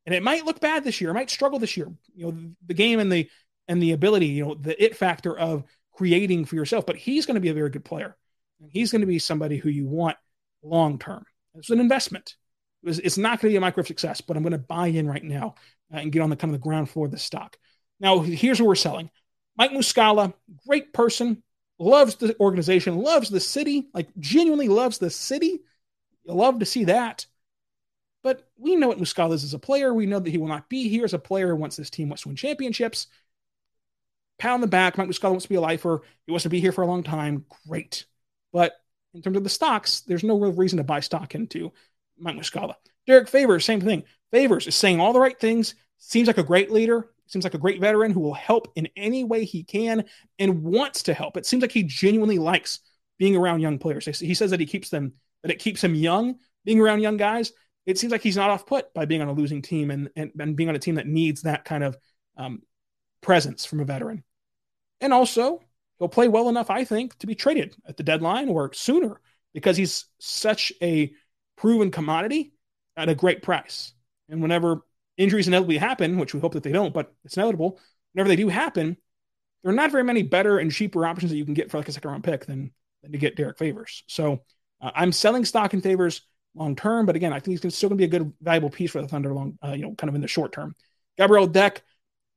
And 0.06 0.14
it 0.14 0.22
might 0.22 0.44
look 0.44 0.60
bad 0.60 0.84
this 0.84 1.00
year. 1.00 1.10
It 1.10 1.14
might 1.14 1.30
struggle 1.30 1.58
this 1.58 1.76
year. 1.76 1.88
You 2.14 2.26
know, 2.26 2.38
the 2.66 2.74
game 2.74 2.98
and 2.98 3.10
the 3.10 3.30
and 3.68 3.82
the 3.82 3.92
ability, 3.92 4.26
you 4.26 4.44
know, 4.44 4.54
the 4.54 4.82
it 4.82 4.96
factor 4.96 5.36
of 5.36 5.64
creating 5.92 6.44
for 6.44 6.56
yourself. 6.56 6.84
But 6.84 6.96
he's 6.96 7.26
going 7.26 7.36
to 7.36 7.40
be 7.40 7.48
a 7.48 7.54
very 7.54 7.70
good 7.70 7.84
player. 7.84 8.16
And 8.60 8.70
he's 8.70 8.90
going 8.90 9.00
to 9.00 9.06
be 9.06 9.18
somebody 9.18 9.56
who 9.56 9.68
you 9.68 9.86
want 9.86 10.16
long 10.62 10.98
term. 10.98 11.24
It's 11.54 11.70
an 11.70 11.80
investment. 11.80 12.34
It's 12.82 13.16
not 13.16 13.40
going 13.40 13.50
to 13.50 13.54
be 13.54 13.56
a 13.56 13.60
micro 13.60 13.82
success, 13.82 14.20
but 14.20 14.36
I'm 14.36 14.42
going 14.42 14.52
to 14.52 14.58
buy 14.58 14.88
in 14.88 15.06
right 15.06 15.24
now 15.24 15.54
uh, 15.92 15.98
and 15.98 16.12
get 16.12 16.20
on 16.20 16.28
the 16.28 16.36
kind 16.36 16.54
of 16.54 16.60
the 16.60 16.64
ground 16.64 16.90
floor 16.90 17.06
of 17.06 17.12
the 17.12 17.18
stock. 17.18 17.56
Now, 17.98 18.18
here's 18.18 18.60
what 18.60 18.68
we're 18.68 18.74
selling. 18.74 19.10
Mike 19.56 19.70
Muscala, 19.70 20.34
great 20.66 20.92
person, 20.92 21.42
loves 21.78 22.16
the 22.16 22.38
organization, 22.40 22.98
loves 22.98 23.30
the 23.30 23.40
city, 23.40 23.88
like 23.94 24.08
genuinely 24.18 24.68
loves 24.68 24.98
the 24.98 25.10
city. 25.10 25.60
You 26.24 26.34
love 26.34 26.58
to 26.58 26.66
see 26.66 26.84
that. 26.84 27.26
But 28.24 28.48
we 28.56 28.74
know 28.74 28.88
what 28.88 28.98
Muscala 28.98 29.34
is 29.34 29.44
as 29.44 29.54
a 29.54 29.58
player. 29.58 29.94
We 29.94 30.06
know 30.06 30.18
that 30.18 30.30
he 30.30 30.38
will 30.38 30.48
not 30.48 30.68
be 30.68 30.88
here 30.88 31.04
as 31.04 31.14
a 31.14 31.18
player 31.18 31.54
once 31.54 31.76
this 31.76 31.90
team 31.90 32.08
wants 32.08 32.22
to 32.22 32.28
win 32.30 32.36
championships. 32.36 33.06
Pound 34.38 34.62
the 34.62 34.66
back. 34.66 34.98
Mike 34.98 35.08
Muscala 35.08 35.30
wants 35.30 35.44
to 35.44 35.50
be 35.50 35.54
a 35.54 35.60
lifer. 35.60 36.02
He 36.26 36.32
wants 36.32 36.42
to 36.42 36.48
be 36.48 36.60
here 36.60 36.72
for 36.72 36.82
a 36.82 36.86
long 36.86 37.02
time. 37.04 37.44
Great. 37.68 38.06
But 38.52 38.72
in 39.12 39.22
terms 39.22 39.36
of 39.36 39.44
the 39.44 39.50
stocks, 39.50 40.00
there's 40.00 40.24
no 40.24 40.40
real 40.40 40.52
reason 40.52 40.78
to 40.78 40.84
buy 40.84 41.00
stock 41.00 41.34
into 41.34 41.72
Mike 42.18 42.36
Muscala. 42.36 42.74
Derrick 43.06 43.28
Favors, 43.28 43.64
same 43.64 43.82
thing. 43.82 44.04
Favors 44.32 44.66
is 44.66 44.74
saying 44.74 44.98
all 44.98 45.12
the 45.12 45.20
right 45.20 45.38
things, 45.38 45.74
seems 45.98 46.26
like 46.26 46.38
a 46.38 46.42
great 46.42 46.72
leader, 46.72 47.10
seems 47.26 47.44
like 47.44 47.54
a 47.54 47.58
great 47.58 47.80
veteran 47.80 48.10
who 48.10 48.20
will 48.20 48.34
help 48.34 48.72
in 48.74 48.88
any 48.96 49.22
way 49.22 49.44
he 49.44 49.62
can 49.62 50.04
and 50.38 50.62
wants 50.62 51.04
to 51.04 51.14
help. 51.14 51.36
It 51.36 51.46
seems 51.46 51.60
like 51.60 51.72
he 51.72 51.82
genuinely 51.82 52.38
likes 52.38 52.80
being 53.18 53.36
around 53.36 53.60
young 53.60 53.78
players. 53.78 54.06
He 54.18 54.34
says 54.34 54.50
that 54.50 54.60
he 54.60 54.66
keeps 54.66 54.88
them, 54.88 55.12
that 55.42 55.52
it 55.52 55.58
keeps 55.58 55.84
him 55.84 55.94
young, 55.94 56.36
being 56.64 56.80
around 56.80 57.00
young 57.00 57.18
guys. 57.18 57.52
It 57.86 57.98
seems 57.98 58.10
like 58.10 58.22
he's 58.22 58.36
not 58.36 58.50
off 58.50 58.66
put 58.66 58.92
by 58.94 59.04
being 59.04 59.20
on 59.20 59.28
a 59.28 59.32
losing 59.32 59.62
team 59.62 59.90
and, 59.90 60.10
and, 60.16 60.32
and 60.38 60.56
being 60.56 60.68
on 60.68 60.76
a 60.76 60.80
team 60.80 60.94
that 60.94 61.06
needs 61.06 61.42
that 61.42 61.64
kind 61.64 61.84
of 61.84 61.96
um, 62.36 62.62
presence 63.20 63.64
from 63.64 63.80
a 63.80 63.84
veteran. 63.84 64.24
And 65.00 65.12
also, 65.12 65.60
he'll 65.98 66.08
play 66.08 66.28
well 66.28 66.48
enough, 66.48 66.70
I 66.70 66.84
think, 66.84 67.18
to 67.18 67.26
be 67.26 67.34
traded 67.34 67.74
at 67.86 67.96
the 67.96 68.02
deadline 68.02 68.48
or 68.48 68.72
sooner 68.72 69.20
because 69.52 69.76
he's 69.76 70.06
such 70.18 70.72
a 70.82 71.12
proven 71.56 71.90
commodity 71.90 72.52
at 72.96 73.08
a 73.08 73.14
great 73.14 73.42
price. 73.42 73.92
And 74.28 74.40
whenever 74.40 74.80
injuries 75.16 75.46
inevitably 75.46 75.78
happen, 75.78 76.18
which 76.18 76.34
we 76.34 76.40
hope 76.40 76.54
that 76.54 76.62
they 76.62 76.72
don't, 76.72 76.94
but 76.94 77.12
it's 77.24 77.36
inevitable, 77.36 77.78
whenever 78.12 78.28
they 78.28 78.36
do 78.36 78.48
happen, 78.48 78.96
there 79.62 79.72
are 79.72 79.76
not 79.76 79.90
very 79.90 80.04
many 80.04 80.22
better 80.22 80.58
and 80.58 80.72
cheaper 80.72 81.06
options 81.06 81.30
that 81.30 81.36
you 81.36 81.44
can 81.44 81.54
get 81.54 81.70
for 81.70 81.78
like 81.78 81.88
a 81.88 81.92
second 81.92 82.10
round 82.10 82.24
pick 82.24 82.46
than, 82.46 82.72
than 83.02 83.12
to 83.12 83.18
get 83.18 83.36
Derrick 83.36 83.58
Favors. 83.58 84.02
So 84.08 84.42
uh, 84.80 84.90
I'm 84.94 85.12
selling 85.12 85.44
stock 85.44 85.74
in 85.74 85.80
Favors 85.80 86.22
long 86.54 86.76
term, 86.76 87.06
but 87.06 87.16
again, 87.16 87.32
I 87.32 87.40
think 87.40 87.62
he's 87.62 87.74
still 87.74 87.88
going 87.88 87.98
to 87.98 88.06
be 88.06 88.16
a 88.16 88.18
good, 88.18 88.32
valuable 88.40 88.70
piece 88.70 88.90
for 88.90 89.02
the 89.02 89.08
Thunder 89.08 89.32
long, 89.32 89.58
uh, 89.64 89.72
you 89.72 89.82
know, 89.82 89.94
kind 89.94 90.08
of 90.08 90.14
in 90.14 90.20
the 90.20 90.28
short 90.28 90.52
term. 90.52 90.74
Gabriel 91.16 91.46
Deck, 91.46 91.82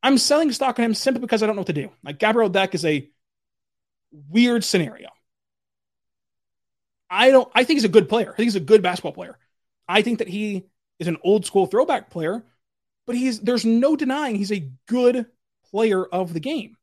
I'm 0.03 0.17
selling 0.17 0.51
stock 0.51 0.79
on 0.79 0.85
him 0.85 0.93
simply 0.93 1.21
because 1.21 1.43
I 1.43 1.47
don't 1.47 1.55
know 1.55 1.61
what 1.61 1.67
to 1.67 1.73
do. 1.73 1.91
Like 2.03 2.19
Gabriel 2.19 2.49
Deck 2.49 2.75
is 2.75 2.85
a 2.85 3.09
weird 4.11 4.63
scenario. 4.63 5.09
I 7.09 7.31
don't. 7.31 7.49
I 7.53 7.63
think 7.63 7.77
he's 7.77 7.85
a 7.85 7.89
good 7.89 8.09
player. 8.09 8.31
I 8.31 8.35
think 8.35 8.47
he's 8.47 8.55
a 8.55 8.61
good 8.61 8.81
basketball 8.81 9.13
player. 9.13 9.37
I 9.87 10.01
think 10.01 10.19
that 10.19 10.27
he 10.27 10.65
is 10.99 11.07
an 11.07 11.17
old 11.23 11.45
school 11.45 11.65
throwback 11.65 12.09
player, 12.09 12.43
but 13.05 13.15
he's 13.15 13.39
there's 13.39 13.65
no 13.65 13.95
denying 13.95 14.35
he's 14.35 14.51
a 14.51 14.69
good 14.87 15.27
player 15.71 16.05
of 16.05 16.33
the 16.33 16.39
game. 16.39 16.75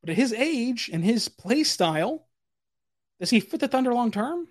But 0.00 0.10
at 0.10 0.16
his 0.16 0.32
age 0.32 0.90
and 0.92 1.04
his 1.04 1.28
play 1.28 1.64
style, 1.64 2.26
does 3.20 3.30
he 3.30 3.40
fit 3.40 3.60
the 3.60 3.68
Thunder 3.68 3.92
long 3.94 4.10
term? 4.10 4.48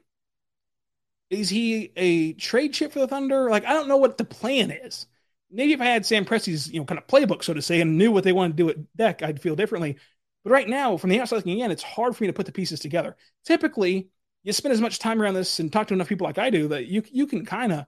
Is 1.31 1.49
he 1.49 1.93
a 1.95 2.33
trade 2.33 2.73
chip 2.73 2.91
for 2.91 2.99
the 2.99 3.07
Thunder? 3.07 3.49
Like 3.49 3.65
I 3.65 3.73
don't 3.73 3.87
know 3.87 3.97
what 3.97 4.17
the 4.17 4.25
plan 4.25 4.69
is. 4.69 5.07
Maybe 5.49 5.73
if 5.73 5.81
I 5.81 5.85
had 5.85 6.05
Sam 6.05 6.25
Presti's 6.25 6.71
you 6.71 6.79
know 6.79 6.85
kind 6.85 6.99
of 6.99 7.07
playbook, 7.07 7.43
so 7.43 7.53
to 7.53 7.61
say, 7.61 7.81
and 7.81 7.97
knew 7.97 8.11
what 8.11 8.23
they 8.23 8.33
wanted 8.33 8.57
to 8.57 8.63
do 8.63 8.69
at 8.69 8.95
Deck, 8.97 9.23
I'd 9.23 9.41
feel 9.41 9.55
differently. 9.55 9.97
But 10.43 10.51
right 10.51 10.67
now, 10.67 10.97
from 10.97 11.09
the 11.09 11.19
outside 11.19 11.37
looking 11.37 11.59
in, 11.59 11.71
it's 11.71 11.83
hard 11.83 12.15
for 12.15 12.23
me 12.23 12.27
to 12.27 12.33
put 12.33 12.45
the 12.45 12.51
pieces 12.51 12.79
together. 12.79 13.15
Typically, 13.45 14.09
you 14.43 14.53
spend 14.53 14.73
as 14.73 14.81
much 14.81 14.99
time 14.99 15.21
around 15.21 15.35
this 15.35 15.59
and 15.59 15.71
talk 15.71 15.87
to 15.87 15.93
enough 15.93 16.09
people 16.09 16.25
like 16.25 16.37
I 16.37 16.49
do 16.49 16.67
that 16.69 16.87
you 16.87 17.03
you 17.11 17.25
can 17.27 17.45
kind 17.45 17.71
of 17.71 17.85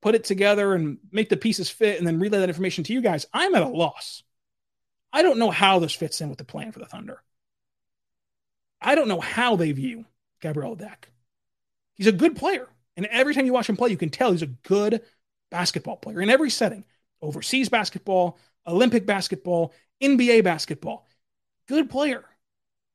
put 0.00 0.14
it 0.14 0.24
together 0.24 0.74
and 0.74 0.98
make 1.10 1.28
the 1.28 1.36
pieces 1.36 1.68
fit 1.68 1.98
and 1.98 2.06
then 2.06 2.20
relay 2.20 2.38
that 2.38 2.48
information 2.48 2.84
to 2.84 2.92
you 2.92 3.00
guys. 3.00 3.26
I'm 3.32 3.54
at 3.54 3.62
a 3.62 3.68
loss. 3.68 4.22
I 5.12 5.22
don't 5.22 5.38
know 5.38 5.50
how 5.50 5.80
this 5.80 5.94
fits 5.94 6.20
in 6.20 6.28
with 6.28 6.38
the 6.38 6.44
plan 6.44 6.70
for 6.70 6.78
the 6.78 6.86
Thunder. 6.86 7.20
I 8.80 8.94
don't 8.94 9.08
know 9.08 9.20
how 9.20 9.56
they 9.56 9.72
view 9.72 10.04
Gabriel 10.40 10.76
Deck. 10.76 11.10
He's 11.94 12.06
a 12.06 12.12
good 12.12 12.36
player. 12.36 12.68
And 12.96 13.06
every 13.06 13.34
time 13.34 13.46
you 13.46 13.52
watch 13.52 13.68
him 13.68 13.76
play, 13.76 13.90
you 13.90 13.96
can 13.96 14.10
tell 14.10 14.32
he's 14.32 14.42
a 14.42 14.46
good 14.46 15.02
basketball 15.50 15.96
player 15.96 16.20
in 16.20 16.30
every 16.30 16.50
setting 16.50 16.84
overseas 17.22 17.68
basketball, 17.68 18.38
Olympic 18.66 19.06
basketball, 19.06 19.72
NBA 20.02 20.44
basketball. 20.44 21.06
Good 21.68 21.90
player. 21.90 22.24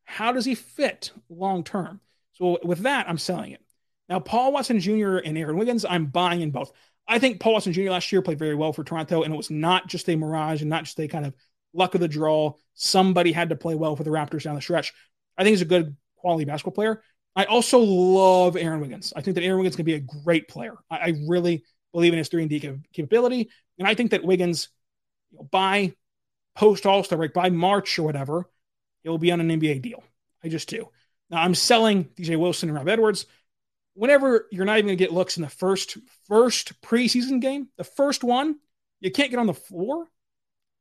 How 0.03 0.31
does 0.31 0.45
he 0.45 0.55
fit 0.55 1.11
long 1.29 1.63
term? 1.63 1.99
So 2.33 2.59
with 2.63 2.79
that, 2.79 3.09
I'm 3.09 3.17
selling 3.17 3.51
it. 3.51 3.61
Now, 4.09 4.19
Paul 4.19 4.51
Watson 4.51 4.79
Jr. 4.79 5.17
and 5.17 5.37
Aaron 5.37 5.57
Wiggins, 5.57 5.85
I'm 5.85 6.07
buying 6.07 6.41
in 6.41 6.51
both. 6.51 6.71
I 7.07 7.19
think 7.19 7.39
Paul 7.39 7.53
Watson 7.53 7.73
Jr. 7.73 7.91
last 7.91 8.11
year 8.11 8.21
played 8.21 8.39
very 8.39 8.55
well 8.55 8.73
for 8.73 8.83
Toronto, 8.83 9.23
and 9.23 9.33
it 9.33 9.37
was 9.37 9.49
not 9.49 9.87
just 9.87 10.09
a 10.09 10.15
mirage 10.15 10.61
and 10.61 10.69
not 10.69 10.83
just 10.83 10.99
a 10.99 11.07
kind 11.07 11.25
of 11.25 11.33
luck 11.73 11.95
of 11.95 12.01
the 12.01 12.07
draw. 12.07 12.53
Somebody 12.73 13.31
had 13.31 13.49
to 13.49 13.55
play 13.55 13.75
well 13.75 13.95
for 13.95 14.03
the 14.03 14.09
Raptors 14.09 14.43
down 14.43 14.55
the 14.55 14.61
stretch. 14.61 14.93
I 15.37 15.43
think 15.43 15.53
he's 15.53 15.61
a 15.61 15.65
good 15.65 15.95
quality 16.17 16.45
basketball 16.45 16.73
player. 16.73 17.01
I 17.35 17.45
also 17.45 17.79
love 17.79 18.57
Aaron 18.57 18.81
Wiggins. 18.81 19.13
I 19.15 19.21
think 19.21 19.35
that 19.35 19.43
Aaron 19.43 19.59
Wiggins 19.59 19.75
can 19.75 19.85
be 19.85 19.93
a 19.93 19.99
great 19.99 20.47
player. 20.47 20.75
I, 20.89 20.97
I 20.97 21.13
really 21.27 21.63
believe 21.93 22.13
in 22.13 22.19
his 22.19 22.29
3 22.29 22.43
and 22.43 22.49
D 22.49 22.79
capability. 22.93 23.49
And 23.79 23.87
I 23.87 23.95
think 23.95 24.11
that 24.11 24.23
Wiggins, 24.23 24.69
you 25.31 25.37
know, 25.37 25.47
by 25.49 25.93
post 26.55 26.85
All 26.85 27.03
Star 27.03 27.17
break, 27.17 27.33
by 27.33 27.49
March 27.49 27.97
or 27.97 28.03
whatever, 28.03 28.49
he'll 29.03 29.17
be 29.17 29.31
on 29.31 29.41
an 29.41 29.49
NBA 29.49 29.81
deal. 29.81 30.03
I 30.43 30.49
just 30.49 30.69
do. 30.69 30.89
Now 31.29 31.41
I'm 31.41 31.55
selling 31.55 32.05
DJ 32.15 32.37
Wilson 32.37 32.69
and 32.69 32.77
Rob 32.77 32.89
Edwards. 32.89 33.25
Whenever 33.93 34.47
you're 34.51 34.65
not 34.65 34.77
even 34.77 34.87
going 34.87 34.97
to 34.97 35.03
get 35.03 35.13
looks 35.13 35.37
in 35.37 35.43
the 35.43 35.49
first 35.49 35.97
first 36.27 36.81
preseason 36.81 37.41
game, 37.41 37.67
the 37.77 37.83
first 37.83 38.23
one, 38.23 38.55
you 38.99 39.11
can't 39.11 39.29
get 39.29 39.39
on 39.39 39.47
the 39.47 39.53
floor. 39.53 40.07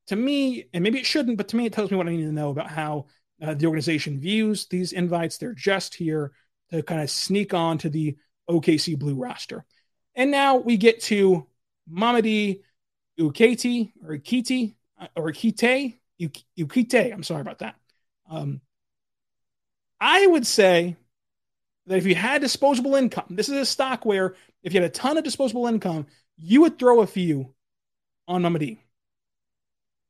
To 0.06 0.16
me, 0.16 0.64
and 0.74 0.82
maybe 0.82 0.98
it 0.98 1.06
shouldn't, 1.06 1.36
but 1.36 1.48
to 1.48 1.56
me, 1.56 1.66
it 1.66 1.72
tells 1.72 1.92
me 1.92 1.96
what 1.96 2.08
I 2.08 2.10
need 2.10 2.24
to 2.24 2.32
know 2.32 2.50
about 2.50 2.68
how 2.68 3.06
uh, 3.42 3.54
the 3.54 3.66
organization 3.66 4.20
views 4.20 4.66
these 4.66 4.92
invites. 4.92 5.38
They're 5.38 5.54
just 5.54 5.94
here 5.94 6.32
to 6.70 6.82
kind 6.82 7.00
of 7.00 7.10
sneak 7.10 7.54
on 7.54 7.78
to 7.78 7.88
the 7.88 8.16
OKC 8.48 8.98
Blue 8.98 9.14
roster. 9.14 9.64
And 10.14 10.30
now 10.30 10.56
we 10.56 10.76
get 10.76 11.00
to 11.02 11.46
Mamadi 11.90 12.62
Uketi 13.18 13.92
or 14.04 14.16
Ikiti 14.16 14.74
uh, 14.98 15.06
or 15.16 15.32
Ikite, 15.32 15.98
Ukite. 16.20 17.12
I'm 17.12 17.22
sorry 17.22 17.40
about 17.40 17.60
that. 17.60 17.76
Um, 18.28 18.60
I 20.00 20.26
would 20.26 20.46
say 20.46 20.96
that 21.86 21.98
if 21.98 22.06
you 22.06 22.14
had 22.14 22.40
disposable 22.40 22.94
income, 22.94 23.26
this 23.30 23.48
is 23.48 23.56
a 23.56 23.66
stock 23.66 24.04
where 24.04 24.34
if 24.62 24.72
you 24.72 24.80
had 24.80 24.90
a 24.90 24.92
ton 24.92 25.18
of 25.18 25.24
disposable 25.24 25.66
income, 25.66 26.06
you 26.36 26.62
would 26.62 26.78
throw 26.78 27.00
a 27.00 27.06
few 27.06 27.54
on 28.26 28.42
Mamadi. 28.42 28.78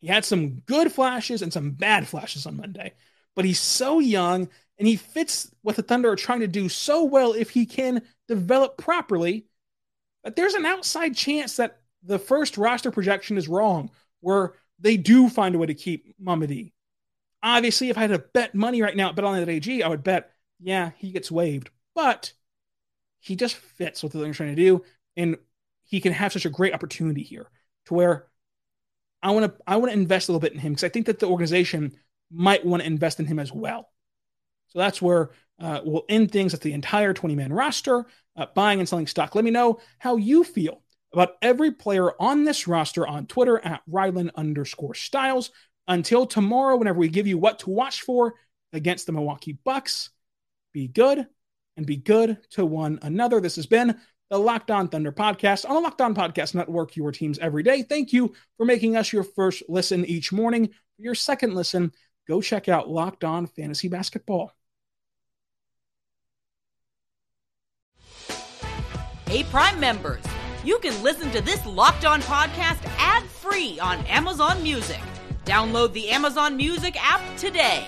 He 0.00 0.06
had 0.06 0.24
some 0.24 0.60
good 0.60 0.92
flashes 0.92 1.42
and 1.42 1.52
some 1.52 1.72
bad 1.72 2.06
flashes 2.06 2.46
on 2.46 2.56
Monday, 2.56 2.94
but 3.34 3.44
he's 3.44 3.60
so 3.60 3.98
young 3.98 4.48
and 4.78 4.88
he 4.88 4.96
fits 4.96 5.50
what 5.62 5.76
the 5.76 5.82
Thunder 5.82 6.10
are 6.10 6.16
trying 6.16 6.40
to 6.40 6.48
do 6.48 6.68
so 6.68 7.04
well 7.04 7.32
if 7.32 7.50
he 7.50 7.66
can 7.66 8.02
develop 8.28 8.78
properly. 8.78 9.46
But 10.24 10.36
there's 10.36 10.54
an 10.54 10.66
outside 10.66 11.14
chance 11.14 11.56
that 11.56 11.80
the 12.02 12.18
first 12.18 12.56
roster 12.56 12.90
projection 12.90 13.36
is 13.36 13.48
wrong, 13.48 13.90
where 14.20 14.54
they 14.78 14.96
do 14.96 15.28
find 15.28 15.54
a 15.54 15.58
way 15.58 15.66
to 15.66 15.74
keep 15.74 16.16
Mamadi. 16.18 16.72
Obviously, 17.42 17.90
if 17.90 17.98
I 17.98 18.02
had 18.02 18.10
to 18.10 18.18
bet 18.18 18.54
money 18.54 18.82
right 18.82 18.96
now, 18.96 19.12
bet 19.12 19.24
on 19.24 19.38
that 19.38 19.48
AG, 19.48 19.82
I 19.82 19.88
would 19.88 20.02
bet, 20.02 20.32
yeah, 20.58 20.90
he 20.96 21.10
gets 21.10 21.30
waived. 21.30 21.70
But 21.94 22.32
he 23.20 23.36
just 23.36 23.56
fits 23.56 24.02
what 24.02 24.12
the 24.12 24.18
they're 24.18 24.32
trying 24.32 24.56
to 24.56 24.62
do, 24.62 24.84
and 25.16 25.36
he 25.84 26.00
can 26.00 26.12
have 26.12 26.32
such 26.32 26.46
a 26.46 26.50
great 26.50 26.74
opportunity 26.74 27.22
here 27.22 27.50
to 27.86 27.94
where 27.94 28.26
I 29.22 29.32
want 29.32 29.46
to 29.46 29.62
I 29.66 29.76
want 29.76 29.92
to 29.92 29.98
invest 29.98 30.28
a 30.28 30.32
little 30.32 30.40
bit 30.40 30.52
in 30.52 30.58
him 30.58 30.72
because 30.72 30.84
I 30.84 30.88
think 30.88 31.06
that 31.06 31.18
the 31.18 31.26
organization 31.26 31.92
might 32.32 32.64
want 32.64 32.82
to 32.82 32.86
invest 32.86 33.20
in 33.20 33.26
him 33.26 33.38
as 33.38 33.52
well. 33.52 33.90
So 34.68 34.78
that's 34.78 35.02
where 35.02 35.30
uh, 35.60 35.80
we'll 35.84 36.04
end 36.08 36.30
things 36.30 36.54
at 36.54 36.60
the 36.60 36.72
entire 36.72 37.12
20 37.12 37.34
man 37.34 37.52
roster, 37.52 38.06
uh, 38.36 38.46
buying 38.54 38.78
and 38.78 38.88
selling 38.88 39.06
stock. 39.06 39.34
Let 39.34 39.44
me 39.44 39.50
know 39.50 39.80
how 39.98 40.16
you 40.16 40.44
feel 40.44 40.82
about 41.12 41.36
every 41.42 41.72
player 41.72 42.12
on 42.20 42.44
this 42.44 42.68
roster 42.68 43.06
on 43.06 43.26
Twitter 43.26 43.58
at 43.58 43.82
Rylan 43.90 44.30
underscore 44.34 44.94
Stiles. 44.94 45.50
Until 45.88 46.24
tomorrow, 46.24 46.76
whenever 46.76 46.98
we 46.98 47.08
give 47.08 47.26
you 47.26 47.36
what 47.36 47.60
to 47.60 47.70
watch 47.70 48.02
for 48.02 48.34
against 48.72 49.06
the 49.06 49.12
Milwaukee 49.12 49.58
Bucks, 49.64 50.10
be 50.72 50.86
good 50.86 51.26
and 51.76 51.84
be 51.84 51.96
good 51.96 52.38
to 52.50 52.64
one 52.64 53.00
another. 53.02 53.40
This 53.40 53.56
has 53.56 53.66
been 53.66 53.98
the 54.28 54.38
Locked 54.38 54.70
On 54.70 54.86
Thunder 54.86 55.10
podcast 55.10 55.68
on 55.68 55.74
the 55.74 55.80
Locked 55.80 56.00
On 56.00 56.14
Podcast 56.14 56.54
Network, 56.54 56.94
your 56.94 57.10
teams 57.10 57.38
every 57.40 57.64
day. 57.64 57.82
Thank 57.82 58.12
you 58.12 58.32
for 58.56 58.64
making 58.64 58.96
us 58.96 59.12
your 59.12 59.24
first 59.24 59.64
listen 59.68 60.04
each 60.04 60.30
morning. 60.30 60.70
Your 60.98 61.16
second 61.16 61.54
listen, 61.54 61.92
go 62.26 62.40
check 62.40 62.68
out 62.68 62.88
Locked 62.88 63.24
On 63.24 63.46
Fantasy 63.46 63.88
Basketball. 63.88 64.52
Hey, 69.26 69.44
Prime 69.44 69.78
members, 69.78 70.24
you 70.64 70.78
can 70.80 71.00
listen 71.04 71.30
to 71.30 71.40
this 71.40 71.64
Locked 71.64 72.04
On 72.04 72.20
podcast 72.22 72.84
ad 72.98 73.22
free 73.24 73.78
on 73.78 73.98
Amazon 74.06 74.60
Music. 74.62 75.00
Download 75.44 75.92
the 75.92 76.10
Amazon 76.10 76.56
Music 76.56 76.96
app 77.00 77.20
today. 77.36 77.86